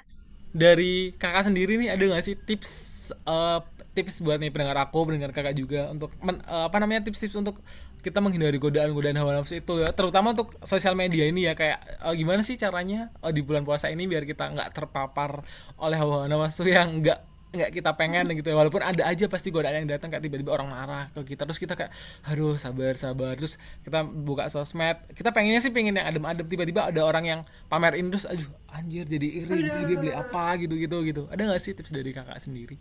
dari 0.51 1.15
kakak 1.15 1.47
sendiri 1.47 1.79
nih 1.79 1.95
ada 1.95 2.03
nggak 2.11 2.25
sih 2.27 2.35
tips 2.35 2.71
eh, 3.15 3.59
tips 3.91 4.23
buat 4.23 4.39
nih 4.39 4.55
pendengar 4.55 4.79
aku 4.87 5.03
pendengar 5.03 5.35
kakak 5.35 5.51
juga 5.51 5.91
untuk 5.91 6.15
men- 6.23 6.39
eh, 6.47 6.63
apa 6.67 6.77
namanya 6.79 7.11
tips-tips 7.11 7.35
untuk 7.35 7.59
kita 8.01 8.23
menghindari 8.23 8.57
godaan-godaan 8.57 9.19
hawa 9.19 9.43
nafsu 9.43 9.59
itu 9.59 9.83
ya. 9.83 9.91
Terutama 9.91 10.31
untuk 10.31 10.55
sosial 10.63 10.95
media 10.95 11.27
ini 11.27 11.45
ya 11.45 11.53
kayak 11.53 11.79
eh, 11.99 12.13
gimana 12.15 12.41
sih 12.41 12.55
caranya 12.55 13.11
eh, 13.19 13.31
di 13.35 13.43
bulan 13.43 13.67
puasa 13.67 13.91
ini 13.91 14.07
biar 14.07 14.23
kita 14.23 14.47
nggak 14.55 14.69
terpapar 14.71 15.43
oleh 15.75 15.97
hawa 15.99 16.25
nafsu 16.31 16.63
yang 16.63 17.03
nggak 17.03 17.19
nggak 17.51 17.67
kita 17.75 17.91
pengen 17.99 18.31
gitu 18.31 18.47
ya. 18.47 18.55
Walaupun 18.55 18.79
ada 18.79 19.03
aja 19.11 19.27
pasti 19.27 19.51
godaan 19.51 19.83
yang 19.83 19.91
datang 19.91 20.07
kayak 20.07 20.23
tiba-tiba 20.23 20.55
orang 20.55 20.71
marah 20.71 21.11
ke 21.11 21.35
kita 21.35 21.43
terus 21.43 21.59
kita 21.59 21.75
kayak 21.75 21.91
aduh 22.31 22.55
sabar 22.55 22.95
sabar. 22.95 23.35
Terus 23.35 23.59
kita 23.83 24.07
buka 24.07 24.47
sosmed 24.47 25.03
kita 25.11 25.35
pengennya 25.35 25.59
sih 25.59 25.75
pengen 25.75 25.99
yang 25.99 26.07
adem-adem 26.07 26.47
tiba-tiba 26.47 26.87
ada 26.87 27.03
orang 27.03 27.27
yang 27.27 27.39
pamerin 27.67 28.07
terus 28.07 28.23
aduh 28.23 28.47
anjir 28.71 29.03
jadi 29.03 29.27
iri 29.43 29.67
dia 29.67 29.97
beli 29.99 30.15
apa 30.15 30.55
gitu 30.63 30.79
gitu 30.79 31.03
gitu. 31.03 31.21
Ada 31.27 31.43
nggak 31.43 31.59
sih 31.59 31.75
tips 31.75 31.91
dari 31.91 32.15
kakak 32.15 32.39
sendiri 32.39 32.79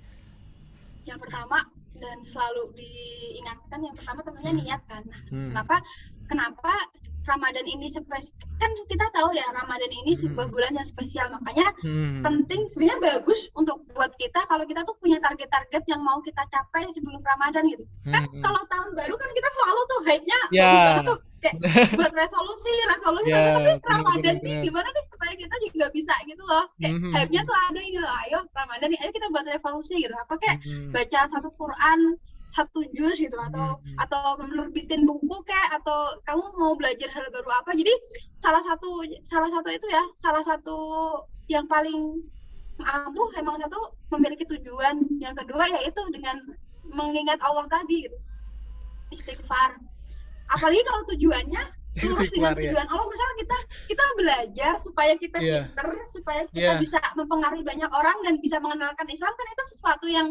Yang 1.05 1.19
pertama 1.27 1.59
dan 2.01 2.17
selalu 2.25 2.73
diingatkan 2.75 3.81
yang 3.83 3.95
pertama 3.95 4.21
tentunya 4.25 4.53
niat 4.55 4.81
kan. 4.89 5.03
Nah, 5.05 5.21
Hmm. 5.29 5.51
Kenapa? 5.53 5.77
Kenapa 6.31 6.73
Ramadan 7.27 7.67
ini 7.67 7.87
spesial? 7.87 8.33
Kan 8.57 8.71
kita 8.89 9.05
tahu 9.13 9.33
ya 9.33 9.45
Ramadan 9.53 9.93
ini 9.93 10.13
sebuah 10.13 10.49
bulan 10.49 10.73
yang 10.73 10.85
spesial, 10.85 11.29
makanya 11.31 11.73
hmm. 11.81 12.21
penting 12.21 12.69
sebenarnya 12.69 12.99
bagus 13.21 13.49
untuk 13.53 13.85
buat 13.93 14.13
kita 14.17 14.41
kalau 14.47 14.65
kita 14.65 14.85
tuh 14.85 14.97
punya 15.01 15.21
target-target 15.21 15.83
yang 15.87 16.01
mau 16.01 16.21
kita 16.21 16.41
capai 16.49 16.89
sebelum 16.93 17.21
Ramadan 17.21 17.65
gitu. 17.69 17.85
Kan 18.09 18.25
Hmm. 18.25 18.41
kalau 18.41 18.63
tahun 18.69 18.91
baru 18.97 19.15
kan 19.17 19.31
kita 19.33 19.49
selalu 19.53 19.81
tuh 19.85 20.01
hype-nya 20.07 20.41
Ya. 20.51 20.65
bagus 20.65 20.81
banget 20.87 21.05
tuh 21.09 21.19
kayak 21.41 21.57
buat 21.99 22.13
resolusi, 22.13 22.75
resolusi 22.89 23.29
Ya, 23.33 23.57
tapi 23.57 23.71
benar, 23.77 23.89
Ramadan 23.91 24.35
benar, 24.37 24.45
nih 24.45 24.55
gimana 24.69 24.89
nih 24.93 25.05
supaya 25.09 25.33
kita 25.37 25.57
juga 25.65 25.87
bisa 25.93 26.15
gitu 26.29 26.43
loh. 26.45 26.65
Kayak 26.79 26.95
Mhm. 27.01 27.11
hype-nya 27.17 27.43
tuh 27.49 27.57
ada 27.57 27.81
ini 27.81 27.99
loh. 27.99 28.15
Ayo 28.29 28.39
Ramadan 28.53 28.89
nih, 28.93 28.99
ayo 29.01 29.11
kita 29.11 29.27
buat 29.33 29.47
revolusi 29.49 29.95
gitu. 30.05 30.15
Apa 30.15 30.35
kayak 30.39 30.59
Hmm. 30.63 30.93
baca 30.93 31.21
satu 31.29 31.49
Quran 31.57 32.01
satu 32.51 32.83
juz 32.99 33.15
gitu 33.15 33.39
atau 33.39 33.79
Mhm. 33.79 33.95
atau 34.03 34.35
menerbitin 34.43 35.07
buku 35.07 35.37
kayak 35.47 35.71
atau 35.79 36.19
kamu 36.27 36.43
mau 36.59 36.75
belajar 36.75 37.07
hal 37.15 37.31
baru 37.31 37.47
apa 37.63 37.79
jadi 37.79 37.95
salah 38.43 38.59
satu 38.59 39.07
salah 39.23 39.47
satu 39.55 39.71
itu 39.71 39.87
ya 39.87 40.03
salah 40.19 40.43
satu 40.43 40.79
yang 41.47 41.63
paling 41.71 42.19
ampuh 42.83 43.31
emang 43.39 43.55
satu 43.55 43.95
memiliki 44.11 44.43
tujuan 44.51 44.99
yang 45.23 45.31
kedua 45.39 45.63
yaitu 45.79 46.03
dengan 46.11 46.43
mengingat 46.91 47.39
Allah 47.39 47.71
tadi 47.71 48.03
gitu 48.11 48.19
istighfar 49.15 49.79
apalagi 50.51 50.83
kalau 50.83 51.03
tujuannya 51.15 51.63
lurus 52.07 52.31
dengan 52.31 52.55
tujuan. 52.55 52.87
Allah 52.87 53.07
misalnya 53.07 53.37
kita 53.43 53.59
kita 53.91 54.05
belajar 54.15 54.73
supaya 54.79 55.13
kita 55.19 55.39
Iya. 55.43 55.61
pinter 55.67 55.89
supaya 56.15 56.41
kita 56.49 56.73
Iya. 56.77 56.83
bisa 56.83 56.99
mempengaruhi 57.19 57.65
banyak 57.67 57.91
orang 57.91 58.15
dan 58.23 58.35
bisa 58.39 58.57
mengenalkan 58.63 59.07
Islam 59.11 59.33
kan 59.35 59.47
itu 59.47 59.65
sesuatu 59.75 60.07
yang 60.07 60.31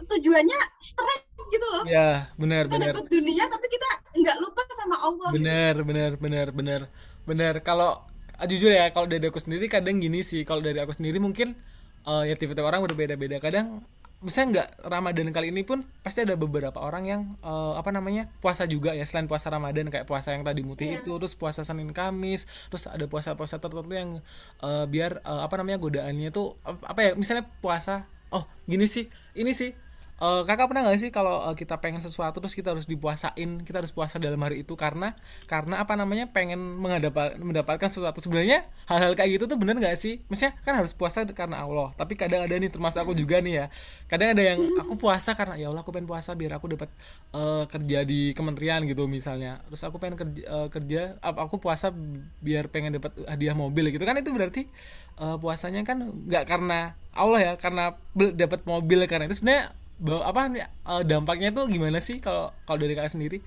tujuannya 0.00 0.60
straight 0.80 1.24
gitu 1.52 1.66
loh. 1.76 1.84
Ya 1.84 2.32
benar 2.40 2.64
kita 2.64 2.80
benar. 2.80 2.88
dapat 2.96 3.06
dunia 3.12 3.44
tapi 3.46 3.66
kita 3.68 3.88
nggak 4.16 4.36
lupa 4.40 4.60
sama 4.72 4.96
Allah 4.96 5.28
gitu. 5.28 5.36
benar 5.44 5.74
benar 5.84 6.10
benar 6.16 6.46
benar. 6.56 6.80
Benar 7.28 7.54
kalau 7.60 8.00
ah, 8.40 8.46
jujur 8.48 8.72
ya 8.72 8.88
kalau 8.88 9.04
dari 9.04 9.28
aku 9.28 9.36
sendiri 9.36 9.68
kadang 9.68 10.00
gini 10.00 10.24
sih. 10.24 10.48
Kalau 10.48 10.64
dari 10.64 10.80
aku 10.80 10.96
sendiri 10.96 11.20
mungkin 11.20 11.52
eh, 12.08 12.22
ya 12.24 12.34
tipe-tipe 12.40 12.64
orang 12.64 12.80
berbeda-beda. 12.88 13.36
Kadang 13.36 13.84
misalnya 14.20 14.48
nggak 14.52 14.68
Ramadan 14.84 15.28
kali 15.32 15.48
ini 15.48 15.64
pun 15.64 15.80
pasti 16.04 16.20
ada 16.22 16.36
beberapa 16.36 16.76
orang 16.76 17.04
yang 17.08 17.20
eh, 17.40 17.72
apa 17.74 17.88
namanya 17.88 18.28
puasa 18.38 18.68
juga 18.68 18.92
ya 18.92 19.08
selain 19.08 19.24
puasa 19.24 19.48
Ramadan 19.48 19.88
kayak 19.88 20.04
puasa 20.04 20.36
yang 20.36 20.44
tadi 20.44 20.60
muti 20.60 20.92
Iya. 20.92 21.00
itu 21.00 21.12
terus 21.16 21.32
puasa 21.32 21.64
Senin 21.64 21.90
Kamis 21.90 22.44
terus 22.68 22.84
ada 22.84 23.08
puasa-puasa 23.08 23.56
tertentu 23.56 23.88
yang 23.90 24.20
eh, 24.60 24.84
biar 24.84 25.24
eh, 25.24 25.40
apa 25.40 25.54
namanya 25.56 25.80
godaannya 25.80 26.28
tuh 26.30 26.52
ap- 26.62 26.84
apa 26.84 27.00
ya 27.00 27.10
misalnya 27.16 27.48
puasa 27.60 28.04
oh 28.28 28.44
gini 28.64 28.84
sih 28.84 29.08
ini 29.32 29.56
sih 29.56 29.72
Eh, 30.20 30.42
kakak 30.44 30.68
pernah 30.68 30.84
nggak 30.84 31.00
sih 31.00 31.08
kalau 31.08 31.48
eh, 31.48 31.56
kita 31.56 31.80
pengen 31.80 32.04
sesuatu 32.04 32.44
terus 32.44 32.52
kita 32.52 32.76
harus 32.76 32.84
dipuasain 32.84 33.64
kita 33.64 33.80
harus 33.80 33.88
puasa 33.88 34.20
dalam 34.20 34.36
hari 34.44 34.60
itu 34.60 34.76
karena 34.76 35.16
karena 35.48 35.80
apa 35.80 35.96
namanya 35.96 36.28
pengen 36.28 36.60
mendapatkan 37.40 37.88
sesuatu. 37.88 38.20
Sebenarnya 38.20 38.68
hal-hal 38.84 39.16
kayak 39.16 39.40
gitu 39.40 39.44
tuh 39.48 39.56
bener 39.56 39.80
nggak 39.80 39.96
sih? 39.96 40.20
Maksudnya 40.28 40.60
kan 40.60 40.76
harus 40.76 40.92
puasa 40.92 41.24
karena 41.24 41.64
Allah 41.64 41.96
tapi 41.96 42.20
kadang 42.20 42.44
ada 42.44 42.52
nih 42.52 42.68
termasuk 42.68 43.00
aku 43.00 43.16
juga 43.16 43.40
nih 43.40 43.64
ya. 43.64 43.66
Kadang 44.12 44.36
ada 44.36 44.42
yang 44.44 44.60
aku 44.84 45.00
puasa 45.00 45.32
karena 45.32 45.56
ya 45.56 45.72
Allah 45.72 45.80
aku 45.80 45.88
pengen 45.88 46.04
puasa 46.04 46.36
biar 46.36 46.52
aku 46.60 46.68
dapat 46.68 46.92
eh, 47.32 47.64
kerja 47.72 47.98
di 48.04 48.36
kementerian 48.36 48.84
gitu 48.84 49.08
misalnya. 49.08 49.64
Terus 49.72 49.88
aku 49.88 49.96
pengen 49.96 50.20
kerja, 50.20 50.42
eh, 50.44 50.68
kerja 50.68 51.00
aku 51.24 51.56
puasa 51.64 51.96
biar 52.44 52.68
pengen 52.68 53.00
dapat 53.00 53.16
hadiah 53.24 53.56
mobil 53.56 53.88
gitu 53.88 54.04
kan? 54.04 54.20
Itu 54.20 54.36
berarti 54.36 54.68
eh, 55.16 55.36
puasanya 55.40 55.80
kan 55.88 56.12
nggak 56.28 56.44
karena 56.44 56.92
Allah 57.16 57.40
ya 57.40 57.52
karena 57.56 57.96
dapat 58.12 58.68
mobil 58.68 59.08
karena 59.08 59.24
itu. 59.24 59.40
Sebenarnya 59.40 59.79
apa 60.00 60.40
eh, 60.56 61.02
dampaknya 61.04 61.52
tuh 61.52 61.68
gimana 61.68 62.00
sih 62.00 62.18
kalau 62.18 62.48
kalau 62.64 62.78
dari 62.80 62.96
kakak 62.96 63.12
sendiri? 63.12 63.38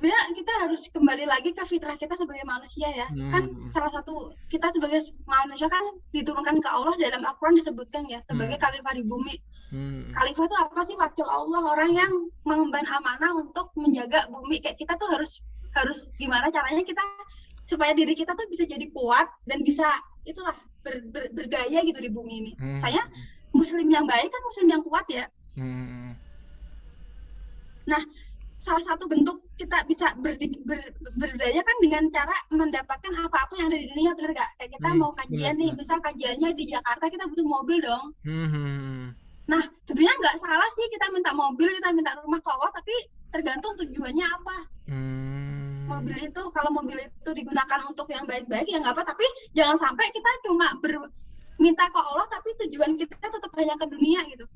Sebenarnya 0.00 0.32
kita 0.32 0.52
harus 0.64 0.82
kembali 0.88 1.24
lagi 1.28 1.52
ke 1.52 1.60
fitrah 1.68 1.92
kita 1.92 2.16
sebagai 2.16 2.40
manusia 2.48 2.88
ya. 2.88 3.06
Hmm. 3.12 3.28
kan 3.28 3.44
salah 3.68 3.92
satu 3.92 4.32
kita 4.48 4.72
sebagai 4.72 5.04
manusia 5.28 5.68
kan 5.68 5.84
diturunkan 6.16 6.56
ke 6.56 6.68
Allah 6.72 6.96
dalam 6.96 7.20
Al-Quran 7.20 7.60
disebutkan 7.60 8.08
ya 8.08 8.24
sebagai 8.24 8.56
khalifah 8.56 8.96
di 8.96 9.04
bumi. 9.04 9.36
Hmm. 9.70 10.08
khalifah 10.16 10.44
itu 10.48 10.56
apa 10.56 10.80
sih? 10.88 10.96
Wakil 10.96 11.28
Allah 11.28 11.62
orang 11.68 11.90
yang 11.92 12.12
mengemban 12.48 12.88
amanah 12.88 13.44
untuk 13.44 13.76
menjaga 13.76 14.24
bumi. 14.32 14.64
Kayak 14.64 14.80
kita 14.80 14.96
tuh 14.96 15.08
harus 15.12 15.44
harus 15.76 16.08
gimana 16.16 16.48
caranya 16.48 16.80
kita 16.82 17.04
supaya 17.68 17.92
diri 17.94 18.16
kita 18.16 18.34
tuh 18.34 18.48
bisa 18.50 18.66
jadi 18.66 18.88
kuat 18.90 19.30
dan 19.46 19.62
bisa 19.62 19.86
itulah 20.26 20.56
ber- 20.80 21.06
ber- 21.12 21.30
berdaya 21.36 21.84
gitu 21.84 22.00
di 22.00 22.10
bumi 22.10 22.34
ini. 22.40 22.52
Hmm. 22.56 22.80
saya 22.80 23.04
muslim 23.50 23.86
yang 23.88 24.06
baik 24.06 24.28
kan 24.28 24.42
muslim 24.46 24.66
yang 24.68 24.82
kuat 24.82 25.06
ya 25.10 25.26
Hmm. 25.58 26.14
Nah, 27.90 27.98
salah 28.62 28.84
satu 28.86 29.10
bentuk 29.10 29.42
kita 29.58 29.82
bisa 29.84 30.14
berdi- 30.14 30.62
ber- 30.62 30.94
berdaya 31.18 31.58
kan 31.58 31.76
dengan 31.82 32.06
cara 32.14 32.32
mendapatkan 32.54 33.12
apa-apa 33.18 33.58
yang 33.58 33.66
ada 33.66 33.78
di 33.82 33.90
dunia, 33.90 34.14
bener 34.14 34.30
gak? 34.30 34.50
Kayak 34.56 34.70
kita 34.78 34.88
Hmm, 34.94 34.98
mau 35.02 35.12
kajian 35.16 35.58
benar, 35.58 35.60
nih, 35.60 35.70
misal 35.74 35.98
kajiannya 35.98 36.50
di 36.54 36.64
Jakarta 36.70 37.04
kita 37.10 37.24
butuh 37.26 37.46
mobil 37.50 37.78
dong. 37.82 38.04
Hmm. 38.22 39.10
Nah, 39.50 39.62
sebenarnya 39.82 40.16
nggak 40.22 40.36
salah 40.38 40.68
sih 40.78 40.86
kita 40.86 41.06
minta 41.10 41.34
mobil, 41.34 41.66
kita 41.66 41.90
minta 41.90 42.14
rumah 42.22 42.38
ke 42.38 42.50
Allah, 42.54 42.70
tapi 42.70 42.94
tergantung 43.34 43.74
tujuannya 43.74 44.26
apa. 44.30 44.56
Hmm. 44.86 45.90
Mobil 45.90 46.16
itu, 46.30 46.42
kalau 46.54 46.70
mobil 46.70 46.98
itu 47.02 47.30
digunakan 47.34 47.80
untuk 47.90 48.06
yang 48.06 48.22
baik-baik 48.22 48.70
ya 48.70 48.78
nggak 48.78 48.94
apa, 48.94 49.02
tapi 49.02 49.26
jangan 49.50 49.76
sampai 49.82 50.06
kita 50.14 50.30
cuma 50.46 50.70
ber, 50.78 51.10
minta 51.60 51.84
ke 51.92 52.00
Allah, 52.00 52.26
tapi 52.32 52.56
tujuan 52.66 52.96
kita 52.96 53.14
tetap 53.28 53.52
hanya 53.60 53.76
ke 53.76 53.86
dunia 53.86 54.20
gitu. 54.32 54.48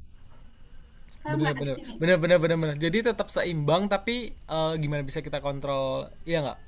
Bener 1.25 1.55
bener. 1.57 1.77
Bener 1.97 2.17
bener 2.21 2.39
bener 2.41 2.57
bener. 2.61 2.77
Jadi 2.77 3.13
tetap 3.13 3.33
seimbang 3.33 3.89
tapi 3.89 4.33
eh, 4.37 4.73
gimana 4.77 5.01
bisa 5.01 5.25
kita 5.25 5.41
kontrol 5.41 6.13
iya 6.29 6.45
nggak? 6.45 6.59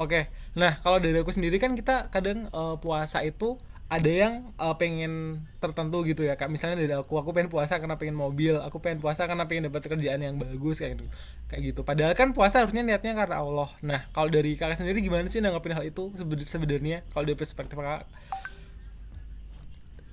Oke. 0.00 0.32
Nah 0.56 0.80
kalau 0.80 0.96
dari 0.96 1.20
aku 1.20 1.32
sendiri 1.36 1.60
kan 1.60 1.76
kita 1.76 2.08
kadang 2.08 2.48
eh, 2.48 2.76
puasa 2.80 3.20
itu 3.20 3.60
ada 3.90 4.06
yang 4.22 4.34
eh, 4.54 4.74
pengen 4.78 5.42
tertentu 5.58 6.06
gitu 6.06 6.22
ya 6.22 6.38
kak 6.38 6.46
misalnya 6.46 6.78
dari 6.78 6.94
aku 6.94 7.18
aku 7.18 7.34
pengen 7.34 7.50
puasa 7.50 7.82
karena 7.82 7.98
pengen 7.98 8.16
mobil 8.16 8.54
aku 8.62 8.78
pengen 8.78 9.02
puasa 9.02 9.26
karena 9.26 9.44
pengen 9.50 9.66
dapat 9.68 9.82
kerjaan 9.90 10.20
yang 10.22 10.36
bagus 10.38 10.78
kayak 10.78 10.94
gitu 10.96 11.06
kayak 11.50 11.62
gitu 11.74 11.80
padahal 11.82 12.14
kan 12.14 12.30
puasa 12.30 12.62
harusnya 12.62 12.86
niatnya 12.86 13.12
karena 13.18 13.42
Allah 13.42 13.68
nah 13.82 14.00
kalau 14.14 14.30
dari 14.30 14.54
kakak 14.54 14.78
sendiri 14.78 15.02
gimana 15.02 15.26
sih 15.26 15.42
nanggapin 15.42 15.74
hal 15.74 15.84
itu 15.84 16.14
sebe- 16.14 16.46
sebenarnya 16.46 17.02
kalau 17.10 17.24
dari 17.26 17.36
perspektif 17.36 17.74
kakak 17.74 18.06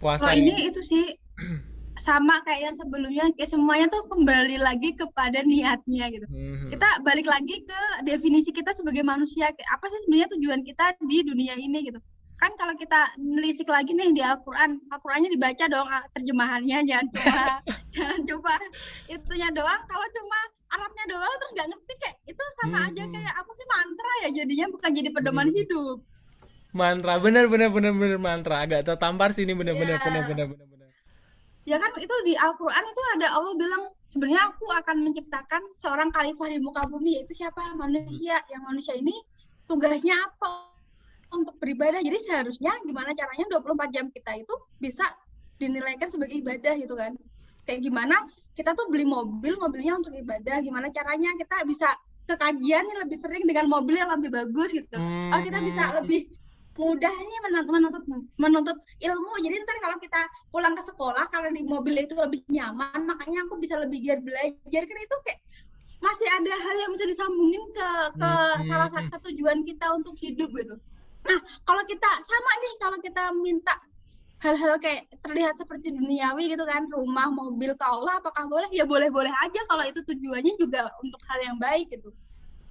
puasa 0.01 0.33
ini 0.33 0.69
itu 0.69 0.81
sih 0.81 1.05
sama 1.97 2.45
kayak 2.45 2.61
yang 2.71 2.75
sebelumnya, 2.77 3.25
kayak 3.33 3.49
semuanya 3.49 3.87
tuh 3.89 4.05
kembali 4.05 4.61
lagi 4.61 4.93
kepada 4.93 5.41
niatnya 5.41 6.05
gitu. 6.13 6.27
Mhm. 6.29 6.69
Kita 6.77 7.01
balik 7.01 7.25
lagi 7.25 7.65
ke 7.65 7.81
definisi 8.05 8.53
kita 8.53 8.71
sebagai 8.77 9.01
manusia. 9.01 9.49
Apa 9.49 9.85
sih 9.89 10.05
sebenarnya 10.05 10.29
tujuan 10.37 10.61
kita 10.61 10.93
di 11.01 11.25
dunia 11.25 11.57
ini 11.57 11.89
gitu? 11.89 11.99
Kan 12.37 12.53
kalau 12.53 12.73
kita 12.73 13.17
nelisik 13.17 13.65
lagi 13.65 13.91
nih 13.91 14.13
di 14.13 14.21
Al-Qur'an, 14.21 14.77
Al-Qur'annya 14.93 15.33
dibaca 15.33 15.65
dong 15.65 15.87
ah, 15.87 16.05
terjemahannya, 16.13 16.77
jangan 16.85 17.05
cuma 17.09 17.43
jangan 17.97 18.19
coba 18.29 18.53
itunya 19.09 19.49
doang. 19.51 19.81
Kalau 19.85 20.07
cuma 20.13 20.39
Arabnya 20.67 21.05
doang 21.07 21.33
terus 21.39 21.51
nggak 21.55 21.67
ngerti 21.71 21.93
kayak 21.95 22.15
itu 22.27 22.43
sama 22.59 22.77
aja 22.83 23.03
Hmm. 23.07 23.13
kayak 23.15 23.33
apa 23.39 23.51
sih 23.55 23.67
mantra 23.71 24.11
ya 24.19 24.29
jadinya 24.35 24.65
bukan 24.67 24.89
jadi 24.91 25.09
pedoman 25.15 25.47
Hmm. 25.47 25.57
hidup. 25.57 25.97
mantra 26.75 27.17
bener 27.17 27.47
bener 27.47 27.71
bener 27.71 27.95
bener 27.95 28.19
mantra 28.19 28.61
agak 28.61 28.83
tertampar 28.85 29.31
sih 29.31 29.47
ini 29.47 29.55
bener 29.55 29.73
bener 29.73 29.97
Iya. 29.97 30.03
bener 30.03 30.23
bener 30.27 30.45
bener 30.51 30.67
bener 30.67 30.87
Ya 31.63 31.79
kan 31.79 31.91
itu 31.99 32.15
di 32.23 32.31
Al-Qur'an 32.35 32.83
itu 32.83 33.01
ada 33.15 33.27
Allah 33.31 33.51
bilang 33.55 33.91
sebenarnya 34.05 34.51
aku 34.51 34.67
akan 34.71 35.03
menciptakan 35.03 35.61
seorang 35.79 36.11
khalifah 36.11 36.47
di 36.47 36.59
muka 36.59 36.83
bumi 36.87 37.19
yaitu 37.19 37.43
siapa? 37.43 37.75
Manusia. 37.75 38.39
Yang 38.47 38.61
manusia 38.63 38.93
ini 38.95 39.15
tugasnya 39.65 40.15
apa? 40.15 40.63
Untuk 41.33 41.55
beribadah. 41.59 41.99
Jadi 41.99 42.17
seharusnya 42.23 42.71
gimana 42.87 43.11
caranya 43.11 43.45
24 43.51 43.93
jam 43.95 44.05
kita 44.11 44.31
itu 44.39 44.53
bisa 44.79 45.03
dinilaikan 45.59 46.07
sebagai 46.07 46.37
ibadah 46.39 46.73
gitu 46.79 46.95
kan. 46.95 47.17
Kayak 47.67 47.83
gimana 47.83 48.15
kita 48.55 48.71
tuh 48.77 48.87
beli 48.87 49.03
mobil, 49.03 49.59
mobilnya 49.59 49.99
untuk 49.99 50.15
ibadah. 50.15 50.63
Gimana 50.63 50.87
caranya 50.87 51.35
kita 51.35 51.67
bisa 51.67 51.89
ke 52.27 52.35
kajian 52.35 52.83
yang 52.83 52.99
lebih 53.07 53.17
sering 53.23 53.43
dengan 53.47 53.71
mobil 53.71 53.95
yang 53.99 54.11
lebih 54.11 54.31
bagus 54.31 54.71
gitu. 54.75 54.95
Hmm. 54.95 55.31
Oh, 55.31 55.41
kita 55.43 55.59
bisa 55.63 55.95
lebih 55.99 56.27
mudah 56.77 57.09
nih 57.09 57.37
menuntut, 57.49 57.67
menuntut 57.73 58.03
menuntut 58.37 58.77
ilmu. 59.01 59.33
Jadi 59.41 59.55
ntar 59.65 59.77
kalau 59.81 59.97
kita 59.97 60.21
pulang 60.53 60.77
ke 60.77 60.83
sekolah 60.85 61.25
kalau 61.33 61.49
di 61.49 61.65
mobil 61.65 61.95
itu 61.97 62.13
lebih 62.13 62.45
nyaman, 62.53 63.03
makanya 63.03 63.47
aku 63.49 63.57
bisa 63.57 63.81
lebih 63.81 63.99
giat 64.03 64.19
belajar 64.21 64.83
kan 64.85 64.97
itu 65.01 65.15
kayak 65.25 65.39
masih 65.97 66.29
ada 66.29 66.53
hal 66.53 66.75
yang 66.77 66.91
bisa 66.93 67.05
disambungin 67.09 67.63
ke 67.73 67.89
ke 68.21 68.29
Hmm. 68.29 68.67
salah 68.69 68.89
satu 68.93 69.17
tujuan 69.31 69.65
kita 69.65 69.85
untuk 69.97 70.13
hidup 70.21 70.53
gitu. 70.53 70.77
Nah, 71.29 71.39
kalau 71.67 71.83
kita 71.91 72.09
sama 72.29 72.51
nih 72.63 72.73
kalau 72.83 72.97
kita 73.05 73.23
minta 73.45 73.75
hal-hal 74.45 74.73
kayak 74.83 75.03
terlihat 75.25 75.55
seperti 75.61 75.87
duniawi 75.97 76.43
gitu 76.53 76.63
kan, 76.71 76.83
rumah, 76.97 77.27
mobil 77.39 77.71
ke 77.79 77.85
Allah 77.85 78.13
apakah 78.21 78.45
boleh? 78.53 78.69
Ya 78.79 78.85
boleh-boleh 78.91 79.33
aja 79.45 79.61
kalau 79.69 79.83
itu 79.91 79.99
tujuannya 80.09 80.53
juga 80.61 80.81
untuk 81.03 81.21
hal 81.29 81.39
yang 81.47 81.57
baik 81.65 81.85
gitu. 81.93 82.09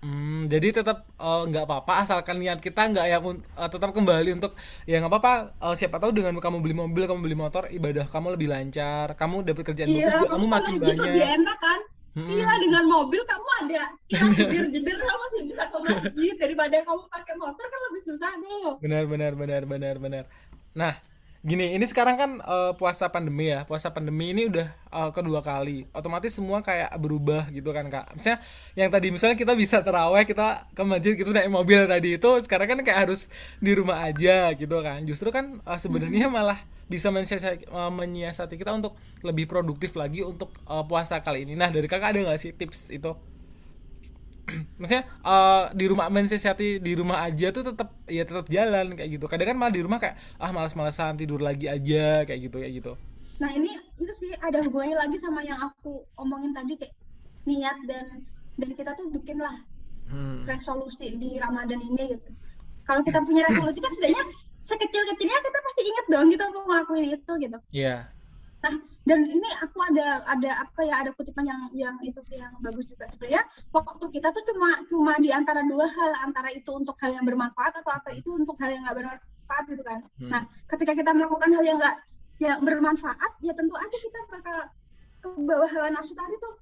Hmm, 0.04 0.44
jadi 0.52 0.68
tetap 0.78 1.08
eh, 1.18 1.40
nggak 1.48 1.64
apa-apa 1.66 1.92
asalkan 2.04 2.36
niat 2.38 2.60
kita 2.66 2.80
nggak 2.92 3.06
yang 3.12 3.22
eh, 3.60 3.68
tetap 3.74 3.90
kembali 3.96 4.28
untuk 4.38 4.52
ya 4.84 5.00
nggak 5.00 5.10
apa-apa 5.12 5.32
eh, 5.64 5.74
siapa 5.80 5.96
tahu 5.98 6.12
dengan 6.14 6.36
kamu 6.44 6.58
beli 6.62 6.74
mobil 6.76 7.02
kamu 7.08 7.20
beli 7.24 7.36
motor 7.44 7.64
ibadah 7.72 8.04
kamu 8.14 8.26
lebih 8.36 8.48
lancar 8.54 9.06
kamu 9.20 9.36
dapat 9.48 9.62
kerjaan 9.72 9.90
Iya, 9.90 10.06
bagus 10.06 10.28
kamu 10.30 10.46
makin 10.54 10.72
gitu 10.76 11.02
lebih 11.02 11.22
banyak 11.24 11.30
enak 11.36 11.56
kan. 11.64 11.80
Mm-mm. 12.16 12.32
Iya 12.32 12.48
dengan 12.56 12.84
mobil 12.88 13.20
kamu 13.28 13.48
ada 13.60 13.82
kita 14.08 14.24
jeder-jeder 14.32 14.96
kamu 15.04 15.20
masih 15.20 15.42
bisa 15.52 15.64
ke 15.68 15.78
masjid 15.84 16.34
daripada 16.40 16.76
kamu 16.80 17.02
pakai 17.12 17.34
motor 17.36 17.64
kan 17.68 17.80
lebih 17.92 18.02
susah 18.08 18.32
deh. 18.40 18.72
benar 18.80 19.04
benar 19.04 19.32
benar 19.36 19.62
benar 19.68 19.94
benar. 20.00 20.24
Nah 20.72 20.96
gini 21.44 21.76
ini 21.76 21.84
sekarang 21.84 22.16
kan 22.16 22.30
eh, 22.40 22.72
puasa 22.80 23.12
pandemi 23.12 23.52
ya. 23.52 23.68
Puasa 23.68 23.92
pandemi 23.92 24.32
ini 24.32 24.48
udah 24.48 24.64
eh, 24.72 25.10
kedua 25.12 25.44
kali. 25.44 25.84
Otomatis 25.92 26.32
semua 26.32 26.64
kayak 26.64 26.88
berubah 26.96 27.52
gitu 27.52 27.68
kan 27.76 27.84
kak. 27.92 28.16
Misalnya 28.16 28.40
yang 28.80 28.88
tadi 28.88 29.12
misalnya 29.12 29.36
kita 29.36 29.52
bisa 29.52 29.84
terawih 29.84 30.24
kita 30.24 30.72
ke 30.72 30.82
masjid 30.88 31.12
gitu 31.20 31.36
naik 31.36 31.52
mobil 31.52 31.84
tadi 31.84 32.16
itu 32.16 32.30
sekarang 32.48 32.66
kan 32.72 32.78
kayak 32.80 33.12
harus 33.12 33.28
di 33.60 33.76
rumah 33.76 34.08
aja 34.08 34.56
gitu 34.56 34.80
kan. 34.80 35.04
Justru 35.04 35.28
kan 35.28 35.60
eh, 35.60 35.76
sebenarnya 35.76 36.32
malah 36.32 36.56
bisa 36.86 37.10
mensiasati, 37.10 37.66
eh, 37.66 37.90
menyiasati 37.92 38.54
kita 38.54 38.70
untuk 38.74 38.94
lebih 39.26 39.50
produktif 39.50 39.94
lagi 39.98 40.22
untuk 40.22 40.54
eh, 40.66 40.84
puasa 40.86 41.22
kali 41.22 41.42
ini 41.46 41.58
nah 41.58 41.70
dari 41.70 41.90
kakak 41.90 42.14
ada 42.14 42.18
nggak 42.30 42.40
sih 42.40 42.54
tips 42.54 42.94
itu 42.94 43.12
maksudnya 44.78 45.04
eh, 45.06 45.64
di 45.74 45.84
rumah 45.90 46.06
mensiasati 46.08 46.78
di 46.78 46.92
rumah 46.94 47.26
aja 47.26 47.50
tuh 47.50 47.74
tetap 47.74 47.90
ya 48.06 48.22
tetap 48.22 48.46
jalan 48.46 48.94
kayak 48.94 49.18
gitu 49.18 49.26
kadang 49.26 49.54
kan 49.54 49.56
malah 49.58 49.74
di 49.74 49.82
rumah 49.82 49.98
kayak 49.98 50.14
ah 50.38 50.54
malas-malasan 50.54 51.18
tidur 51.18 51.42
lagi 51.42 51.66
aja 51.66 52.22
kayak 52.22 52.40
gitu 52.46 52.58
kayak 52.62 52.74
gitu 52.78 52.94
Nah 53.36 53.50
ini 53.52 53.72
itu 54.00 54.12
sih 54.16 54.32
ada 54.40 54.64
hubungannya 54.64 54.96
lagi 54.96 55.16
sama 55.20 55.44
yang 55.44 55.60
aku 55.60 56.04
omongin 56.16 56.56
tadi 56.56 56.76
kayak 56.80 56.94
niat 57.44 57.76
dan 57.84 58.24
dan 58.56 58.70
kita 58.72 58.96
tuh 58.96 59.12
bikin 59.12 59.38
lah 59.38 59.52
hmm. 60.08 60.48
resolusi 60.48 61.12
di 61.20 61.36
Ramadan 61.36 61.80
ini 61.84 62.16
gitu. 62.16 62.30
Kalau 62.88 63.02
kita 63.04 63.20
punya 63.26 63.44
resolusi 63.44 63.82
kan 63.82 63.92
setidaknya 63.92 64.24
sekecil-kecilnya 64.66 65.38
kita 65.40 65.58
pasti 65.62 65.82
inget 65.86 66.06
dong 66.10 66.26
kita 66.28 66.44
mau 66.50 66.66
ngelakuin 66.66 67.06
itu 67.14 67.32
gitu. 67.38 67.58
Iya 67.70 68.10
Nah, 68.66 68.74
dan 69.06 69.20
ini 69.22 69.48
aku 69.62 69.78
ada 69.78 70.26
ada 70.26 70.50
apa 70.66 70.80
ya 70.82 70.94
ada 71.06 71.10
kutipan 71.14 71.46
yang 71.46 71.62
yang 71.76 71.94
itu 72.02 72.18
yang 72.34 72.50
bagus 72.58 72.90
juga 72.90 73.06
sebenarnya 73.06 73.46
waktu 73.70 74.04
kita 74.10 74.34
tuh 74.34 74.42
cuma 74.50 74.74
cuma 74.90 75.12
di 75.22 75.30
antara 75.30 75.62
dua 75.62 75.86
hal 75.86 76.10
antara 76.26 76.50
itu 76.50 76.66
untuk 76.74 76.98
hal 76.98 77.14
yang 77.14 77.22
bermanfaat 77.22 77.78
atau 77.78 77.92
apa 77.94 78.10
itu 78.16 78.34
untuk 78.34 78.58
hal 78.58 78.74
yang 78.74 78.82
nggak 78.82 78.98
bermanfaat 78.98 79.64
gitu 79.70 79.82
kan. 79.86 79.98
Hmm. 80.18 80.30
Nah, 80.34 80.42
ketika 80.66 80.92
kita 80.98 81.10
melakukan 81.14 81.50
hal 81.54 81.64
yang 81.64 81.78
nggak 81.78 81.96
yang 82.42 82.58
bermanfaat 82.64 83.32
ya 83.38 83.52
tentu 83.54 83.74
aja 83.78 83.96
kita 83.96 84.18
bakal 84.34 84.58
ke 85.22 85.28
bawah 85.46 85.70
hawa 85.70 85.88
nafsu 85.94 86.18
tadi 86.18 86.34
tuh. 86.42 86.54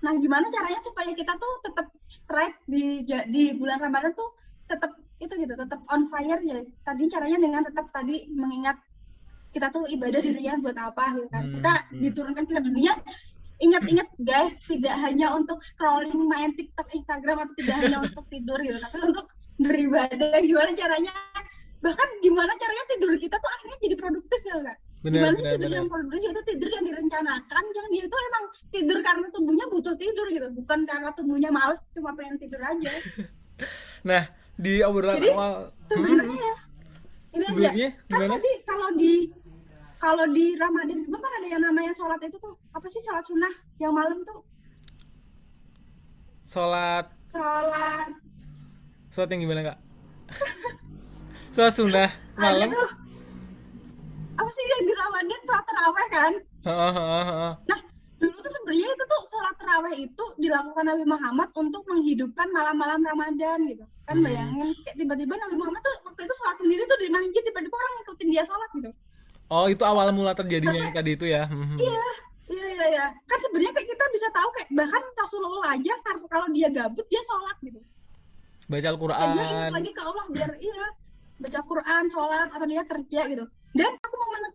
Nah, 0.00 0.16
gimana 0.16 0.48
caranya 0.48 0.80
supaya 0.80 1.12
kita 1.12 1.36
tuh 1.36 1.52
tetap 1.60 1.86
strike 2.08 2.56
di 2.64 3.04
di 3.04 3.52
bulan 3.52 3.84
Ramadan 3.84 4.16
tuh 4.16 4.32
tetap 4.64 4.96
itu 5.20 5.32
gitu, 5.36 5.52
tetap 5.52 5.80
on 5.92 6.08
fire 6.08 6.40
ya. 6.40 6.64
Tadi 6.82 7.04
caranya 7.12 7.38
dengan 7.38 7.62
tetap 7.62 7.92
tadi 7.92 8.26
mengingat 8.32 8.80
kita 9.50 9.68
tuh 9.74 9.84
ibadah 9.90 10.20
di 10.22 10.30
dunia 10.32 10.56
buat 10.62 10.78
apa 10.78 11.18
gitu 11.18 11.28
kan. 11.28 11.44
Hmm, 11.44 11.52
Kita 11.58 11.72
hmm. 11.74 12.00
diturunkan 12.06 12.44
ke 12.46 12.62
dunia 12.62 12.92
ingat-ingat 13.60 14.08
guys 14.24 14.56
tidak 14.64 14.96
hanya 15.04 15.36
untuk 15.36 15.60
scrolling 15.60 16.24
main 16.24 16.56
TikTok, 16.56 16.88
Instagram 16.96 17.44
atau 17.44 17.54
tidak 17.60 17.76
hanya 17.84 17.98
untuk 18.08 18.24
tidur 18.32 18.58
gitu, 18.64 18.78
tapi 18.80 18.98
untuk 19.04 19.26
beribadah. 19.60 20.40
Gimana 20.40 20.72
caranya? 20.72 21.12
Bahkan 21.80 22.08
gimana 22.24 22.52
caranya 22.56 22.84
tidur 22.88 23.12
kita 23.20 23.36
tuh 23.36 23.50
akhirnya 23.60 23.78
jadi 23.84 23.96
produktif 24.00 24.40
ya 24.48 24.56
kan. 24.64 24.78
Gimana 25.00 25.32
sih 25.32 25.44
benar 25.44 25.52
tidur 25.56 25.68
benar. 25.68 25.78
yang 25.80 25.88
produktif? 25.88 26.20
Itu 26.28 26.42
tidur 26.44 26.68
yang 26.72 26.84
direncanakan 26.88 27.64
yang 27.72 27.86
dia 27.88 28.02
itu 28.04 28.16
emang 28.16 28.44
tidur 28.68 28.98
karena 29.00 29.26
tubuhnya 29.32 29.66
butuh 29.68 29.94
tidur 29.96 30.26
gitu. 30.32 30.48
Bukan 30.56 30.78
karena 30.88 31.10
tubuhnya 31.12 31.50
males 31.52 31.80
cuma 31.92 32.16
pengen 32.16 32.40
tidur 32.40 32.60
aja. 32.64 32.92
Nah 34.00 34.24
di 34.60 34.84
obrolan 34.84 35.16
Jadi, 35.16 35.30
awal 35.32 35.52
sebenarnya 35.88 36.36
ya 36.36 36.54
ini 37.30 37.44
aja. 37.46 37.54
Sebenarnya 37.56 37.88
kan 37.88 38.08
gimana? 38.10 38.32
tadi 38.36 38.52
kalau 38.66 38.88
di 38.98 39.14
kalau 40.00 40.24
di 40.32 40.46
Ramadan 40.56 40.98
juga 41.04 41.18
kan 41.20 41.32
ada 41.38 41.48
yang 41.48 41.62
namanya 41.62 41.92
sholat 41.94 42.20
itu 42.24 42.36
tuh 42.40 42.54
apa 42.72 42.86
sih 42.88 43.00
sholat 43.04 43.24
sunnah 43.24 43.52
yang 43.78 43.92
malam 43.92 44.24
tuh? 44.24 44.40
Sholat. 46.48 47.06
Sholat. 47.28 48.10
Sholat 49.12 49.28
yang 49.30 49.42
gimana 49.46 49.60
kak? 49.72 49.78
Sholat 51.54 51.74
sunnah 51.76 52.08
malam. 52.34 52.68
ada 52.68 52.74
tuh. 52.74 52.90
Apa 54.40 54.50
sih 54.50 54.64
yang 54.66 54.82
di 54.88 54.94
Ramadan 54.96 55.40
sholat 55.46 55.64
terawih 55.68 56.06
kan? 56.10 56.32
Heeh, 56.60 56.92
heeh, 56.96 57.24
heeh. 57.28 57.52
Nah, 57.68 57.80
dulu 58.20 58.36
tuh 58.36 58.52
sebenarnya 58.52 58.88
itu 58.92 59.04
tuh 59.08 59.20
sholat 59.26 59.54
terawih 59.56 59.94
itu 60.04 60.24
dilakukan 60.36 60.84
Nabi 60.84 61.04
Muhammad 61.08 61.48
untuk 61.56 61.82
menghidupkan 61.88 62.46
malam-malam 62.52 63.00
Ramadan 63.00 63.58
gitu. 63.64 63.84
Kan 64.04 64.20
Hmm. 64.20 64.26
bayangin 64.28 64.68
kayak 64.84 64.96
tiba-tiba 65.00 65.34
Nabi 65.34 65.54
Muhammad 65.56 65.80
tuh 65.80 65.94
waktu 66.04 66.20
itu 66.28 66.34
sholat 66.36 66.56
sendiri 66.60 66.82
tuh 66.84 66.98
di 67.00 67.08
masjid 67.08 67.42
tiba-tiba 67.42 67.74
orang 67.74 67.92
ngikutin 67.96 68.28
dia 68.28 68.44
sholat 68.44 68.70
gitu. 68.76 68.90
oh 69.50 69.66
itu 69.66 69.82
awal 69.82 70.14
mula 70.14 70.30
terjadinya 70.30 70.78
yang 70.78 70.94
tadi 70.94 71.18
itu 71.18 71.26
ya 71.26 71.42
Hmm. 71.50 71.74
Iya, 71.74 72.06
iya, 72.46 72.66
iya, 72.70 72.86
iya. 72.94 73.06
Kan 73.26 73.38
sebenarnya 73.42 73.72
kayak 73.74 73.88
kita 73.88 74.04
bisa 74.14 74.28
tahu 74.30 74.48
kayak 74.54 74.68
bahkan 74.78 75.02
Rasulullah 75.18 75.66
aja 75.74 75.92
kalau 76.30 76.46
dia 76.54 76.68
gabut 76.70 77.06
dia 77.10 77.22
sholat 77.26 77.56
gitu. 77.64 77.80
baca 78.70 78.78
Kayak 78.78 78.86
dia 78.86 78.86
ingat 78.86 78.94
Al-Quran 78.94 79.70
lagi 79.74 79.90
ke 79.90 80.02
Allah 80.06 80.24
biar 80.30 80.50
iya 80.54 80.86
baca 81.40 81.60
Quran, 81.64 82.02
sholat 82.12 82.48
atau 82.52 82.66
dia 82.68 82.82
kerja 82.84 83.20
gitu. 83.26 83.44
Dan 83.70 83.92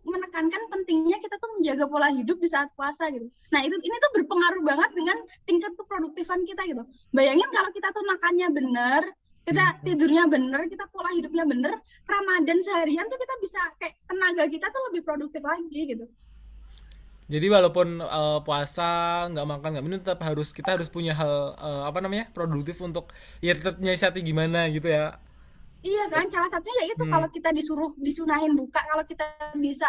menekankan 0.06 0.62
pentingnya 0.72 1.18
kita 1.24 1.36
tuh 1.42 1.50
menjaga 1.58 1.84
pola 1.90 2.08
hidup 2.14 2.38
di 2.40 2.48
saat 2.54 2.68
puasa 2.78 3.10
gitu. 3.14 3.26
Nah 3.52 3.60
itu 3.66 3.76
ini 3.86 3.96
tuh 4.04 4.10
berpengaruh 4.22 4.62
banget 4.64 4.90
dengan 4.98 5.16
tingkat 5.48 5.72
keproduktifan 5.78 6.40
kita 6.48 6.62
gitu. 6.70 6.82
Bayangin 7.16 7.48
kalau 7.52 7.70
kita 7.76 7.88
tuh 7.96 8.04
makannya 8.06 8.48
bener, 8.58 9.02
kita 9.46 9.62
Hmm. 9.62 9.82
tidurnya 9.86 10.24
bener, 10.34 10.60
kita 10.72 10.84
pola 10.94 11.10
hidupnya 11.14 11.44
bener, 11.46 11.74
Ramadan 12.06 12.58
seharian 12.66 13.06
tuh 13.10 13.18
kita 13.18 13.34
bisa 13.44 13.60
kayak 13.80 13.94
tenaga 14.10 14.44
kita 14.50 14.66
tuh 14.74 14.82
lebih 14.90 15.02
produktif 15.06 15.42
lagi 15.42 15.80
gitu. 15.92 16.06
Jadi 17.26 17.46
walaupun 17.50 17.88
eh, 17.98 18.38
puasa 18.46 18.90
nggak 19.34 19.46
makan 19.50 19.68
nggak 19.74 19.84
minum 19.86 19.98
tetap 19.98 20.22
harus 20.22 20.54
kita 20.54 20.78
harus 20.78 20.86
punya 20.86 21.10
hal 21.10 21.58
eh, 21.58 21.82
apa 21.90 21.98
namanya 21.98 22.30
produktif 22.30 22.78
untuk 22.78 23.10
ya 23.42 23.50
tetap 23.58 23.82
nyiasati 23.82 24.22
gimana 24.22 24.70
gitu 24.70 24.86
ya. 24.86 25.18
Iya 25.86 26.04
kan, 26.10 26.26
salah 26.34 26.50
satunya 26.50 26.82
ya 26.82 26.86
itu 26.98 27.04
Hmm. 27.06 27.12
kalau 27.14 27.28
kita 27.30 27.50
disuruh 27.54 27.90
disunahin 28.02 28.58
buka, 28.58 28.82
kalau 28.90 29.04
kita 29.06 29.24
bisa 29.54 29.86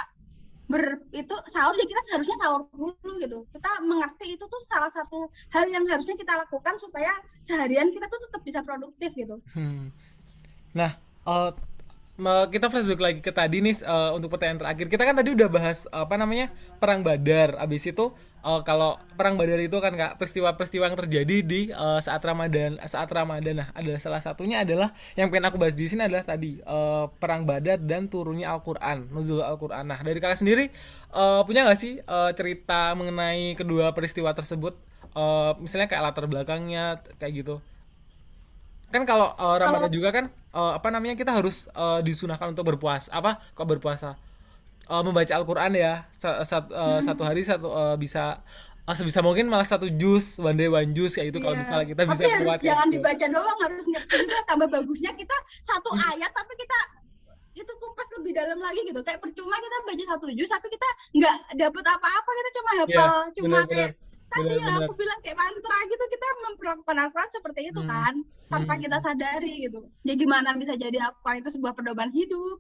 ber 0.67 0.99
itu 1.15 1.31
sahur 1.47 1.73
ya 1.79 1.85
kita 1.87 2.01
seharusnya 2.11 2.37
sahur 2.43 2.61
dulu 2.75 3.13
gitu. 3.23 3.39
Kita 3.55 3.71
mengerti 3.81 4.35
itu 4.35 4.45
tuh 4.45 4.61
salah 4.67 4.91
satu 4.93 5.31
hal 5.55 5.65
yang 5.71 5.87
harusnya 5.87 6.13
kita 6.19 6.33
lakukan 6.37 6.75
supaya 6.77 7.11
seharian 7.41 7.89
kita 7.89 8.05
tuh 8.11 8.19
tetap 8.29 8.41
bisa 8.45 8.59
produktif 8.61 9.09
gitu. 9.15 9.39
Hmm. 9.55 9.89
Nah, 10.75 10.91
me- 11.25 11.55
kita 12.25 12.73
flashback 12.73 13.01
lagi 13.01 13.19
ke 13.21 13.29
tadi 13.29 13.61
nih 13.61 13.77
eh, 13.85 14.11
untuk 14.17 14.33
pertanyaan 14.33 14.57
terakhir. 14.57 14.89
Kita 14.89 15.05
kan 15.05 15.13
tadi 15.13 15.37
udah 15.37 15.49
bahas 15.53 15.85
apa 15.93 16.17
namanya 16.17 16.49
perang 16.81 17.05
Badar. 17.05 17.61
Abis 17.61 17.85
itu 17.85 18.09
eh, 18.41 18.61
kalau 18.65 18.97
perang 19.13 19.37
Badar 19.37 19.61
itu 19.61 19.77
kan 19.77 19.93
kak 19.93 20.17
peristiwa-peristiwa 20.17 20.89
yang 20.89 20.97
terjadi 20.97 21.37
di 21.45 21.61
eh, 21.69 21.99
saat 22.01 22.25
Ramadan, 22.25 22.81
saat 22.89 23.05
Ramadan. 23.13 23.61
Nah, 23.61 23.69
ada 23.77 23.93
salah 24.01 24.17
satunya 24.17 24.65
adalah 24.65 24.89
yang 25.13 25.29
pengen 25.29 25.45
aku 25.53 25.61
bahas 25.61 25.77
di 25.77 25.85
sini 25.85 26.09
adalah 26.09 26.25
tadi 26.25 26.57
eh, 26.57 27.05
perang 27.21 27.45
Badar 27.45 27.77
dan 27.77 28.09
turunnya 28.09 28.49
Al-Qur'an, 28.57 29.13
nuzul 29.13 29.45
Al-Qur'an. 29.45 29.85
Nah, 29.85 30.01
dari 30.01 30.17
kakak 30.17 30.41
sendiri 30.41 30.73
eh, 31.13 31.41
punya 31.45 31.69
nggak 31.69 31.77
sih 31.77 32.01
eh, 32.01 32.31
cerita 32.33 32.97
mengenai 32.97 33.53
kedua 33.53 33.93
peristiwa 33.93 34.33
tersebut? 34.33 34.73
Eh, 35.13 35.51
misalnya 35.61 35.85
kayak 35.85 36.03
latar 36.13 36.25
belakangnya 36.25 37.01
kayak 37.21 37.45
gitu 37.45 37.57
kan 38.87 39.03
kalau 39.03 39.33
uh, 39.33 39.55
Ramadan 39.55 39.89
juga 39.89 40.09
kan 40.09 40.25
uh, 40.51 40.73
apa 40.73 40.87
namanya 40.87 41.13
kita 41.13 41.29
harus 41.29 41.67
uh, 41.71 41.99
disunahkan 41.99 42.49
untuk 42.49 42.63
berpuasa 42.65 43.11
apa 43.11 43.39
kok 43.51 43.67
berpuasa 43.67 44.15
Uh, 44.87 45.03
membaca 45.03 45.27
Al-Qur'an 45.27 45.75
ya 45.75 46.07
Sa- 46.15 46.47
sat- 46.47 46.71
uh, 46.71 47.03
satu 47.03 47.19
hari 47.21 47.43
satu 47.43 47.67
uh, 47.67 47.99
bisa 47.99 48.39
uh, 48.87 48.95
sebisa 48.95 49.19
mungkin 49.19 49.51
malah 49.51 49.67
satu 49.67 49.91
jus 49.91 50.39
one 50.39 50.55
day 50.55 50.71
one 50.71 50.95
jus 50.95 51.11
kayak 51.11 51.35
itu 51.35 51.43
kalau 51.43 51.51
Iya. 51.51 51.67
misalnya 51.67 51.87
kita 51.91 52.01
bisa 52.07 52.23
tapi 52.23 52.31
harus 52.31 52.47
kuat 52.47 52.55
kayak 52.55 52.69
jangan 52.71 52.87
gitu. 52.87 52.95
dibaca 52.95 53.25
doang, 53.27 53.57
harus 53.59 53.83
ngerti 53.85 54.15
juga 54.15 54.37
tambah 54.47 54.67
bagusnya 54.71 55.11
kita 55.11 55.35
satu 55.61 55.91
Hmm. 55.91 56.07
ayat 56.07 56.31
tapi 56.31 56.53
kita 56.55 56.79
itu 57.51 57.71
kupas 57.75 58.07
lebih 58.15 58.31
dalam 58.31 58.59
lagi 58.63 58.79
gitu. 58.79 58.99
Kayak 59.03 59.19
percuma 59.19 59.55
kita 59.57 59.75
baca 59.83 60.03
satu 60.07 60.25
juz 60.31 60.47
tapi 60.47 60.67
kita 60.71 60.89
nggak 61.13 61.35
dapet 61.59 61.83
apa-apa, 61.83 62.29
kita 62.31 62.49
cuma 62.55 62.69
hafal, 62.71 62.87
Iya, 62.87 63.33
cuma 63.35 63.43
benar-benar. 63.43 63.67
kayak 63.67 63.91
tadi 64.33 64.53
yang 64.59 64.71
aku 64.79 64.91
bilang 64.99 65.19
kayak 65.23 65.37
mantra 65.39 65.77
gitu 65.91 66.03
kita 66.13 66.27
memperlakukan 66.45 66.95
Al-Quran 67.03 67.31
seperti 67.33 67.61
itu 67.71 67.81
Hmm. 67.83 67.89
kan 67.91 68.13
tanpa 68.51 68.73
Hmm. 68.75 68.81
kita 68.83 68.97
sadari 69.03 69.53
gitu. 69.67 69.79
Ya 70.07 70.13
gimana 70.15 70.49
bisa 70.61 70.73
jadi 70.75 70.97
Al-Quran 71.07 71.37
itu 71.43 71.49
sebuah 71.55 71.73
pedoman 71.77 72.11
hidup? 72.11 72.57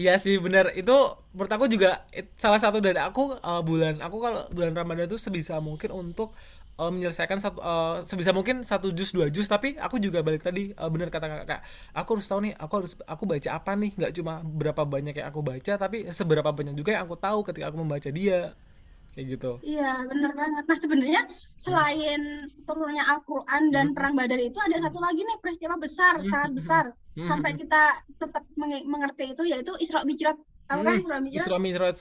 Iya 0.00 0.16
sih 0.16 0.40
benar 0.40 0.72
itu 0.72 0.96
menurut 1.36 1.52
aku 1.52 1.66
juga 1.68 2.00
salah 2.40 2.56
satu 2.56 2.80
dari 2.80 2.96
aku 2.96 3.36
uh, 3.36 3.60
bulan 3.60 4.00
aku 4.00 4.16
kalau 4.24 4.40
bulan 4.48 4.72
Ramadan 4.72 5.04
itu 5.04 5.20
sebisa 5.20 5.60
mungkin 5.60 5.92
untuk 5.92 6.32
uh, 6.80 6.88
menyelesaikan 6.88 7.36
satu 7.36 7.58
uh, 7.60 8.00
sebisa 8.08 8.32
mungkin 8.32 8.64
satu 8.64 8.88
jus 8.96 9.12
dua 9.12 9.28
jus 9.28 9.44
tapi 9.44 9.76
aku 9.76 10.00
juga 10.00 10.24
balik 10.24 10.40
tadi 10.40 10.72
uh, 10.72 10.88
benar 10.88 11.12
kata 11.12 11.44
kakak 11.44 11.60
aku 11.92 12.10
harus 12.16 12.26
tahu 12.32 12.40
nih 12.48 12.54
aku 12.56 12.72
harus 12.80 12.92
aku 13.04 13.24
baca 13.28 13.48
apa 13.52 13.72
nih 13.76 13.90
nggak 13.98 14.12
cuma 14.16 14.40
berapa 14.40 14.82
banyak 14.88 15.14
yang 15.20 15.28
aku 15.28 15.40
baca 15.44 15.72
tapi 15.76 16.08
seberapa 16.08 16.48
banyak 16.48 16.74
juga 16.80 16.96
yang 16.96 17.04
aku 17.04 17.16
tahu 17.20 17.44
ketika 17.44 17.68
aku 17.68 17.76
membaca 17.84 18.08
dia 18.08 18.56
kayak 19.10 19.26
gitu 19.36 19.52
Iya, 19.60 20.06
bener 20.06 20.32
banget. 20.32 20.64
Nah, 20.64 20.78
sebenarnya 20.78 21.22
selain 21.56 22.20
turunnya 22.62 23.04
Al-Quran 23.06 23.62
dan 23.68 23.86
Hmm. 23.90 23.96
Perang 23.96 24.14
Badar 24.14 24.38
itu 24.38 24.56
ada 24.56 24.76
satu 24.78 24.98
lagi 24.98 25.20
nih 25.20 25.38
peristiwa 25.42 25.74
besar, 25.76 26.14
Hmm. 26.18 26.30
sangat 26.30 26.50
besar. 26.54 26.84
Hmm. 27.18 27.26
Sampai 27.26 27.50
kita 27.58 27.82
tetap 28.16 28.44
menge- 28.54 28.86
mengerti 28.86 29.34
itu 29.34 29.42
yaitu 29.44 29.72
Isra 29.78 30.06
Mi'raj. 30.06 30.38
Tahu 30.66 30.80
kan 30.80 30.94
Hmm, 30.94 31.02
Isra 31.02 31.18
Mi'raj? 31.18 31.36
Isra 31.36 31.56
Mi'raj 31.58 31.98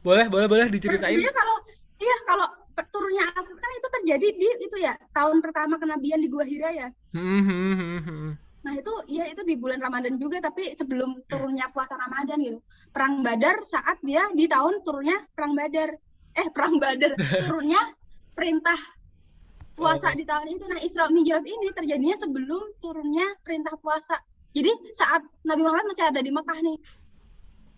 boleh 0.00 0.26
boleh 0.26 0.46
boleh 0.46 0.66
diceritain 0.70 1.18
Sebenarnya 1.18 1.34
kalau 1.34 1.56
iya 1.98 2.16
kalau 2.24 2.46
turunnya 2.88 3.24
Al-Quran 3.32 3.72
itu 3.72 3.88
terjadi 4.00 4.26
di 4.32 4.48
itu 4.62 4.76
ya 4.78 4.92
tahun 5.10 5.40
pertama 5.40 5.76
kenabian 5.76 6.20
di 6.20 6.28
Gua 6.28 6.44
Hira 6.44 6.70
ya. 6.72 6.88
Hmm, 7.12 7.42
hmm. 7.44 8.30
Nah 8.64 8.72
itu 8.74 8.92
ya 9.08 9.24
itu 9.28 9.42
di 9.44 9.54
bulan 9.56 9.78
Ramadan 9.78 10.16
juga 10.16 10.40
tapi 10.40 10.72
sebelum 10.72 11.20
turunnya 11.26 11.68
puasa 11.70 11.96
Ramadan 11.96 12.38
gitu. 12.40 12.58
Perang 12.90 13.20
Badar 13.20 13.60
saat 13.64 14.00
dia 14.00 14.24
di 14.32 14.48
tahun 14.48 14.80
turunnya 14.82 15.20
Perang 15.32 15.52
Badar. 15.52 15.96
Eh 16.36 16.48
Perang 16.52 16.76
Badar 16.76 17.16
turunnya 17.16 17.80
perintah 18.36 18.76
puasa 19.76 20.12
di 20.16 20.24
tahun 20.24 20.56
itu. 20.56 20.64
Nah 20.68 20.80
Isra 20.80 21.08
Mi'raj 21.12 21.44
ini 21.44 21.68
terjadinya 21.72 22.16
sebelum 22.20 22.62
turunnya 22.80 23.24
perintah 23.44 23.76
puasa. 23.80 24.16
Jadi 24.56 24.72
saat 24.96 25.20
Nabi 25.44 25.64
Muhammad 25.64 25.92
masih 25.92 26.04
ada 26.08 26.20
di 26.24 26.32
Mekah 26.32 26.58
nih. 26.64 26.76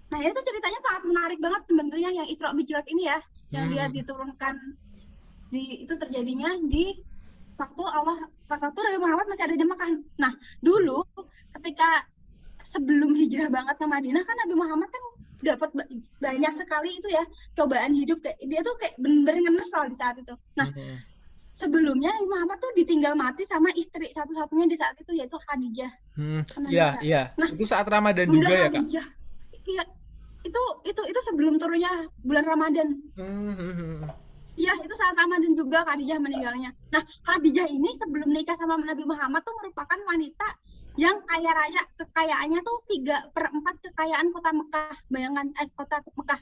Nah 0.08 0.20
itu 0.24 0.40
ceritanya 0.40 0.78
sangat 0.82 1.02
menarik 1.04 1.38
banget 1.42 1.62
sebenarnya 1.66 2.10
yang 2.22 2.26
Isra 2.30 2.54
Mi'raj 2.54 2.86
ini 2.86 3.02
ya, 3.10 3.18
yang 3.50 3.66
dia 3.70 3.84
Hmm. 3.86 3.94
diturunkan 3.94 4.54
di 5.48 5.82
itu 5.86 5.94
terjadinya 5.96 6.54
di 6.70 6.92
waktu 7.58 7.82
Allah 7.82 8.16
waktu 8.46 8.78
Nabi 8.78 8.98
Muhammad 9.02 9.26
masih 9.26 9.44
ada 9.50 9.56
di 9.58 9.66
Mekah. 9.66 9.90
Nah 10.22 10.32
dulu 10.62 11.02
ketika 11.58 12.06
sebelum 12.68 13.16
hijrah 13.16 13.48
banget 13.50 13.74
ke 13.80 13.86
Madinah 13.88 14.22
kan 14.22 14.36
Nabi 14.46 14.54
Muhammad 14.54 14.88
kan 14.92 15.02
dapat 15.38 15.70
ba- 15.70 15.88
banyak 16.18 16.52
sekali 16.54 16.90
itu 16.98 17.08
ya 17.08 17.22
cobaan 17.54 17.94
hidup 17.94 18.18
kayak 18.18 18.38
dia 18.42 18.60
tuh 18.62 18.74
kayak 18.78 18.94
bener-bener 18.98 19.54
di 19.54 19.96
saat 19.96 20.16
itu. 20.18 20.34
Nah 20.58 20.68
Hmm. 20.68 20.98
sebelumnya 21.54 22.10
Muhammad 22.26 22.58
tuh 22.58 22.70
ditinggal 22.74 23.14
mati 23.14 23.42
sama 23.42 23.70
istri 23.74 24.10
satu-satunya 24.10 24.66
di 24.66 24.76
saat 24.78 24.94
itu 24.98 25.10
yaitu 25.14 25.38
Khadijah. 25.38 25.92
Hmm, 26.14 26.42
iya 26.70 26.98
iya 27.02 27.22
Nah, 27.34 27.48
itu 27.50 27.66
saat 27.66 27.86
Ramadan 27.86 28.30
juga 28.30 28.50
ya 28.50 28.66
kak 28.70 28.82
Khadijah. 28.82 29.06
Iya. 29.68 29.84
Itu 30.46 30.62
itu 30.86 31.02
itu 31.02 31.20
sebelum 31.26 31.58
turunnya 31.58 31.90
bulan 32.22 32.44
Ramadan. 32.46 32.88
Hmm, 33.18 33.52
hmm, 33.54 33.74
hmm. 33.74 34.00
Iya, 34.58 34.74
itu 34.82 34.94
saat 34.98 35.14
Ramadan 35.14 35.54
juga 35.54 35.86
Khadijah 35.86 36.18
meninggalnya. 36.18 36.70
Nah, 36.90 37.02
Khadijah 37.22 37.66
ini 37.70 37.94
sebelum 37.94 38.26
nikah 38.26 38.58
sama 38.58 38.74
Nabi 38.78 39.06
Muhammad 39.06 39.42
tuh 39.46 39.54
merupakan 39.54 39.98
wanita 40.02 40.48
yang 40.98 41.22
kaya 41.24 41.50
raya, 41.54 41.82
kekayaannya 41.94 42.60
tuh 42.66 42.82
tiga 42.90 43.30
per 43.30 43.54
empat 43.54 43.78
kekayaan 43.86 44.34
kota 44.34 44.50
Mekah. 44.50 44.94
Bayangan, 45.08 45.46
eh 45.62 45.70
kota 45.78 46.02
Mekah. 46.02 46.40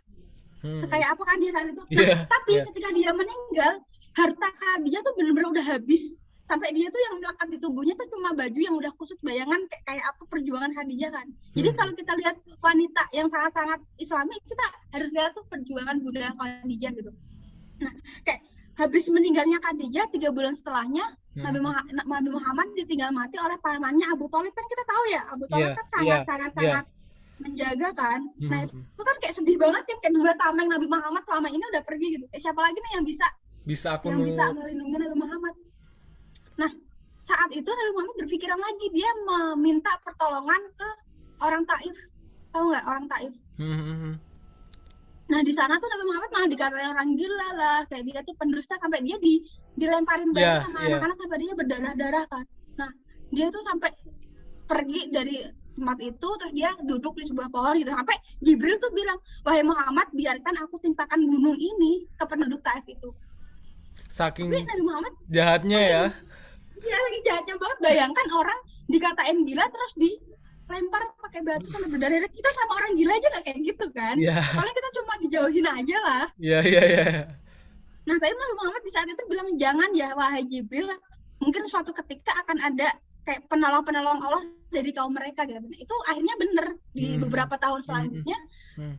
Hmm. 0.65 0.81
Sekaya 0.81 1.13
apa 1.13 1.23
kan 1.29 1.37
dia 1.37 1.53
saat 1.53 1.69
itu? 1.69 1.85
Nah, 1.85 1.93
Iya, 1.93 2.17
tapi 2.25 2.53
iya. 2.57 2.65
ketika 2.65 2.89
dia 2.97 3.11
meninggal, 3.13 3.73
harta 4.17 4.49
Khadijah 4.57 5.01
tuh 5.05 5.13
benar-benar 5.21 5.49
udah 5.53 5.67
habis. 5.77 6.17
Sampai 6.47 6.71
dia 6.73 6.89
tuh 6.89 7.03
yang 7.03 7.21
melekat 7.21 7.49
di 7.53 7.59
tubuhnya 7.59 7.95
tuh 7.99 8.07
cuma 8.09 8.31
baju 8.33 8.57
yang 8.57 8.79
udah 8.79 8.95
kusut 8.97 9.19
bayangan 9.21 9.61
kayak, 9.67 9.83
kayak 9.85 10.05
apa 10.09 10.23
perjuangan 10.31 10.71
Khadijah 10.73 11.11
kan. 11.13 11.27
Jadi 11.53 11.69
Hmm. 11.69 11.77
kalau 11.77 11.93
kita 11.93 12.13
lihat 12.17 12.37
wanita 12.65 13.03
yang 13.13 13.29
sangat-sangat 13.29 13.81
islami, 14.01 14.35
kita 14.47 14.67
harus 14.97 15.11
lihat 15.13 15.37
tuh 15.37 15.45
perjuangan 15.53 16.01
Bunda 16.01 16.33
Khadijah 16.33 16.91
gitu. 16.97 17.11
Nah, 17.85 17.93
kayak 18.25 18.41
habis 18.81 19.05
meninggalnya 19.13 19.61
Khadijah 19.61 20.09
tiga 20.09 20.33
bulan 20.33 20.57
setelahnya 20.57 21.05
Hmm. 21.37 21.45
Nabi, 21.45 21.59
Muha- 21.61 21.85
Nabi 21.93 22.31
Muhammad 22.33 22.69
ditinggal 22.73 23.13
mati 23.13 23.37
oleh 23.37 23.61
pamannya 23.61 24.09
Abu 24.09 24.25
Talib 24.27 24.51
kan 24.51 24.65
kita 24.65 24.83
tahu 24.83 25.03
ya 25.07 25.23
Abu 25.29 25.45
Talib 25.47 25.69
Iya, 25.69 25.77
kan 25.77 25.87
sangat 25.93 26.21
sangat 26.25 26.51
iya. 26.51 26.57
sangat 26.57 26.85
menjaga 27.37 27.89
kan. 27.93 28.21
Nah 28.43 28.61
Hmm. 28.65 28.81
itu 28.83 29.03
kan 29.03 29.17
kayak 29.21 29.35
sedih 29.37 29.57
banget 29.57 29.83
ya 29.85 29.97
kayak 29.99 30.15
dua 30.15 30.33
tameng 30.35 30.69
Nabi 30.69 30.87
Muhammad 30.87 31.23
selama 31.23 31.49
ini 31.49 31.65
udah 31.67 31.83
pergi 31.83 32.07
gitu. 32.11 32.25
Eh, 32.31 32.41
siapa 32.41 32.57
lagi 32.59 32.79
nih 32.79 32.93
yang 32.95 33.05
bisa 33.05 33.27
bisa 33.63 33.89
aku 33.95 34.09
yang 34.09 34.25
bisa 34.25 34.45
melindungi 34.51 34.97
Nabi 34.97 35.13
Muhammad? 35.15 35.55
Nah 36.57 36.71
saat 37.19 37.51
itu 37.53 37.69
Nabi 37.69 37.91
Muhammad 37.93 38.17
berpikiran 38.17 38.57
lagi 38.57 38.87
dia 38.89 39.11
meminta 39.21 39.93
pertolongan 40.01 40.63
ke 40.73 40.89
orang 41.39 41.63
Taif. 41.65 41.97
Tahu 42.49 42.65
nggak 42.67 42.85
orang 42.87 43.05
Taif? 43.07 43.33
Hmm, 43.57 43.77
hmm, 43.77 43.97
hmm. 44.01 44.15
Nah 45.27 45.41
di 45.43 45.51
sana 45.51 45.75
tuh 45.77 45.89
Nabi 45.91 46.05
Muhammad 46.07 46.31
malah 46.31 46.49
dikatain 46.49 46.89
orang 46.91 47.11
gila 47.19 47.49
lah, 47.59 47.79
kayak 47.91 48.05
dia 48.07 48.21
tuh 48.23 48.35
pendusta 48.39 48.79
sampai 48.79 49.03
dia 49.03 49.17
di 49.19 49.43
dilemparin 49.75 50.31
batu 50.31 50.47
Iya, 50.47 50.63
sama 50.63 50.79
iya. 50.83 50.89
anak-anak 50.95 51.17
sampai 51.19 51.39
dia 51.43 51.53
berdarah-darah 51.59 52.25
kan. 52.31 52.45
Nah 52.79 52.91
dia 53.35 53.47
tuh 53.51 53.63
sampai 53.67 53.91
pergi 54.67 55.01
dari 55.11 55.37
tempat 55.77 55.99
itu 56.01 56.29
terus 56.41 56.53
dia 56.57 56.71
duduk 56.89 57.13
di 57.21 57.29
sebuah 57.29 57.53
pohon 57.53 57.77
gitu 57.77 57.93
sampai 57.93 58.17
Jibril 58.41 58.81
tuh 58.81 58.89
bilang 58.97 59.19
wahai 59.45 59.61
Muhammad 59.61 60.09
biarkan 60.15 60.55
aku 60.65 60.81
timpakan 60.81 61.21
gunung 61.21 61.53
ini 61.55 62.09
ke 62.17 62.25
penduduk 62.25 62.65
Taif 62.65 62.87
itu. 62.89 63.13
saking 64.09 64.49
Tapi 64.49 64.65
Nabi 64.65 64.83
Muhammad 64.85 65.13
jahatnya 65.29 65.81
ya 65.81 66.05
dia 66.81 66.97
lagi 66.97 67.19
jahatnya 67.29 67.55
banget 67.61 67.79
bayangkan 67.83 68.27
orang 68.33 68.59
dikatain 68.89 69.39
gila 69.45 69.65
terus 69.69 69.93
dilempar 70.67 71.03
pakai 71.23 71.41
batu 71.47 71.67
sampai 71.71 71.89
berdarah 71.89 72.27
kita 72.27 72.51
sama 72.53 72.73
orang 72.83 72.93
gila 72.99 73.13
aja 73.15 73.27
gak 73.39 73.45
kayak 73.47 73.59
gitu 73.63 73.87
kan? 73.95 74.17
Iya. 74.19 74.35
Paling 74.35 74.75
kita 74.75 74.91
cuma 74.99 75.13
dijauhin 75.23 75.67
aja 75.67 75.97
lah. 76.03 76.25
iya 76.37 76.59
iya 76.63 76.83
iya 76.83 77.05
Nah, 78.07 78.15
tapi 78.23 78.31
Nabi 78.31 78.55
Muhammad 78.55 78.83
di 78.87 78.93
saat 78.95 79.11
itu 79.11 79.23
bilang 79.27 79.49
jangan 79.59 79.91
ya 79.91 80.15
wahai 80.15 80.47
Jibril, 80.47 80.87
mungkin 81.43 81.67
suatu 81.67 81.91
ketika 81.91 82.39
akan 82.47 82.63
ada 82.63 82.95
kayak 83.27 83.43
penolong-penolong 83.51 84.23
Allah 84.23 84.47
dari 84.71 84.95
kaum 84.95 85.11
mereka 85.11 85.43
gitu. 85.43 85.59
Nah, 85.59 85.75
itu 85.75 85.95
akhirnya 86.07 86.35
bener 86.39 86.67
di 86.95 87.19
Hmm. 87.19 87.27
beberapa 87.27 87.59
tahun 87.59 87.83
Hmm. 87.83 87.87
selanjutnya 87.87 88.39
Hmm. 88.79 88.95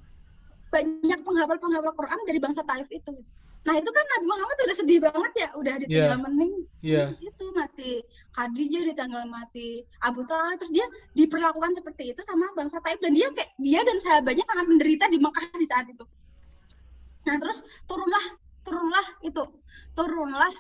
banyak 0.68 1.20
penghafal-penghafal 1.24 1.94
Quran 1.96 2.20
dari 2.28 2.40
bangsa 2.44 2.62
Taif 2.68 2.92
itu. 2.92 3.16
Nah 3.68 3.76
itu 3.76 3.90
kan 3.92 4.06
Nabi 4.16 4.26
Muhammad 4.26 4.58
udah 4.64 4.78
sedih 4.80 5.00
banget 5.04 5.34
ya, 5.36 5.48
udah 5.54 5.74
ditinggal 5.76 6.16
Iya. 6.16 6.24
mening, 6.24 6.54
Iya. 6.80 7.04
itu 7.20 7.46
mati. 7.52 8.00
Khadijah 8.32 8.84
ditinggal 8.88 9.28
mati, 9.28 9.70
Abu 10.00 10.24
Talib 10.24 10.56
terus 10.56 10.72
dia 10.72 10.88
diperlakukan 11.14 11.76
seperti 11.76 12.16
itu 12.16 12.22
sama 12.24 12.48
bangsa 12.56 12.80
Taif 12.80 13.04
dan 13.04 13.12
dia 13.12 13.28
kayak 13.36 13.52
dia 13.60 13.84
dan 13.84 14.00
sahabatnya 14.00 14.48
sangat 14.48 14.66
menderita 14.72 15.12
di 15.12 15.20
Mekah 15.20 15.52
di 15.52 15.68
saat 15.68 15.84
itu. 15.86 16.06
Nah 17.28 17.36
terus 17.36 17.60
turunlah 17.84 18.26
turunlah 18.64 19.06
itu 19.20 19.44
turunlah 19.94 20.54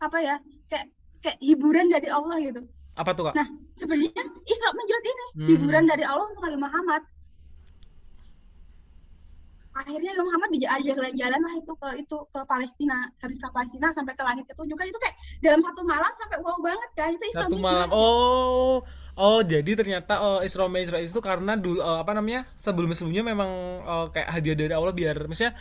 apa 0.00 0.18
ya 0.18 0.36
kayak 0.72 0.88
kayak 1.20 1.36
hiburan 1.44 1.92
dari 1.92 2.08
Allah 2.08 2.40
gitu. 2.40 2.64
Apa 2.96 3.12
tuh, 3.12 3.28
Kak? 3.28 3.34
Nah 3.36 3.46
sebenarnya 3.76 4.24
Isra 4.42 4.70
Mi'raj 4.72 5.04
ini 5.04 5.26
Hmm. 5.36 5.48
hiburan 5.52 5.84
dari 5.84 6.02
Allah 6.02 6.24
untuk 6.26 6.42
Nabi 6.42 6.58
Muhammad. 6.58 7.02
Akhirnya 9.78 10.12
Muhammad 10.18 10.50
diajak 10.50 10.98
jalan-jalan 10.98 11.38
lah 11.38 11.54
itu 11.54 11.72
ke 11.78 11.88
itu 12.02 12.16
ke 12.34 12.40
Palestina, 12.50 12.98
habis 13.22 13.38
ke 13.38 13.48
Palestina 13.54 13.86
sampai 13.94 14.12
ke 14.18 14.22
langit 14.26 14.44
ketujuh 14.50 14.74
kan 14.74 14.86
itu 14.90 14.98
kayak 14.98 15.16
dalam 15.38 15.60
satu 15.62 15.80
malam 15.86 16.12
sampai 16.18 16.38
wow 16.42 16.58
banget 16.58 16.90
kan 16.98 17.10
itu 17.14 17.24
Isra 17.30 17.46
Satu 17.46 17.56
malam. 17.62 17.88
Oh. 17.94 18.82
Oh, 19.18 19.42
jadi 19.42 19.74
ternyata 19.74 20.22
oh, 20.22 20.38
Isra 20.46 20.70
Mi'raj 20.70 21.10
itu 21.10 21.18
karena 21.18 21.58
dulu 21.58 21.82
eh, 21.82 21.98
apa 21.98 22.14
namanya? 22.14 22.46
Sebelum-sebelumnya 22.62 23.26
memang 23.26 23.50
eh, 23.82 24.06
kayak 24.14 24.28
hadiah 24.30 24.56
dari 24.58 24.74
Allah 24.74 24.94
biar 24.94 25.26
maksudnya 25.26 25.58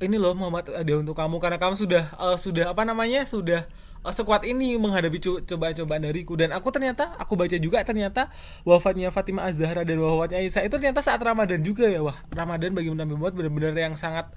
ini 0.00 0.16
loh 0.16 0.32
Muhammad 0.32 0.72
hadiah 0.72 1.04
untuk 1.04 1.12
kamu 1.12 1.36
karena 1.36 1.60
kamu 1.60 1.76
sudah 1.76 2.04
eh, 2.16 2.36
sudah 2.40 2.72
apa 2.72 2.82
namanya? 2.88 3.28
sudah 3.28 3.68
sekuat 4.12 4.44
ini 4.44 4.76
menghadapi 4.76 5.18
co- 5.22 5.40
cobaan-cobaan 5.44 6.04
dariku. 6.04 6.36
Dan 6.36 6.52
aku 6.52 6.68
ternyata 6.74 7.16
aku 7.16 7.38
baca 7.38 7.56
juga 7.56 7.80
ternyata 7.86 8.28
wafatnya 8.68 9.08
Fatimah 9.14 9.48
Az-Zahra 9.48 9.86
dan 9.86 9.96
wafatnya 10.02 10.44
Isa 10.44 10.60
itu 10.60 10.76
ternyata 10.76 11.00
saat 11.00 11.22
Ramadan 11.22 11.62
juga 11.64 11.88
ya 11.88 12.04
wah. 12.04 12.16
Ramadan 12.34 12.74
bagi 12.76 12.92
Nabi 12.92 13.16
Muhammad 13.16 13.34
benar-benar 13.38 13.74
yang 13.78 13.94
sangat 13.96 14.28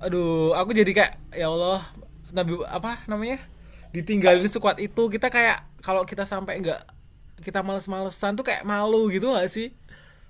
aduh 0.00 0.56
aku 0.56 0.72
jadi 0.72 0.92
kayak 0.96 1.12
ya 1.36 1.52
Allah 1.52 1.84
Nabi 2.32 2.56
apa 2.68 3.00
namanya 3.08 3.38
ditinggalin 3.94 4.46
sekuat 4.50 4.82
itu. 4.82 5.08
Kita 5.08 5.28
kayak 5.32 5.64
kalau 5.80 6.04
kita 6.04 6.28
sampai 6.28 6.60
nggak 6.60 6.80
kita 7.40 7.64
males-malesan 7.64 8.36
tuh 8.36 8.44
kayak 8.44 8.68
malu 8.68 9.08
gitu 9.08 9.32
gak 9.32 9.48
sih? 9.48 9.72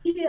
Iya. 0.04 0.28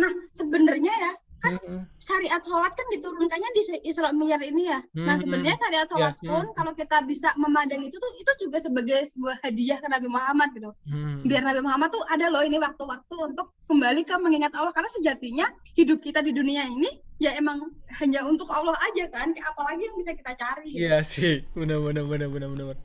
Nah, 0.00 0.12
sebenarnya 0.38 0.92
ya 1.04 1.12
kan 1.38 1.54
Mm-mm. 1.54 1.86
syariat 2.02 2.42
sholat 2.42 2.74
kan 2.74 2.86
diturunkannya 2.90 3.50
di 3.54 3.62
Isra 3.86 4.10
Mi'raj 4.10 4.42
ini 4.42 4.66
ya. 4.66 4.82
Nah, 4.98 5.14
Hmm, 5.14 5.22
sebenarnya 5.22 5.56
syariat 5.56 5.86
sholat 5.86 6.14
Ya, 6.18 6.26
pun 6.26 6.44
kalau 6.52 6.72
kita 6.74 7.06
bisa 7.06 7.30
memandang 7.38 7.82
itu 7.82 7.94
tuh 7.94 8.10
itu 8.18 8.32
juga 8.42 8.58
sebagai 8.58 9.06
sebuah 9.06 9.38
hadiah 9.40 9.78
ke 9.78 9.86
Nabi 9.86 10.08
Muhammad 10.10 10.50
gitu. 10.52 10.70
Hmm. 10.90 11.22
Biar 11.22 11.46
Nabi 11.46 11.60
Muhammad 11.62 11.94
tuh 11.94 12.02
ada 12.10 12.26
loh 12.26 12.42
ini 12.42 12.58
waktu-waktu 12.58 13.14
untuk 13.14 13.54
kembali 13.70 14.02
ke 14.02 14.14
mengingat 14.18 14.50
Allah 14.58 14.74
karena 14.74 14.90
sejatinya 14.94 15.46
hidup 15.78 16.02
kita 16.02 16.20
di 16.20 16.34
dunia 16.34 16.66
ini 16.66 16.90
ya 17.18 17.34
emang 17.34 17.70
hanya 18.02 18.26
untuk 18.26 18.50
Allah 18.50 18.74
aja 18.90 19.06
kan. 19.10 19.30
Apalagi 19.34 19.86
yang 19.86 19.96
bisa 19.98 20.12
kita 20.14 20.32
cari. 20.34 20.74
gitu. 20.74 20.82
Iya 20.86 21.02
sih 21.02 21.46
benar 21.54 21.78
benar 21.82 22.04
benar 22.06 22.28
benar 22.30 22.48
benar 22.50 22.78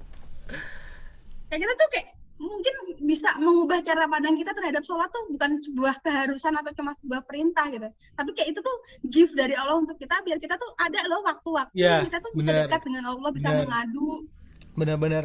Kayak 1.50 1.60
kita 1.66 1.74
tuh 1.78 1.90
kayak 1.94 2.08
mungkin 2.44 2.74
bisa 3.02 3.40
mengubah 3.40 3.80
cara 3.80 4.04
pandang 4.06 4.36
kita 4.36 4.52
terhadap 4.52 4.84
sholat 4.84 5.08
tuh 5.10 5.24
bukan 5.32 5.56
sebuah 5.58 5.96
keharusan 6.00 6.54
atau 6.54 6.72
cuma 6.76 6.92
sebuah 7.00 7.24
perintah 7.24 7.72
gitu 7.72 7.88
tapi 8.14 8.30
kayak 8.36 8.52
itu 8.52 8.60
tuh 8.60 8.76
gift 9.08 9.32
dari 9.34 9.56
Allah 9.56 9.80
untuk 9.80 9.96
kita 9.96 10.20
biar 10.22 10.38
kita 10.38 10.60
tuh 10.60 10.76
ada 10.76 11.00
loh 11.08 11.24
waktu-waktu 11.24 11.72
Ya, 11.74 12.04
kita 12.04 12.20
tuh 12.20 12.32
bisa 12.36 12.52
benar. 12.52 12.68
dekat 12.68 12.82
dengan 12.84 13.04
Allah 13.08 13.30
bisa 13.32 13.48
Benar. 13.48 13.64
mengadu 13.64 14.10
benar-benar 14.74 15.24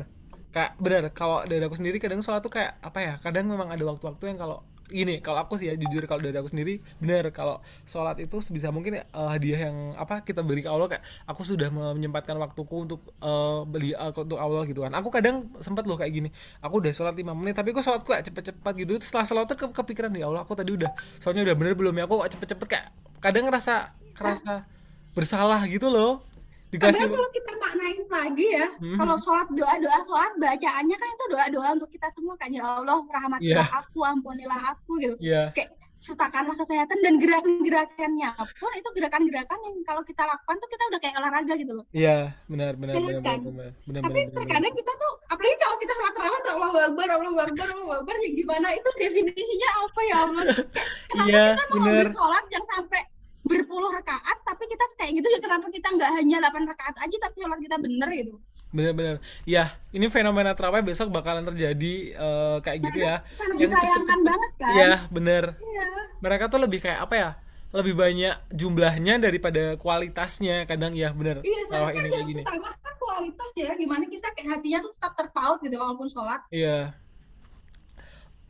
kayak 0.49 0.73
benar 0.79 1.03
kalau 1.11 1.43
dari 1.45 1.61
aku 1.61 1.77
sendiri 1.77 1.99
kadang 1.99 2.23
sholat 2.23 2.41
tuh 2.41 2.53
kayak 2.53 2.79
apa 2.81 2.99
ya 2.99 3.15
kadang 3.19 3.51
memang 3.51 3.69
ada 3.69 3.85
waktu-waktu 3.85 4.25
yang 4.31 4.39
kalau 4.39 4.63
gini 4.89 5.21
kalau 5.21 5.45
aku 5.45 5.61
sih 5.61 5.69
ya 5.69 5.77
jujur 5.77 6.01
kalau 6.09 6.25
dari 6.25 6.33
aku 6.37 6.49
sendiri 6.49 6.81
benar 6.97 7.29
kalau 7.31 7.61
sholat 7.85 8.17
itu 8.19 8.41
sebisa 8.41 8.73
mungkin 8.73 9.01
eh, 9.01 9.05
hadiah 9.13 9.69
yang 9.69 9.77
apa 9.95 10.25
kita 10.25 10.41
beri 10.41 10.65
ke 10.65 10.71
Allah 10.73 10.89
kayak 10.89 11.05
aku 11.29 11.45
sudah 11.45 11.69
menyempatkan 11.69 12.41
waktuku 12.41 12.89
untuk 12.89 13.01
eh, 13.21 13.61
beli 13.69 13.93
eh, 13.93 14.13
untuk 14.17 14.41
Allah 14.41 14.65
gitu 14.65 14.81
kan. 14.83 14.93
Aku 14.97 15.13
kadang 15.13 15.45
sempat 15.61 15.85
loh 15.85 16.01
kayak 16.01 16.13
gini 16.13 16.29
aku 16.65 16.81
udah 16.81 16.93
sholat 16.93 17.15
5 17.15 17.37
menit 17.37 17.55
tapi 17.55 17.77
kok 17.77 17.85
sholatku 17.85 18.09
kayak 18.09 18.25
cepet-cepet 18.33 18.73
gitu. 18.81 18.93
Setelah 19.05 19.25
sholat 19.29 19.45
tuh 19.45 19.57
ke- 19.61 19.75
kepikiran 19.77 20.11
ya 20.17 20.27
Allah 20.33 20.43
aku 20.43 20.57
tadi 20.57 20.73
udah 20.73 20.91
soalnya 21.21 21.45
udah 21.45 21.55
bener 21.55 21.75
belum 21.77 21.95
ya? 21.95 22.05
Aku 22.09 22.25
kok 22.25 22.31
cepet-cepet? 22.35 22.67
Kayak 22.67 22.87
kadang 23.21 23.45
ngerasa 23.51 23.93
kerasa 24.17 24.65
bersalah 25.13 25.61
gitu 25.69 25.91
loh 25.91 26.23
dikasih 26.69 27.01
padahal 27.01 27.15
kalau 27.15 27.31
kita 27.31 27.53
maknain 27.57 28.03
lagi 28.09 28.47
ya 28.51 28.67
Mhm. 28.77 28.97
kalau 28.97 29.17
sholat 29.17 29.49
doa-doa 29.51 29.99
sholat 30.03 30.33
bacaannya 30.37 30.97
kan 30.97 31.09
itu 31.09 31.25
doa-doa 31.29 31.69
untuk 31.75 31.89
kita 31.89 32.09
semua 32.13 32.35
kan 32.35 32.51
ya 32.51 32.63
Allah 32.63 33.01
rahmatilah 33.03 33.65
Iya. 33.65 33.79
aku 33.79 33.99
ampunilah 34.03 34.61
aku 34.71 34.93
gitu 34.99 35.17
ya 35.19 35.49
kayak 35.51 35.73
sertakanlah 35.99 36.55
kesehatan 36.55 36.95
dan 37.01 37.19
gerakan-gerakannya 37.19 38.31
pun 38.55 38.71
itu 38.71 38.89
gerakan-gerakan 38.93 39.59
yang 39.61 39.75
kalau 39.83 39.99
kita 40.01 40.23
lakukan 40.23 40.55
tuh 40.57 40.69
kita 40.69 40.83
udah 40.87 41.01
kayak 41.01 41.15
olahraga 41.17 41.55
gitu 41.55 41.73
loh 41.75 41.85
Iya, 41.91 42.39
benar 42.47 42.79
benar 42.79 42.95
Iya 42.95 43.03
benar 43.03 43.23
kan? 43.25 43.39
benar 43.41 43.51
benar 43.51 43.71
benar 43.83 44.01
tapi 44.01 44.13
benar, 44.15 44.23
benar. 44.25 44.37
terkadang 44.39 44.75
kita 44.77 44.93
tuh 44.95 45.13
apalagi 45.27 45.57
kalau 45.59 45.77
kita 45.77 45.93
sholat 45.93 46.13
terawih 46.15 46.41
tuh 46.41 46.53
Allah 46.55 46.71
Akbar 46.87 47.09
Allah 47.11 47.33
Akbar 47.45 47.67
Allah 47.69 47.97
Akbar 47.99 48.15
ya 48.15 48.31
gimana 48.31 48.69
itu 48.71 48.89
definisinya 48.95 49.69
apa 49.77 50.01
ya 50.05 50.17
Allah 50.23 50.45
Kayak, 50.45 50.69
kenapa 51.09 51.27
Iya, 51.27 51.45
kita 51.51 51.65
mau 52.07 52.15
sholat 52.15 52.45
yang 52.49 52.65
sampai 52.69 53.01
berpuluh 53.49 53.91
rakaat 53.91 54.39
tapi 54.45 54.69
kita 54.69 54.85
kayak 55.01 55.13
gitu 55.19 55.29
ya 55.33 55.41
kenapa 55.41 55.67
kita 55.73 55.89
nggak 55.89 56.11
hanya 56.21 56.37
8 56.53 56.71
rakaat 56.71 56.97
aja 57.01 57.17
tapi 57.17 57.37
sholat 57.41 57.59
kita 57.59 57.77
bener 57.81 58.09
gitu 58.13 58.37
Benar-benar. 58.69 59.17
Ya, 59.49 59.73
ini 59.97 60.13
fenomena 60.13 60.53
terawih 60.53 60.85
besok 60.85 61.09
bakalan 61.09 61.41
terjadi 61.49 61.95
eh, 62.13 62.57
kayak 62.61 62.79
gitu 62.85 62.99
ya. 63.01 63.25
sangat 63.41 63.57
Yang 63.57 63.71
disayangkan 63.73 64.19
banget 64.21 64.51
kan 64.61 64.73
Iya, 64.77 64.93
benar. 65.09 65.45
Iya. 65.57 65.87
Mereka 66.21 66.45
tuh 66.53 66.61
lebih 66.61 66.85
kayak 66.85 67.01
apa 67.09 67.15
ya? 67.17 67.31
Lebih 67.73 67.95
banyak 67.97 68.35
jumlahnya 68.53 69.15
daripada 69.25 69.81
kualitasnya. 69.81 70.69
Kadang 70.69 70.93
ya 70.93 71.17
benar. 71.17 71.41
Iya, 71.41 71.61
soalnya 71.65 71.81
ini 71.81 71.97
kan 71.97 72.05
kayak 72.05 72.13
yang 72.13 72.29
gini. 72.29 72.43
utama 72.45 72.69
kan 72.77 72.95
kualitas 73.01 73.51
ya, 73.57 73.71
gimana 73.73 74.05
kita 74.05 74.29
kayak 74.37 74.49
hatinya 74.53 74.79
tuh 74.85 74.93
tetap 74.93 75.13
terpaut 75.17 75.59
gitu 75.65 75.77
walaupun 75.81 76.09
sholat. 76.13 76.41
Iya. 76.53 76.93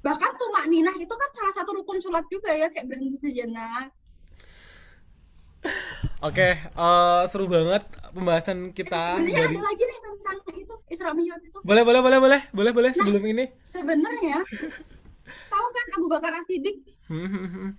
Bahkan 0.02 0.30
tuh 0.34 0.48
makninah 0.50 0.94
itu 0.98 1.14
kan 1.14 1.30
salah 1.30 1.54
satu 1.54 1.78
rukun 1.78 2.02
sholat 2.02 2.26
juga 2.26 2.50
ya, 2.50 2.66
kayak 2.74 2.90
berhenti 2.90 3.22
sejenak. 3.22 3.94
Oke, 6.18 6.58
eh, 6.58 7.22
seru 7.30 7.46
banget 7.46 7.86
pembahasan 8.10 8.74
kita 8.74 9.22
Sebenarnya 9.22 9.38
dari 9.46 9.56
ada 9.56 9.62
lagi 9.62 9.84
nih 9.86 9.98
tentang 10.02 10.38
itu 10.58 10.74
Isra 10.90 11.10
Mi'raj 11.14 11.42
itu. 11.46 11.58
Boleh, 11.62 11.82
boleh, 11.86 12.00
boleh, 12.02 12.18
boleh. 12.18 12.40
Boleh, 12.50 12.72
boleh 12.74 12.90
sebelum 12.90 13.22
ini. 13.22 13.44
Sebenarnya 13.70 14.42
tahu 15.52 15.66
kan 15.70 15.86
Abu 15.94 16.06
Bakar 16.10 16.32
As-Siddiq? 16.42 16.76
Hmm. 17.06 17.72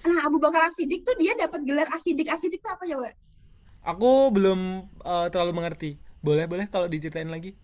Nah, 0.00 0.18
Abu 0.24 0.38
Bakar 0.38 0.70
As-Siddiq 0.70 1.02
tuh 1.02 1.16
dia 1.18 1.34
dapat 1.34 1.60
gelar 1.66 1.88
As-Siddiq. 1.90 2.28
As-Siddiq 2.30 2.60
itu 2.62 2.70
apa 2.70 2.84
coba? 2.86 3.10
Aku 3.82 4.30
belum 4.30 4.86
eh, 4.86 5.26
terlalu 5.32 5.52
mengerti. 5.56 5.90
Boleh, 6.20 6.44
boleh 6.44 6.68
kalau 6.68 6.86
diceritain 6.86 7.28
lagi. 7.28 7.56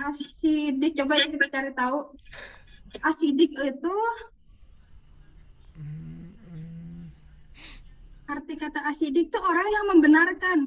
As-Siddiq 0.00 0.96
coba 0.96 1.20
ya 1.20 1.26
kita 1.28 1.46
cari 1.50 1.70
tahu. 1.76 2.14
As-Siddiq 3.04 3.52
itu 3.52 3.94
arti 8.30 8.54
kata 8.54 8.78
As-Siddiq 8.86 9.26
itu 9.34 9.38
orang 9.42 9.68
yang 9.68 9.86
membenarkan. 9.90 10.58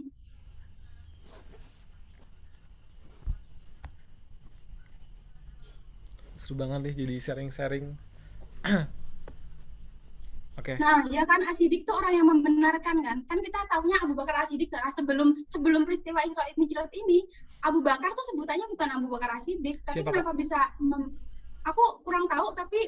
Seru 6.36 6.60
banget 6.60 6.80
nih 6.84 6.94
jadi 7.08 7.16
sharing-sharing. 7.24 7.86
Oke. 10.54 10.78
Nah, 10.78 11.02
ya 11.10 11.26
kan 11.26 11.42
Asidik 11.50 11.82
tuh 11.90 11.98
orang 11.98 12.14
yang 12.14 12.28
membenarkan 12.30 13.02
kan. 13.02 13.18
Kan 13.26 13.40
kita 13.42 13.60
taunya 13.74 13.98
Abu 14.06 14.14
Bakar 14.14 14.46
Asidik 14.46 14.70
kan 14.70 14.94
sebelum 14.94 15.34
sebelum 15.50 15.82
peristiwa 15.82 16.22
Isra 16.22 16.46
Mi'raj 16.60 16.94
ini, 16.94 17.26
Abu 17.66 17.82
Bakar 17.82 18.14
tuh 18.14 18.26
sebutannya 18.34 18.70
bukan 18.70 18.90
Abu 18.94 19.08
Bakar 19.10 19.42
Asidik, 19.42 19.82
tapi 19.82 20.06
Siapa, 20.06 20.14
kenapa 20.14 20.32
bisa 20.38 20.60
mem- 20.78 21.16
aku 21.66 22.06
kurang 22.06 22.30
tahu 22.30 22.54
tapi 22.54 22.80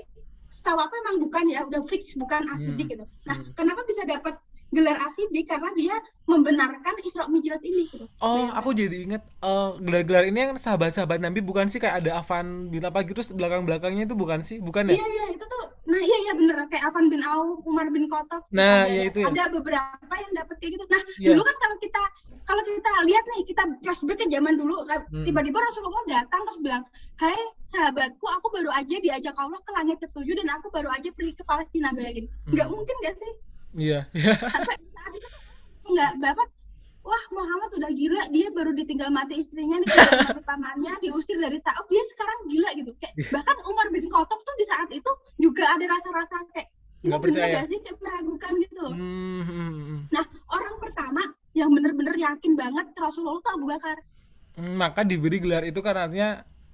setahu 0.53 0.77
aku 0.77 0.93
emang 1.03 1.17
bukan 1.25 1.45
ya, 1.49 1.65
udah 1.65 1.81
fix 1.83 2.13
bukan 2.13 2.45
Asidik 2.53 2.85
Hmm, 2.85 2.91
gitu. 2.93 3.05
Nah, 3.25 3.37
hmm. 3.41 3.51
kenapa 3.57 3.81
bisa 3.89 4.05
dapat 4.05 4.37
gelar 4.73 4.97
Asidik 4.97 5.45
karena 5.45 5.69
dia 5.77 5.95
membenarkan 6.25 6.93
Isra 7.05 7.29
Mi'raj 7.29 7.61
ini 7.61 7.85
gitu. 7.85 8.05
Oh, 8.19 8.49
Nah, 8.49 8.57
aku 8.57 8.73
jadi 8.73 9.05
inget 9.05 9.21
eh, 9.21 9.69
gelar-gelar 9.79 10.25
ini 10.25 10.39
yang 10.41 10.53
sahabat-sahabat 10.57 11.21
Nabi 11.21 11.39
bukan 11.39 11.69
sih 11.69 11.77
kayak 11.77 12.03
ada 12.03 12.19
Afan 12.19 12.67
bin 12.67 12.81
apa 12.81 13.05
gitu 13.05 13.21
terus 13.21 13.31
belakang-belakangnya 13.31 14.09
itu 14.09 14.15
bukan 14.17 14.41
sih? 14.41 14.57
Bukan 14.59 14.89
ya? 14.91 14.97
Iya 14.97 15.05
iya 15.05 15.25
itu 15.31 15.45
tuh 15.45 15.63
nah 15.85 16.01
iya 16.01 16.17
iya 16.25 16.33
bener 16.33 16.57
kayak 16.65 16.89
Afan 16.89 17.13
bin 17.13 17.21
Auf, 17.21 17.61
Umar 17.61 17.85
bin 17.93 18.09
Khattab. 18.09 18.41
Nah, 18.49 18.83
ada, 18.83 18.89
iya 18.89 19.01
itu 19.05 19.21
ya. 19.21 19.29
Ada 19.29 19.43
beberapa 19.53 20.13
yang 20.17 20.31
dapat 20.33 20.55
kayak 20.57 20.71
gitu. 20.75 20.85
Nah, 20.89 21.01
Iya. 21.21 21.27
dulu 21.29 21.41
kan 21.45 21.55
kalau 21.61 21.75
kita 21.77 22.01
kalau 22.45 22.61
kita 22.65 22.91
lihat 23.05 23.23
nih 23.25 23.41
kita 23.45 23.63
flashback 23.85 24.17
ke 24.17 24.25
zaman 24.27 24.53
dulu 24.57 24.75
Hmm. 24.85 25.25
tiba-tiba 25.25 25.57
Rasulullah 25.61 26.03
datang 26.09 26.41
terus 26.45 26.59
bilang, 26.61 26.83
"Hai 27.21 27.37
sahabatku, 27.69 28.25
aku 28.25 28.47
baru 28.49 28.69
aja 28.73 28.95
diajak 28.97 29.35
Allah 29.37 29.61
ke 29.61 29.71
langit 29.77 29.97
ketujuh 30.01 30.35
dan 30.41 30.49
aku 30.57 30.67
baru 30.73 30.89
aja 30.89 31.09
pergi 31.13 31.33
ke 31.37 31.43
Palestina 31.45 31.93
bayangin." 31.93 32.25
Nggak 32.49 32.65
Hmm. 32.65 32.75
mungkin 32.75 32.95
gak 33.05 33.15
sih? 33.21 33.31
Iya, 33.75 33.99
iya. 34.11 34.33
Sampai 34.39 34.75
saat 34.87 35.11
itu 35.13 35.27
tuh 35.27 35.41
nggak 35.85 36.11
bapak 36.17 36.47
Wah 37.05 37.21
Muhammad 37.29 37.69
udah 37.71 37.91
gila 37.93 38.23
dia 38.29 38.49
baru 38.49 38.73
ditinggal 38.73 39.13
mati 39.13 39.37
istrinya 39.37 39.77
ditinggal 39.77 40.25
mati 40.25 40.41
pamannya 40.41 40.93
diusir 40.97 41.37
dari 41.37 41.61
Tauf 41.61 41.85
dia 41.85 42.01
sekarang 42.07 42.39
gila 42.47 42.69
gitu 42.73 42.91
kayak 42.97 43.13
bahkan 43.29 43.53
Umar 43.63 43.87
bin 43.89 44.05
Khattab 44.05 44.39
tuh 44.41 44.55
di 44.55 44.65
saat 44.65 44.89
itu 44.89 45.11
juga 45.37 45.69
ada 45.69 45.85
rasa-rasa 45.85 46.41
kayak 46.49 46.65
Nggak 47.05 47.19
bener 47.21 47.37
percaya. 47.37 47.53
gak 47.53 47.65
sih 47.69 47.79
kayak 47.79 47.97
meragukan 48.01 48.51
gitu 48.57 48.77
loh 48.81 48.93
Hmm, 48.95 49.41
hmm, 49.43 49.69
hmm. 49.69 49.99
nah 50.09 50.25
orang 50.49 50.75
pertama 50.81 51.21
yang 51.53 51.69
bener-bener 51.69 52.15
yakin 52.17 52.51
banget 52.55 52.85
Rasulullah 52.95 53.37
itu 53.37 53.49
Abu 53.51 53.65
Bakar 53.67 53.97
Hmm, 54.55 54.73
maka 54.73 55.03
diberi 55.03 55.37
gelar 55.37 55.61
itu 55.61 55.79
karena 55.79 56.07
artinya 56.07 56.29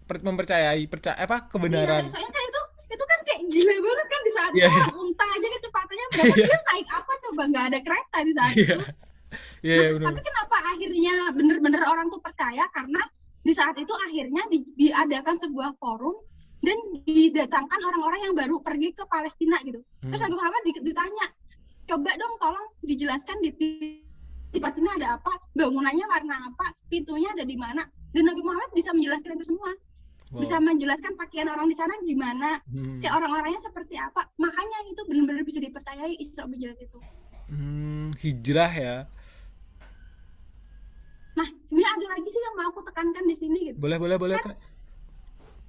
per- 0.06 0.22
mempercayai 0.22 0.86
percaya 0.86 1.18
apa 1.18 1.50
kebenaran 1.50 2.06
Iya, 2.06 2.14
soalnya 2.14 2.30
kan 2.30 2.44
itu 2.46 2.61
itu 2.92 3.04
kan 3.04 3.20
kayak 3.24 3.42
gila 3.48 3.76
banget 3.80 4.08
kan 4.08 4.22
di 4.22 4.32
saat 4.32 4.52
Iya, 4.52 4.62
iya. 4.62 4.72
orang 4.76 4.96
unta 5.00 5.26
aja 5.26 5.48
kecepatannya 5.50 6.06
berapa? 6.12 6.26
Iya. 6.28 6.46
dia 6.46 6.60
naik 6.68 6.88
apa 6.92 7.12
coba? 7.24 7.42
Nggak 7.48 7.66
ada 7.66 7.80
kereta 7.80 8.18
di 8.22 8.34
saat 8.34 8.54
Iya. 8.54 8.66
itu. 8.68 8.78
Iya 9.62 9.76
iya, 9.78 9.90
benar. 9.96 10.08
tapi 10.12 10.20
kenapa 10.22 10.58
akhirnya 10.68 11.14
bener-bener 11.32 11.82
orang 11.84 12.08
tuh 12.08 12.20
percaya? 12.20 12.64
Karena 12.70 13.02
di 13.42 13.54
saat 13.56 13.76
itu 13.76 13.94
akhirnya 13.96 14.44
di- 14.48 14.68
diadakan 14.76 15.36
sebuah 15.40 15.70
forum 15.78 16.16
dan 16.60 16.78
didatangkan 17.02 17.80
orang-orang 17.82 18.22
yang 18.22 18.34
baru 18.36 18.60
pergi 18.60 18.92
ke 18.92 19.04
Palestina 19.08 19.58
gitu. 19.64 19.80
Terus 20.04 20.20
Hmm. 20.20 20.26
Nabi 20.28 20.36
Muhammad 20.36 20.62
di- 20.62 20.84
ditanya 20.84 21.26
coba 21.88 22.12
dong 22.14 22.34
tolong 22.38 22.68
dijelaskan 22.82 23.38
di 23.40 23.50
di 24.52 24.60
Palestina 24.60 24.92
ada 24.94 25.08
apa? 25.16 25.32
Bangunannya 25.54 26.06
warna 26.06 26.36
apa? 26.44 26.76
Pintunya 26.86 27.32
ada 27.32 27.42
di 27.42 27.56
mana? 27.56 27.82
Dan 28.12 28.28
Nabi 28.28 28.42
Muhammad 28.44 28.70
bisa 28.76 28.92
menjelaskan 28.92 29.40
itu 29.40 29.46
semua 29.48 29.72
Wow. 30.32 30.48
bisa 30.48 30.64
menjelaskan 30.64 31.20
pakaian 31.20 31.52
orang 31.52 31.68
di 31.68 31.76
sana 31.76 31.92
gimana? 32.08 32.56
Hmm. 32.72 33.04
kayak 33.04 33.20
orang-orangnya 33.20 33.60
seperti 33.68 34.00
apa? 34.00 34.24
Makanya 34.40 34.78
itu 34.88 35.02
benar-benar 35.04 35.44
bisa 35.44 35.60
dipercayai 35.60 36.16
Isra 36.24 36.48
Mi'raj 36.48 36.80
itu. 36.80 37.00
Hmm, 37.52 38.16
hijrah 38.16 38.72
ya. 38.72 38.96
Nah 41.36 41.48
sebenarnya 41.68 41.92
ada 42.00 42.06
lagi 42.16 42.30
sih 42.32 42.42
yang 42.48 42.56
mau 42.56 42.72
aku 42.72 42.80
tekankan 42.88 43.24
di 43.28 43.36
sini 43.36 43.60
gitu. 43.72 43.78
Boleh 43.84 44.00
boleh 44.00 44.16
boleh. 44.16 44.40
Kak. 44.40 44.56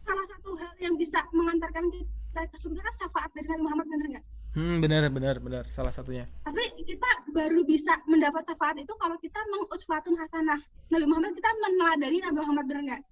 salah 0.02 0.26
satu 0.30 0.54
hal 0.58 0.74
yang 0.82 0.94
bisa 0.98 1.18
mengantarkan 1.34 1.86
kita 1.90 2.42
ke 2.46 2.56
surga 2.58 2.80
kan 2.86 2.94
syafaat 3.02 3.30
dari 3.34 3.46
Nabi 3.50 3.62
Muhammad 3.66 3.86
bener 3.90 4.06
nggak? 4.14 4.24
Hmm 4.54 4.76
benar 4.78 5.10
benar 5.10 5.36
benar. 5.42 5.64
Salah 5.74 5.90
satunya. 5.90 6.22
Tapi 6.46 6.62
kita 6.86 7.10
baru 7.34 7.66
bisa 7.66 7.98
mendapat 8.06 8.46
syafaat 8.46 8.78
itu 8.78 8.94
kalau 8.94 9.18
kita 9.18 9.42
menguswatun 9.50 10.14
hasanah 10.22 10.62
Nabi 10.86 11.06
Muhammad 11.10 11.34
kita 11.34 11.50
meneladani 11.50 12.18
Nabi 12.22 12.38
Muhammad 12.46 12.64
bener 12.70 12.82
nggak 12.86 13.02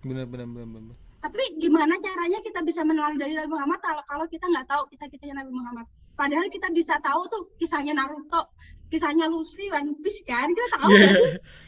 benar 0.00 0.24
benar 0.26 0.46
benar 0.48 0.68
benar 0.70 0.96
tapi 1.20 1.42
gimana 1.60 2.00
caranya 2.00 2.40
kita 2.40 2.64
bisa 2.64 2.80
meneladani 2.80 3.36
Nabi 3.36 3.52
Muhammad 3.52 3.76
kalau 3.84 4.00
kalau 4.08 4.24
kita 4.24 4.48
nggak 4.48 4.64
tahu 4.64 4.88
kisah-kisahnya 4.88 5.36
Nabi 5.36 5.52
Muhammad 5.52 5.84
padahal 6.16 6.48
kita 6.48 6.72
bisa 6.72 6.96
tahu 7.04 7.28
tuh 7.28 7.44
kisahnya 7.60 7.92
Naruto 7.92 8.48
kisahnya 8.88 9.28
Luffy 9.28 9.68
One 9.68 9.92
Piece 10.00 10.24
kan 10.24 10.48
kita 10.48 10.68
tahu 10.80 10.90
iya 10.90 11.04
kan 11.04 11.20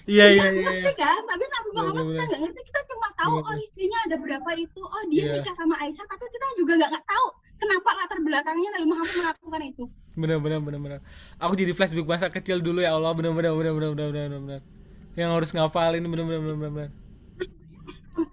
iya 0.09 0.27
iya 0.33 0.47
iya 0.57 0.71
iya 0.89 0.93
kan 0.97 1.21
tapi 1.29 1.45
Nabi 1.45 1.69
Muhammad 1.77 1.95
bener. 2.01 2.13
kita 2.17 2.23
nggak 2.25 2.41
ngerti 2.49 2.61
kita 2.65 2.81
cuma 2.89 3.09
tahu 3.15 3.35
Bener, 3.39 3.49
oh 3.53 3.57
istrinya 3.61 3.99
ada 4.09 4.17
berapa 4.17 4.51
itu 4.57 4.81
oh 4.81 5.03
dia 5.13 5.23
Iya. 5.23 5.33
nikah 5.37 5.55
sama 5.55 5.75
Aisyah 5.85 6.07
tapi 6.09 6.25
kita 6.33 6.47
juga 6.57 6.73
nggak 6.81 7.05
tahu 7.05 7.27
kenapa 7.61 7.89
latar 7.95 8.19
belakangnya 8.25 8.69
Nabi 8.73 8.87
Muhammad 8.89 9.15
melakukan 9.21 9.63
itu 9.69 9.85
benar 10.17 10.39
benar 10.41 10.59
benar 10.65 10.81
benar 10.81 11.01
aku 11.37 11.53
jadi 11.55 11.73
flashback 11.77 12.09
masa 12.09 12.33
kecil 12.33 12.59
dulu 12.59 12.81
ya 12.81 12.97
Allah 12.97 13.13
benar 13.13 13.37
benar 13.37 13.53
benar 13.53 13.73
benar 13.77 13.91
benar 13.93 14.09
benar 14.11 14.41
benar 14.41 14.61
yang 15.13 15.29
harus 15.31 15.53
ngafalin 15.53 16.03
benar 16.09 16.25
benar 16.25 16.41
benar 16.41 16.57
benar 16.57 16.73
benar. 16.73 16.91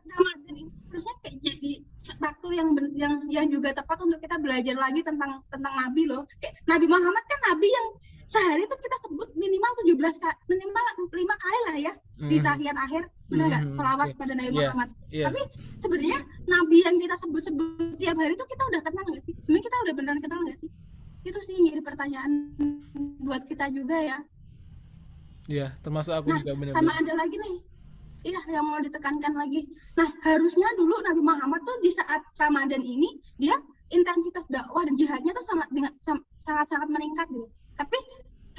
Ramadan 0.10 0.56
ini 0.56 0.64
harusnya 0.90 1.14
kayak 1.24 1.36
jadi 1.40 1.72
waktu 2.20 2.48
yang 2.52 2.70
yang 2.94 3.14
yang 3.32 3.46
juga 3.48 3.72
tepat 3.72 3.98
untuk 4.04 4.20
kita 4.20 4.36
belajar 4.38 4.76
lagi 4.76 5.02
tentang 5.02 5.40
tentang 5.48 5.74
Nabi 5.74 6.04
loh. 6.06 6.28
Kayak 6.40 6.56
Nabi 6.68 6.86
Muhammad 6.86 7.24
kan 7.26 7.40
Nabi 7.52 7.68
yang 7.68 7.88
sehari 8.30 8.62
itu 8.62 8.76
kita 8.78 8.98
sebut 9.02 9.28
minimal 9.34 9.72
17 9.82 10.16
kali, 10.22 10.36
minimal 10.48 10.84
lima 11.10 11.36
kali 11.36 11.60
lah 11.66 11.78
ya 11.82 11.94
di 12.20 12.38
Mhm. 12.38 12.46
tahiyat 12.46 12.78
akhir, 12.78 13.04
benar 13.26 13.46
nggak? 13.50 13.64
Mhm, 13.66 13.74
Salawat 13.74 14.08
iya. 14.08 14.18
pada 14.22 14.34
Nabi 14.36 14.50
Iya. 14.54 14.60
Muhammad. 14.70 14.90
iya 15.10 15.26
Tapi 15.26 15.42
sebenarnya 15.82 16.20
Nabi 16.46 16.78
yang 16.86 16.96
kita 17.00 17.16
sebut-sebut 17.18 17.68
tiap 17.98 18.16
hari 18.16 18.34
itu 18.38 18.46
kita 18.46 18.64
udah 18.70 18.82
kenal 18.84 19.04
nggak 19.08 19.24
sih? 19.26 19.34
Sebenarnya 19.34 19.64
kita 19.66 19.78
udah 19.82 19.94
beneran 19.98 20.20
kenal 20.22 20.40
nggak 20.46 20.58
sih? 20.62 20.70
Itu 21.20 21.40
sih 21.42 21.56
jadi 21.58 21.82
pertanyaan 21.82 22.32
buat 23.20 23.44
kita 23.48 23.66
juga 23.72 23.98
ya. 23.98 24.18
iya 25.50 25.74
termasuk 25.82 26.14
aku 26.14 26.30
Nah, 26.30 26.46
juga 26.46 26.54
benar 26.54 26.74
sama 26.78 26.94
ada 26.94 27.14
lagi 27.18 27.34
nih 27.34 27.56
iya 28.24 28.40
yang 28.52 28.66
mau 28.68 28.80
ditekankan 28.84 29.34
lagi. 29.36 29.68
Nah 29.96 30.10
harusnya 30.26 30.68
dulu 30.76 30.96
Nabi 31.04 31.22
Muhammad 31.24 31.62
tuh 31.64 31.78
di 31.80 31.92
saat 31.96 32.22
Ramadan 32.36 32.84
ini 32.84 33.20
dia 33.40 33.56
intensitas 33.90 34.46
dakwah 34.52 34.86
dan 34.86 34.96
jihadnya 35.00 35.32
tuh 35.34 35.46
sama 35.46 35.64
dengan 35.72 35.94
sangat-sangat 36.44 36.90
meningkat 36.92 37.28
gitu. 37.32 37.48
Tapi 37.80 37.98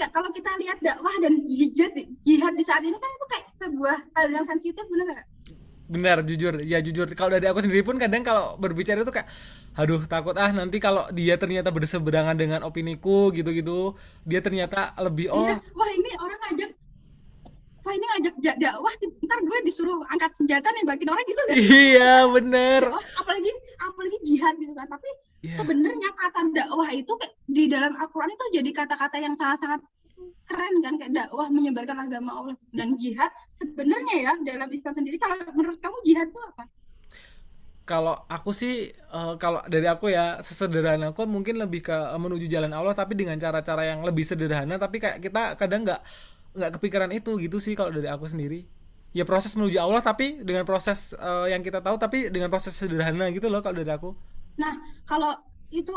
kayak 0.00 0.11
kalau 0.16 0.30
kita 0.32 0.50
lihat 0.58 0.78
dakwah 0.80 1.12
dan 1.20 1.44
jihad 1.44 1.92
jihad 2.24 2.54
di 2.56 2.64
saat 2.64 2.82
ini 2.82 2.96
kan 2.96 3.11
itu 3.11 3.26
kayak 3.28 3.46
sebuah 3.61 3.96
hal 4.16 4.26
yang 4.32 4.46
sensitif 4.48 4.84
bener 4.88 5.06
nggak? 5.12 5.26
Benar 5.90 6.16
jujur. 6.22 6.54
Ya 6.62 6.78
jujur. 6.78 7.11
Kalau 7.18 7.30
dari 7.34 7.50
aku 7.50 7.61
sendiri 7.61 7.82
pun 7.82 7.98
kadang 7.98 8.22
kalau 8.22 8.56
berbicara 8.56 9.02
itu 9.02 9.12
kayak 9.12 9.28
aduh 9.78 10.02
takut 10.06 10.34
ah 10.34 10.50
nanti 10.50 10.82
kalau 10.82 11.06
dia 11.14 11.38
ternyata 11.38 11.70
berseberangan 11.70 12.34
dengan 12.38 12.64
opiniku 12.64 13.28
gitu-gitu. 13.34 13.94
Dia 14.24 14.40
ternyata 14.40 14.94
lebih 15.02 15.28
oh 15.30 15.42
Iya, 15.44 15.58
wah 15.74 15.90
ini 15.92 16.11
orang 16.16 16.38
ngajak 16.48 16.70
wah 17.91 17.99
ini 17.99 18.07
ngajak 18.07 18.34
ja- 18.38 18.55
dakwah 18.55 18.95
ntar 19.26 19.38
gue 19.43 19.59
disuruh 19.66 19.99
angkat 20.07 20.30
senjata 20.38 20.70
nih 20.70 20.86
bagiin 20.86 21.11
orang 21.11 21.26
gitu 21.26 21.43
kan 21.43 21.57
iya 21.59 22.14
bener 22.30 22.82
dakwah 22.86 23.03
apalagi 23.18 23.51
apalagi 23.82 24.18
jihad 24.22 24.55
gitu 24.62 24.70
kan 24.78 24.86
tapi 24.86 25.11
Iya. 25.41 25.57
sebenarnya 25.57 26.12
kata 26.20 26.53
dakwah 26.53 26.93
itu 26.93 27.09
kayak 27.16 27.32
di 27.49 27.64
dalam 27.64 27.97
Al-Quran 27.97 28.28
itu 28.28 28.45
jadi 28.61 28.70
kata-kata 28.76 29.16
yang 29.18 29.32
sangat-sangat 29.34 29.80
keren 30.45 30.74
kan 30.84 30.95
kayak 31.01 31.12
dakwah 31.16 31.49
menyebarkan 31.49 31.97
agama 31.97 32.30
Allah 32.36 32.55
dan 32.76 32.93
jihad 32.95 33.32
sebenarnya 33.57 34.14
ya 34.20 34.32
dalam 34.45 34.68
Islam 34.68 34.93
sendiri 34.93 35.16
kalau 35.16 35.41
menurut 35.57 35.80
kamu 35.80 35.97
jihad 36.05 36.28
itu 36.28 36.41
apa? 36.45 36.64
kalau 37.88 38.14
aku 38.30 38.55
sih 38.55 38.93
eh, 38.93 39.34
kalau 39.43 39.64
dari 39.66 39.88
aku 39.88 40.12
ya 40.12 40.38
sesederhana 40.38 41.11
aku 41.11 41.26
mungkin 41.26 41.59
lebih 41.59 41.82
ke 41.82 41.97
eh, 41.97 42.20
menuju 42.20 42.47
jalan 42.47 42.70
Allah 42.70 42.95
tapi 42.95 43.16
dengan 43.16 43.34
cara-cara 43.34 43.82
yang 43.82 44.05
lebih 44.05 44.22
sederhana 44.22 44.76
tapi 44.76 45.01
kayak 45.03 45.18
kita 45.18 45.57
kadang 45.57 45.82
nggak 45.88 45.99
nggak 46.57 46.70
kepikiran 46.78 47.11
itu 47.18 47.30
gitu 47.44 47.59
sih 47.62 47.74
kalau 47.78 47.90
dari 47.96 48.09
aku 48.11 48.26
sendiri. 48.32 48.61
Ya 49.18 49.24
proses 49.26 49.53
menuju 49.59 49.78
Allah 49.82 50.03
tapi 50.11 50.26
dengan 50.48 50.62
proses 50.70 50.98
eh, 51.18 51.46
yang 51.53 51.62
kita 51.66 51.82
tahu 51.82 51.96
tapi 51.98 52.30
dengan 52.34 52.48
proses 52.53 52.74
sederhana 52.78 53.26
gitu 53.34 53.46
loh 53.53 53.61
kalau 53.64 53.76
dari 53.82 53.90
aku. 53.98 54.11
Nah 54.62 54.74
kalau 55.09 55.32
itu 55.70 55.94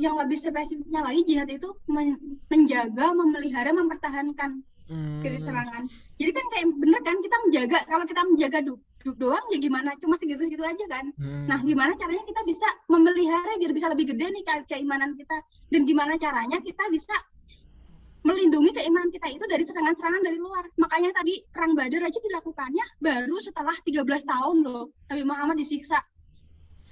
yang 0.00 0.14
lebih 0.20 0.38
spesifiknya 0.40 1.00
lagi 1.04 1.20
jihad 1.28 1.48
itu 1.52 1.68
men- 1.94 2.40
menjaga, 2.52 3.12
memelihara, 3.12 3.70
mempertahankan 3.76 4.50
Hmm, 4.88 5.22
dari 5.24 5.38
serangan. 5.40 5.84
Jadi 6.20 6.30
kan 6.36 6.46
kayak 6.52 6.66
bener 6.82 7.00
kan 7.06 7.16
kita 7.24 7.36
menjaga 7.46 7.78
kalau 7.90 8.04
kita 8.10 8.22
menjaga 8.26 8.58
duk, 8.66 8.80
duk 9.06 9.16
doang 9.22 9.44
ya 9.52 9.58
gimana? 9.62 9.90
Cuma 10.02 10.14
segitu-segitu 10.20 10.64
aja 10.64 10.84
kan. 10.90 11.06
hmm, 11.18 11.46
Nah, 11.50 11.58
gimana 11.62 11.92
caranya 12.00 12.24
kita 12.26 12.42
bisa 12.48 12.68
memelihara 12.92 13.52
biar 13.60 13.72
bisa 13.76 13.88
lebih 13.92 14.06
gede 14.14 14.26
nih 14.34 14.42
ke- 14.46 14.66
keimanan 14.76 15.14
kita? 15.18 15.36
Dan 15.72 15.82
gimana 15.90 16.14
caranya 16.18 16.58
kita 16.62 16.84
bisa 16.92 17.14
melindungi 18.22 18.70
keimanan 18.70 19.10
kita 19.10 19.28
itu 19.34 19.44
dari 19.50 19.66
serangan-serangan 19.66 20.22
dari 20.22 20.38
luar. 20.38 20.64
Makanya 20.78 21.10
tadi 21.14 21.42
perang 21.50 21.74
Badar 21.74 22.06
aja 22.06 22.18
dilakukannya 22.18 22.84
baru 23.02 23.36
setelah 23.42 23.74
13 23.82 24.22
tahun 24.22 24.56
loh. 24.62 24.94
Nabi 25.10 25.22
Muhammad 25.26 25.56
disiksa. 25.58 25.98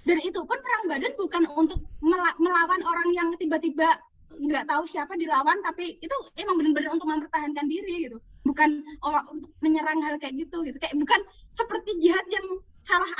Dan 0.03 0.19
itu 0.27 0.41
pun 0.43 0.59
perang 0.59 0.85
Badar 0.91 1.13
bukan 1.15 1.43
untuk 1.55 1.81
mela- 2.03 2.39
melawan 2.43 2.83
orang 2.83 3.09
yang 3.15 3.29
tiba-tiba 3.39 3.95
nggak 4.31 4.65
tahu 4.71 4.87
siapa 4.87 5.19
dilawan 5.19 5.59
tapi 5.67 5.99
itu 5.99 6.17
emang 6.39 6.55
benar-benar 6.55 6.95
untuk 6.95 7.11
mempertahankan 7.11 7.67
diri 7.67 8.07
gitu 8.07 8.17
bukan 8.47 8.79
orang 9.03 9.27
untuk 9.27 9.51
menyerang 9.59 9.99
hal 10.07 10.15
kayak 10.23 10.39
gitu 10.39 10.63
gitu 10.63 10.79
kayak 10.79 10.95
bukan 10.95 11.21
seperti 11.59 11.99
jihad 11.99 12.23
yang 12.31 12.47
salah 12.91 13.11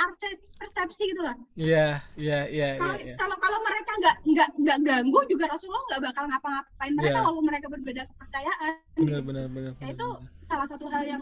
persepsi 0.59 1.03
gitu 1.07 1.21
lah 1.23 1.35
iya 1.55 2.03
iya 2.19 2.39
iya 2.51 2.67
kalau 2.75 2.95
iya 2.99 3.05
iya. 3.07 3.15
kalau 3.15 3.35
kalau 3.39 3.59
mereka 3.63 3.91
nggak 4.03 4.15
nggak 4.27 4.49
nggak 4.59 4.77
ganggu 4.83 5.19
juga 5.31 5.45
Rasulullah 5.47 5.83
nggak 5.87 6.01
bakal 6.11 6.23
ngapa-ngapain 6.27 6.93
mereka 6.99 7.15
Iya. 7.15 7.23
walaupun 7.23 7.45
mereka 7.47 7.67
berbeda 7.71 8.01
kepercayaan 8.11 8.73
benar 8.99 9.21
benar 9.23 9.45
benar 9.47 9.71
ya 9.79 9.87
itu 9.95 10.07
benar. 10.11 10.47
salah 10.51 10.67
satu 10.67 10.85
hal 10.91 11.03
yang 11.07 11.21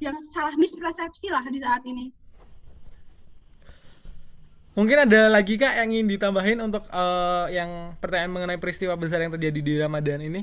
yang 0.00 0.16
salah 0.32 0.54
mispersepsi 0.56 1.26
lah 1.28 1.44
di 1.44 1.60
saat 1.60 1.84
ini 1.84 2.08
Mungkin 4.72 5.04
ada 5.04 5.28
lagi 5.28 5.60
kak 5.60 5.84
yang 5.84 5.92
ingin 5.92 6.16
ditambahin 6.16 6.56
untuk 6.64 6.88
eh, 6.88 7.46
yang 7.52 7.92
pertanyaan 8.00 8.32
mengenai 8.32 8.56
peristiwa 8.56 8.96
besar 8.96 9.20
yang 9.20 9.28
terjadi 9.28 9.60
di 9.60 9.74
Ramadan 9.76 10.24
ini? 10.24 10.40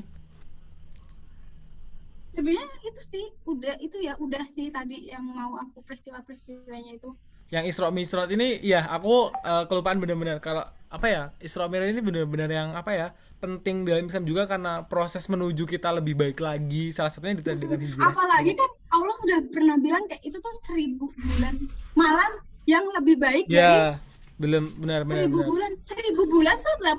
sebenarnya 2.30 2.78
itu 2.86 3.02
sih 3.04 3.26
udah 3.42 3.74
itu 3.82 3.96
ya 4.00 4.14
udah 4.16 4.44
sih 4.54 4.70
tadi 4.70 5.10
yang 5.10 5.26
mau 5.26 5.58
aku 5.58 5.82
peristiwa-peristiwanya 5.82 6.96
itu 6.96 7.10
Yang 7.50 7.64
Isra 7.68 7.90
Mi'raj 7.90 8.30
ini, 8.30 8.58
ya 8.60 8.86
aku 8.86 9.30
eh, 9.34 9.64
kelupaan 9.66 9.98
benar-benar 9.98 10.38
kalau 10.38 10.62
apa 10.86 11.06
ya 11.06 11.22
Isra 11.38 11.66
Mi'raj 11.66 11.90
ini 11.90 11.98
benar-benar 11.98 12.46
yang 12.46 12.68
apa 12.72 12.90
ya 12.90 13.06
penting 13.38 13.82
dalam 13.82 14.04
Islam 14.04 14.22
juga 14.22 14.44
karena 14.44 14.84
proses 14.84 15.24
menuju 15.26 15.64
kita 15.64 15.90
lebih 15.90 16.14
baik 16.14 16.38
lagi. 16.38 16.92
Salah 16.92 17.08
satunya 17.08 17.34
di 17.34 17.42
dengan 17.42 17.80
hijrah. 17.80 18.06
apalagi 18.06 18.52
kan 18.52 18.68
Allah 18.88 19.16
udah 19.18 19.38
pernah 19.48 19.76
bilang 19.76 20.04
kayak 20.06 20.22
itu 20.22 20.36
tuh 20.36 20.54
seribu 20.62 21.08
bulan 21.10 21.54
malam 21.92 22.30
yang 22.64 22.84
lebih 22.92 23.16
baik 23.16 23.48
dari 23.48 23.56
Ya, 23.56 23.96
belum 24.36 24.64
benar 24.78 25.02
benar 25.02 25.24
seribu 25.24 25.36
benar. 25.36 25.48
bulan 25.48 25.72
seribu 25.84 26.22
bulan 26.28 26.56
tuh 26.56 26.74
83 26.78 26.94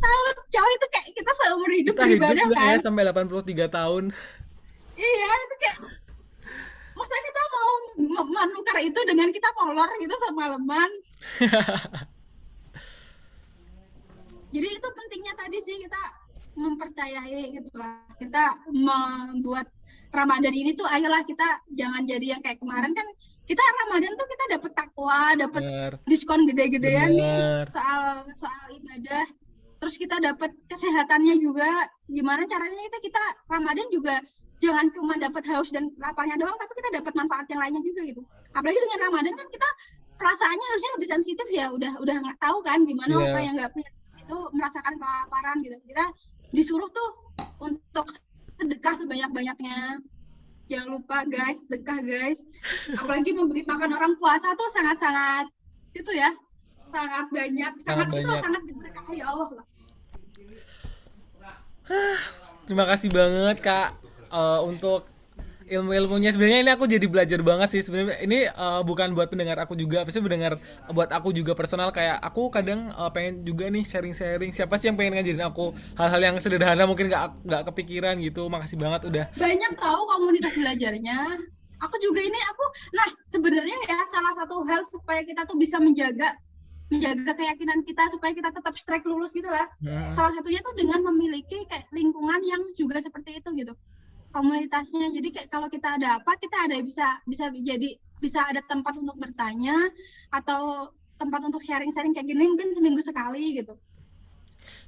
tahun 0.00 0.34
coy 0.48 0.70
itu 0.72 0.86
kayak 0.88 1.06
kita 1.12 1.32
seumur 1.36 1.70
hidup 1.70 1.94
Kita 1.94 2.04
hidup 2.08 2.48
lah 2.48 2.56
kan 2.56 2.66
ya 2.66 2.78
sampai 2.80 3.02
83 3.04 3.68
tahun. 3.68 4.04
iya 4.96 5.28
itu 5.38 5.54
kayak 5.58 5.76
masa 6.98 7.14
kita 7.22 7.42
mau 7.54 7.72
menukar 8.26 8.76
itu 8.82 9.00
dengan 9.06 9.30
kita 9.30 9.48
molor 9.54 9.90
gitu 10.02 10.14
semalaman. 10.26 10.90
Jadi 14.54 14.68
itu 14.80 14.88
pentingnya 14.88 15.32
tadi 15.36 15.58
sih 15.62 15.78
mempercayai 16.58 17.42
gitu 17.54 17.70
lah. 17.78 18.02
Kita 18.18 18.58
membuat 18.72 19.70
Ramadan 20.08 20.56
ini 20.56 20.72
tuh 20.72 20.88
ayolah 20.88 21.20
kita 21.22 21.62
jangan 21.76 22.08
jadi 22.08 22.36
yang 22.36 22.40
kayak 22.42 22.58
kemarin. 22.58 22.96
Kan 22.96 23.06
kita 23.44 23.60
Ramadan 23.86 24.12
tuh 24.16 24.26
kita 24.26 24.44
dapat 24.58 24.72
takwa 24.72 25.36
dapat 25.36 25.62
diskon 26.08 26.48
gede-gedean 26.48 27.12
soal 27.70 28.26
soal 28.40 28.64
ibadah. 28.72 29.26
Terus 29.78 29.94
kita 29.94 30.16
dapat 30.18 30.50
kesehatannya 30.66 31.38
juga. 31.38 31.86
Gimana 32.08 32.48
caranya 32.48 32.82
kita 32.88 32.98
kita 33.04 33.22
Ramadan 33.46 33.86
juga 33.92 34.16
jangan 34.58 34.86
cuma 34.90 35.14
dapat 35.16 35.42
haus 35.46 35.70
dan 35.70 35.86
laparnya 35.96 36.34
doang 36.34 36.56
tapi 36.58 36.72
kita 36.74 36.98
dapat 36.98 37.12
manfaat 37.14 37.46
yang 37.46 37.60
lainnya 37.62 37.82
juga 37.82 38.00
gitu. 38.04 38.22
Apalagi 38.52 38.78
dengan 38.78 38.98
Ramadan 39.06 39.34
kan 39.34 39.48
kita 39.48 39.68
perasaannya 40.18 40.66
harusnya 40.66 40.90
lebih 40.98 41.08
sensitif 41.08 41.46
ya 41.48 41.66
udah 41.70 41.92
udah 42.02 42.16
nggak 42.18 42.38
tahu 42.42 42.58
kan 42.66 42.82
gimana 42.82 43.12
Iya. 43.14 43.22
orang 43.30 43.44
yang 43.44 43.56
nggak 43.56 43.70
punya 43.70 43.90
itu 44.18 44.38
merasakan 44.52 44.94
kelaparan 44.98 45.56
gitu. 45.62 45.76
Kita 45.86 46.04
disuruh 46.50 46.90
tuh 46.90 47.08
untuk 47.60 48.06
sedekah 48.58 48.94
sebanyak-banyaknya. 48.98 50.02
Jangan 50.68 50.88
lupa 50.90 51.22
guys 51.24 51.56
sedekah 51.64 51.98
guys. 52.02 52.38
Apalagi 52.98 53.30
memberi 53.32 53.62
makan 53.64 53.90
orang 53.94 54.12
puasa 54.18 54.52
tuh 54.52 54.68
sangat-sangat 54.74 55.46
itu 55.94 56.12
ya 56.12 56.28
sangat 56.88 57.26
banyak 57.28 57.72
Sangat 57.84 58.06
sangat, 58.06 58.06
itu 58.10 58.26
banyak. 58.26 58.42
sangat 58.44 58.62
diberkahi 58.64 59.20
Allah 59.22 59.48
lah. 59.54 59.66
Terima 62.68 62.84
kasih 62.84 63.08
banget 63.08 63.64
kak 63.64 63.96
eh, 64.28 64.60
untuk 64.64 65.08
ilmu-ilmunya 65.68 66.32
sebenarnya 66.32 66.60
ini 66.64 66.70
aku 66.72 66.84
jadi 66.88 67.06
belajar 67.06 67.40
banget 67.44 67.68
sih. 67.76 67.82
Sebenarnya 67.84 68.24
ini 68.24 68.48
eh, 68.48 68.80
bukan 68.82 69.12
buat 69.12 69.28
pendengar 69.28 69.60
aku 69.60 69.76
juga 69.76 70.02
pasti 70.02 70.24
mendengar 70.24 70.56
buat 70.90 71.12
aku 71.12 71.30
juga 71.36 71.52
personal. 71.52 71.92
Kayak 71.92 72.18
aku 72.24 72.48
kadang 72.48 72.88
eh, 72.90 73.10
pengen 73.12 73.44
juga 73.44 73.68
nih 73.68 73.84
sharing-sharing. 73.84 74.50
Siapa 74.56 74.80
sih 74.80 74.88
yang 74.90 74.96
pengen 74.96 75.20
ngajarin 75.20 75.44
aku 75.44 75.76
hal-hal 76.00 76.20
yang 76.32 76.36
sederhana? 76.40 76.88
Mungkin 76.88 77.12
nggak 77.12 77.44
nggak 77.44 77.62
kepikiran 77.72 78.16
gitu. 78.24 78.48
Makasih 78.48 78.80
banget 78.80 79.00
udah. 79.06 79.24
Banyak 79.36 79.72
tahu 79.76 80.00
komunitas 80.08 80.52
belajarnya. 80.56 81.18
Aku 81.78 81.94
juga 82.02 82.18
ini 82.18 82.40
aku 82.50 82.64
nah 82.90 83.08
sebenarnya 83.30 83.76
ya 83.86 84.02
salah 84.10 84.34
satu 84.34 84.66
hal 84.66 84.82
supaya 84.82 85.22
kita 85.22 85.46
tuh 85.46 85.54
bisa 85.54 85.78
menjaga 85.78 86.34
menjaga 86.88 87.36
keyakinan 87.36 87.84
kita 87.84 88.08
supaya 88.08 88.32
kita 88.32 88.48
tetap 88.48 88.74
strike 88.74 89.04
lulus 89.04 89.30
gitu 89.36 89.46
lah. 89.46 89.68
Hmm. 89.84 90.16
salah 90.16 90.32
satunya 90.32 90.58
tuh 90.64 90.72
dengan 90.72 91.04
memiliki 91.12 91.68
kayak 91.68 91.84
lingkungan 91.92 92.40
yang 92.48 92.64
juga 92.74 92.98
seperti 93.04 93.38
itu 93.38 93.48
gitu 93.60 93.76
komunitasnya. 94.32 95.12
Jadi 95.12 95.28
kayak 95.34 95.48
kalau 95.48 95.68
kita 95.68 95.96
ada 96.00 96.20
apa 96.20 96.36
kita 96.36 96.56
ada 96.68 96.76
bisa 96.80 97.20
bisa 97.24 97.50
jadi 97.52 97.96
bisa 98.18 98.42
ada 98.44 98.60
tempat 98.66 98.98
untuk 98.98 99.16
bertanya 99.16 99.88
atau 100.34 100.90
tempat 101.18 101.40
untuk 101.46 101.62
sharing-sharing 101.66 102.14
kayak 102.14 102.26
gini 102.30 102.44
mungkin 102.46 102.70
seminggu 102.74 103.02
sekali 103.02 103.58
gitu. 103.58 103.74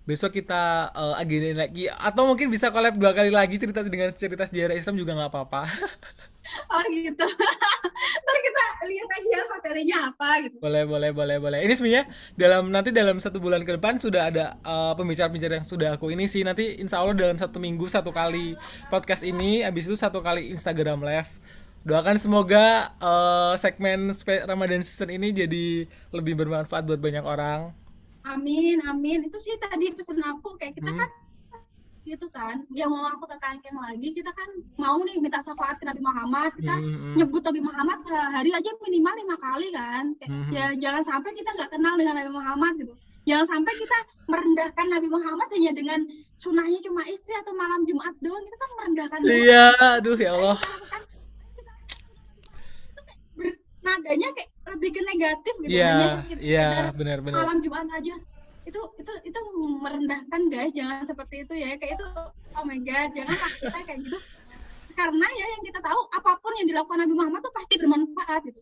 Besok 0.07 0.43
kita 0.43 0.91
eh, 0.91 1.15
agendain 1.23 1.59
lagi 1.59 1.85
atau 1.91 2.27
mungkin 2.27 2.51
bisa 2.51 2.73
collab 2.73 2.97
dua 2.97 3.13
kali 3.15 3.31
lagi 3.31 3.59
cerita 3.59 3.85
dengan 3.87 4.11
cerita 4.15 4.47
sejarah 4.47 4.75
Islam 4.75 4.97
juga 4.99 5.15
nggak 5.15 5.31
apa-apa 5.31 5.63
oh 6.69 6.83
gitu. 6.89 7.27
Ntar 8.25 8.37
kita 8.41 8.61
lihat 8.89 9.09
aja 9.11 9.29
ya 9.31 9.43
materinya 9.47 9.97
apa 10.11 10.29
gitu. 10.47 10.57
Boleh 10.59 10.85
boleh 10.85 11.11
boleh 11.13 11.37
boleh. 11.39 11.59
Ini 11.63 11.75
sebenarnya 11.75 12.05
dalam 12.35 12.69
nanti 12.69 12.91
dalam 12.91 13.17
satu 13.19 13.39
bulan 13.39 13.63
ke 13.63 13.77
depan 13.77 13.99
sudah 13.99 14.31
ada 14.31 14.59
eh, 14.61 14.93
pembicara-pembicara 14.97 15.63
yang 15.63 15.69
sudah 15.69 15.89
aku 15.95 16.11
ini 16.11 16.27
sih. 16.27 16.43
Nanti 16.43 16.79
insya 16.79 17.01
Allah 17.03 17.15
dalam 17.15 17.37
satu 17.37 17.59
minggu 17.59 17.87
satu 17.87 18.11
kali 18.11 18.55
podcast 18.89 19.23
ini 19.23 19.63
habis 19.63 19.87
itu 19.87 19.95
satu 19.95 20.19
kali 20.21 20.51
Instagram 20.51 21.03
live. 21.03 21.31
Doakan 21.81 22.21
semoga 22.21 22.93
eh, 22.99 23.55
segmen 23.57 24.13
Ramadan 24.45 24.85
season 24.85 25.09
ini 25.09 25.33
jadi 25.33 25.87
lebih 26.13 26.37
bermanfaat 26.37 26.85
buat 26.85 27.01
banyak 27.01 27.25
orang. 27.25 27.73
Amin, 28.21 28.77
amin. 28.85 29.25
Itu 29.27 29.41
sih 29.41 29.57
tadi 29.57 29.89
pesan 29.97 30.21
aku 30.21 30.55
kayak 30.61 30.77
kita 30.77 30.93
Hmm. 30.93 31.01
kan 31.01 31.11
gitu 32.03 32.27
kan. 32.29 32.65
Yang 32.71 32.91
mau 32.91 33.05
aku 33.09 33.25
tekankan 33.27 33.75
lagi, 33.77 34.09
kita 34.11 34.31
kan 34.31 34.49
mau 34.77 34.99
nih 35.01 35.17
minta 35.17 35.39
syafaat 35.39 35.77
ke 35.77 35.85
Nabi 35.85 36.01
Muhammad. 36.01 36.51
Kita 36.53 36.75
Hmm, 36.75 36.91
hmm. 36.91 37.15
nyebut 37.15 37.43
Nabi 37.43 37.61
Muhammad 37.61 37.99
sehari 38.01 38.51
aja 38.51 38.71
minimal 38.81 39.15
lima 39.17 39.37
kali 39.37 39.69
kan. 39.71 40.05
Kayak, 40.17 40.31
Hmm. 40.31 40.51
Ya 40.51 40.65
jangan 40.75 41.03
sampai 41.03 41.31
kita 41.33 41.51
nggak 41.51 41.71
kenal 41.71 41.95
dengan 41.95 42.15
Nabi 42.17 42.31
Muhammad 42.31 42.73
gitu. 42.77 42.95
Jangan 43.23 43.47
sampai 43.49 43.73
kita 43.77 43.99
merendahkan 44.27 44.87
Nabi 44.89 45.09
Muhammad 45.09 45.49
hanya 45.51 45.73
dengan 45.73 46.01
sunahnya 46.35 46.81
cuma 46.81 47.03
istri 47.05 47.35
atau 47.37 47.53
malam 47.53 47.85
Jumat 47.85 48.17
doang. 48.19 48.41
Itu 48.41 48.57
kan 48.57 48.71
merendahkan 48.75 49.19
iya 49.23 49.65
aduh 49.93 50.17
ya 50.17 50.31
Allah 50.33 50.57
Kan 50.89 51.03
kita- 51.53 51.79
nadanya 53.81 54.29
kayak 54.31 54.49
lebih 54.71 54.91
ke 54.91 55.01
negatif 55.05 55.55
gitu. 55.59 55.71
iya 55.71 55.89
Hanya 55.91 56.09
sekedar 56.23 56.41
iya 56.41 56.69
benar-benar 56.93 57.37
malam 57.39 57.59
Jumat 57.61 57.87
aja 57.91 58.15
itu 58.71 58.81
itu 59.03 59.13
itu 59.27 59.41
merendahkan 59.83 60.41
guys 60.47 60.71
jangan 60.71 61.03
seperti 61.03 61.43
itu 61.45 61.55
ya. 61.59 61.75
Kayak 61.77 61.99
itu 61.99 62.07
oh 62.55 62.65
my 62.65 62.79
god 62.87 63.11
jangan 63.19 63.35
kita 63.59 63.79
kayak 63.85 63.99
gitu. 64.07 64.19
Karena 64.95 65.27
ya 65.27 65.47
yang 65.59 65.63
kita 65.67 65.81
tahu 65.83 66.01
apa 66.15 66.31
pun 66.39 66.53
yang 66.61 66.67
dilakukan 66.71 66.99
Nabi 67.03 67.15
Muhammad 67.19 67.41
tuh 67.43 67.55
pasti 67.55 67.75
bermanfaat 67.83 68.41
gitu. 68.47 68.61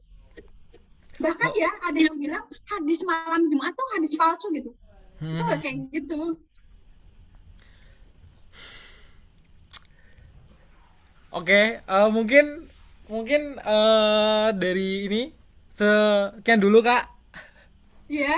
Bahkan 1.18 1.50
ya 1.58 1.70
ada 1.82 1.98
yang 1.98 2.16
bilang 2.16 2.44
hadis 2.46 3.00
malam 3.02 3.50
Jumat 3.50 3.74
tuh 3.74 3.86
hadis 3.98 4.12
palsu 4.16 4.48
gitu. 4.54 4.70
Itu 5.18 5.42
Hmm. 5.42 5.42
nggak 5.50 5.60
kayak 5.66 5.76
gitu. 5.90 6.38
Oke, 11.28 11.82
eh, 11.84 12.08
mungkin 12.14 12.70
mungkin 13.10 13.58
eh, 13.60 14.48
dari 14.56 15.10
ini 15.10 15.22
sekian 15.74 16.62
dulu 16.62 16.80
kak. 16.80 17.17
Ya 18.08 18.34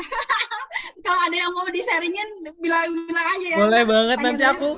kalau 1.04 1.20
ada 1.24 1.36
yang 1.36 1.52
mau 1.52 1.66
di 1.66 1.80
sharingin 1.80 2.28
bilang 2.56 2.90
bilang 3.06 3.26
aja 3.30 3.46
ya 3.46 3.56
Boleh 3.58 3.82
banget 3.84 4.18
nanti 4.18 4.42
Tanya-tanya. 4.42 4.58
aku 4.58 4.70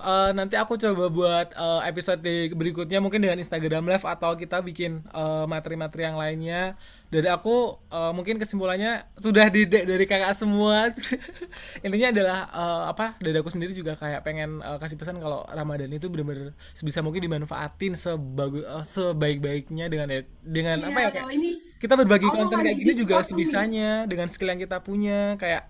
eh, 0.00 0.30
nanti 0.32 0.54
aku 0.56 0.74
coba 0.76 1.04
buat 1.08 1.48
eh, 1.52 1.80
episode 1.86 2.20
di- 2.20 2.48
berikutnya 2.50 2.98
mungkin 2.98 3.20
dengan 3.20 3.36
Instagram 3.36 3.84
Live 3.86 4.06
atau 4.06 4.32
kita 4.34 4.60
bikin 4.60 5.04
eh, 5.04 5.44
materi-materi 5.44 6.02
yang 6.02 6.16
lainnya. 6.16 6.62
Dari 7.10 7.26
aku 7.26 7.76
eh, 7.90 8.12
mungkin 8.14 8.38
kesimpulannya 8.38 9.04
sudah 9.18 9.50
di 9.50 9.66
dari 9.66 10.04
kakak 10.06 10.32
semua. 10.32 10.88
Intinya 11.84 12.08
adalah 12.08 12.38
eh, 12.48 12.82
apa? 12.88 13.06
Dari 13.18 13.36
aku 13.36 13.50
sendiri 13.50 13.76
juga 13.76 13.92
kayak 13.94 14.24
pengen 14.24 14.62
eh, 14.62 14.78
kasih 14.78 14.96
pesan 14.96 15.20
kalau 15.20 15.44
Ramadan 15.44 15.90
itu 15.90 16.08
benar-benar 16.08 16.56
sebisa 16.72 17.04
mungkin 17.04 17.20
dimanfaatin 17.20 17.92
sebagus 17.92 18.64
eh, 18.64 18.84
sebaik-baiknya 18.86 19.92
dengan 19.92 20.08
dengan 20.40 20.76
Iya, 20.80 20.88
apa 20.88 20.98
ya 21.02 21.10
kayak 21.12 21.34
ini 21.34 21.52
kita 21.80 21.96
berbagi 21.96 22.28
Allah 22.28 22.44
konten 22.44 22.58
kayak 22.60 22.76
gini 22.76 22.92
juga 22.92 23.24
sebisanya 23.24 24.04
dengan 24.04 24.28
skill 24.28 24.52
yang 24.52 24.60
kita 24.60 24.84
punya 24.84 25.40
kayak 25.40 25.64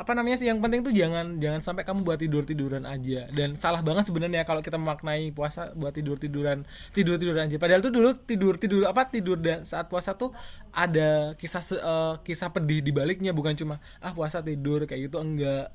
apa 0.00 0.16
namanya 0.16 0.40
sih 0.40 0.48
yang 0.48 0.64
penting 0.64 0.80
tuh 0.80 0.96
jangan 0.96 1.36
jangan 1.36 1.60
sampai 1.60 1.84
kamu 1.84 2.00
buat 2.00 2.16
tidur 2.16 2.48
tiduran 2.48 2.88
aja. 2.88 3.28
Dan 3.36 3.52
salah 3.52 3.84
banget 3.84 4.08
sebenarnya 4.08 4.48
kalau 4.48 4.64
kita 4.64 4.80
memaknai 4.80 5.28
puasa 5.36 5.76
buat 5.76 5.92
tidur 5.92 6.16
tiduran 6.16 6.64
tidur 6.96 7.20
tiduran 7.20 7.52
aja. 7.52 7.60
Padahal 7.60 7.84
tuh 7.84 7.92
dulu 7.92 8.16
tidur 8.16 8.56
tidur 8.56 8.88
apa 8.88 9.12
tidur 9.12 9.36
dan 9.36 9.68
saat 9.68 9.92
puasa 9.92 10.16
tuh 10.16 10.32
ada 10.72 11.36
kisah 11.36 11.60
eh, 11.76 12.14
kisah 12.24 12.48
pedih 12.48 12.80
di 12.80 12.96
baliknya. 12.96 13.36
Bukan 13.36 13.52
cuma 13.60 13.76
ah 14.00 14.16
puasa 14.16 14.40
tidur 14.40 14.88
kayak 14.88 15.12
gitu 15.12 15.20
enggak. 15.20 15.68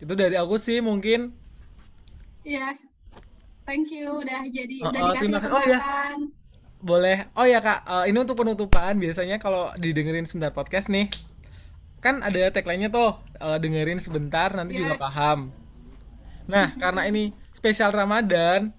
Itu 0.00 0.16
dari 0.16 0.40
aku 0.40 0.56
sih 0.56 0.80
mungkin. 0.80 1.36
Ya 2.40 2.72
thank 3.68 3.92
you 3.92 4.22
udah 4.22 4.48
jadi 4.48 4.76
Oh, 4.80 4.88
udah 4.88 5.00
oh, 5.02 5.06
dikasih 5.12 5.20
terima 5.20 5.38
kasih. 5.44 5.52
Oh, 5.52 5.62
iya. 5.68 5.78
Boleh. 6.78 7.26
Oh 7.34 7.44
ya 7.44 7.58
kak. 7.58 7.84
Eh, 7.84 8.04
ini 8.10 8.18
untuk 8.18 8.36
penutupan. 8.36 8.96
Biasanya 8.96 9.36
kalau 9.38 9.72
didengerin 9.76 10.24
sebentar 10.24 10.50
podcast 10.50 10.88
nih 10.88 11.08
kan 11.96 12.22
ada 12.22 12.38
tagline-nya 12.50 12.88
tuh 12.88 13.16
eh, 13.36 13.58
dengerin 13.58 13.98
sebentar 13.98 14.52
nanti 14.52 14.76
Iya. 14.76 14.80
juga 14.86 14.94
paham. 15.00 15.50
Nah 16.46 16.70
karena 16.82 17.04
ini 17.04 17.30
spesial 17.50 17.90
Ramadan 17.90 18.70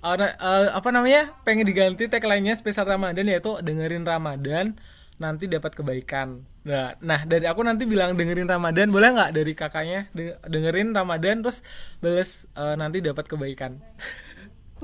na- 0.00 0.36
eh, 0.36 0.68
apa 0.70 0.88
namanya 0.88 1.32
pengen 1.42 1.64
diganti 1.64 2.08
tagline-nya 2.08 2.54
spesial 2.54 2.84
Ramadan 2.84 3.24
yaitu 3.24 3.56
dengerin 3.60 4.04
Ramadan 4.04 4.76
nanti 5.16 5.44
dapat 5.46 5.72
kebaikan. 5.72 6.40
Nah 6.64 6.96
nah 6.98 7.20
dari 7.22 7.44
aku 7.44 7.60
nanti 7.60 7.84
bilang 7.84 8.16
dengerin 8.16 8.48
Ramadan 8.48 8.88
boleh 8.88 9.12
nggak 9.12 9.30
dari 9.32 9.52
kakaknya? 9.52 10.08
De- 10.12 10.38
dengerin 10.44 10.90
Ramadan 10.90 11.44
terus 11.44 11.60
balas 12.00 12.48
eh, 12.52 12.76
nanti 12.76 13.00
dapat 13.00 13.26
kebaikan. 13.26 13.76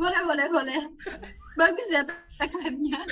Boleh 0.00 0.16
boleh 0.24 0.46
boleh 0.48 0.80
bagus 1.60 1.88
ya 1.92 2.02
tagline-nya 2.40 3.00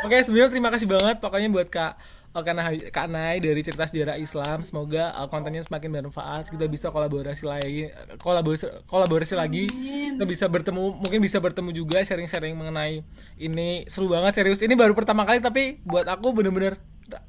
Oke, 0.00 0.16
sebelumnya 0.24 0.48
terima 0.48 0.72
kasih 0.72 0.88
banget 0.88 1.20
pokoknya 1.20 1.52
buat 1.52 1.68
Kak 1.68 1.92
eh, 2.32 2.40
Kak 2.40 2.54
Nay, 2.56 2.76
Kak 2.88 3.06
dari 3.44 3.60
cerita 3.60 3.84
sejarah 3.84 4.16
Islam. 4.16 4.64
Semoga 4.64 5.12
eh, 5.12 5.28
kontennya 5.28 5.60
semakin 5.60 5.92
bermanfaat. 5.92 6.48
Kita 6.48 6.64
bisa 6.72 6.88
kolaborasi 6.88 7.44
lagi, 7.44 7.92
kolaborasi, 8.16 8.88
kolaborasi 8.88 9.36
lagi. 9.36 9.68
Kita 9.68 10.24
bisa 10.24 10.48
bertemu, 10.48 10.96
mungkin 10.96 11.20
bisa 11.20 11.36
bertemu 11.36 11.76
juga 11.76 12.00
sharing-sharing 12.00 12.56
mengenai 12.56 13.04
ini 13.36 13.84
seru 13.92 14.08
banget 14.08 14.40
serius. 14.40 14.64
Ini 14.64 14.72
baru 14.72 14.96
pertama 14.96 15.28
kali 15.28 15.44
tapi 15.44 15.76
buat 15.84 16.08
aku 16.08 16.32
bener-bener 16.32 16.80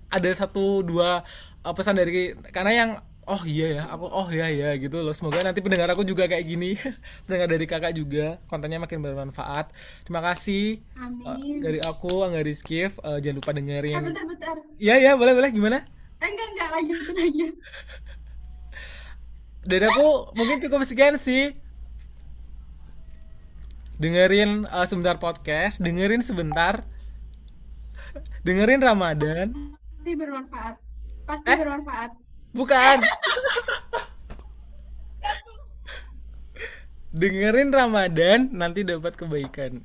ada 0.07 0.29
satu 0.31 0.79
dua 0.87 1.27
eh, 1.67 1.73
pesan 1.75 1.99
dari 1.99 2.31
karena 2.55 2.71
yang 2.71 2.89
oh 3.31 3.41
iya 3.47 3.79
ya 3.79 3.83
aku 3.87 4.05
oh 4.05 4.27
iya 4.27 4.51
ya 4.51 4.69
gitu 4.75 4.99
loh. 4.99 5.15
Semoga 5.15 5.39
nanti 5.41 5.63
pendengar 5.63 5.87
aku 5.89 6.03
juga 6.03 6.27
kayak 6.27 6.43
gini. 6.43 6.75
Pendengar 7.25 7.47
dari 7.47 7.63
kakak 7.63 7.95
juga 7.95 8.35
kontennya 8.51 8.77
makin 8.77 8.99
bermanfaat. 8.99 9.71
Terima 10.03 10.19
kasih. 10.19 10.83
Uh, 10.99 11.31
Amin. 11.31 11.63
dari 11.63 11.79
aku 11.79 12.21
Angga 12.21 12.43
Rizkif 12.43 12.99
uh, 13.01 13.17
jangan 13.17 13.39
lupa 13.39 13.51
Eh, 13.51 13.55
dengerin 13.57 14.03
bentar 14.03 14.25
bentar. 14.27 14.55
Iya 14.75 14.95
iya 14.99 15.11
boleh 15.15 15.31
boleh. 15.31 15.49
Gimana? 15.49 15.77
Eh 16.19 16.27
enggak 16.27 16.47
enggak. 16.51 16.67
Lanjutin 16.75 17.17
aja 17.17 17.47
dari 19.61 19.85
aku 19.85 20.33
mungkin 20.35 20.57
cukup 20.59 20.81
sekian 20.83 21.15
sih. 21.15 21.55
Dengerin 23.97 24.65
eh, 24.65 24.85
sebentar 24.85 25.15
podcast. 25.17 25.79
Dengerin 25.79 26.21
sebentar. 26.21 26.81
Dengerin 28.45 28.81
Ramadan. 28.81 29.53
Pasti 29.95 30.11
bermanfaat. 30.17 30.75
Pasti 31.29 31.47
Eh? 31.47 31.57
bermanfaat. 31.61 32.11
Bukan 32.51 32.99
dengerin 37.11 37.69
Ramadan 37.71 38.51
nanti 38.51 38.83
dapat 38.87 39.15
kebaikan 39.19 39.83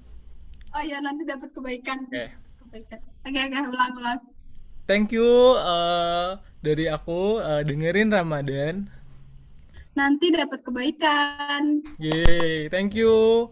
Oh 0.76 0.84
iya 0.84 1.00
nanti 1.00 1.24
dapat 1.24 1.56
kebaikan. 1.56 2.04
Oke. 2.04 2.28
Kebaikan. 2.60 3.00
Oke 3.24 3.40
oke 3.48 3.58
ulang 3.72 3.92
ulang. 3.96 4.20
thank 4.84 5.08
you 5.08 5.56
eh, 5.56 6.36
dari 6.60 6.84
aku 6.92 7.40
eh, 7.40 7.64
dengerin 7.64 8.12
Ramadan 8.12 8.92
Nanti 9.96 10.28
dapat 10.28 10.60
kebaikan. 10.60 11.80
Yeay, 11.96 12.68
thank 12.68 12.92
you. 12.92 13.48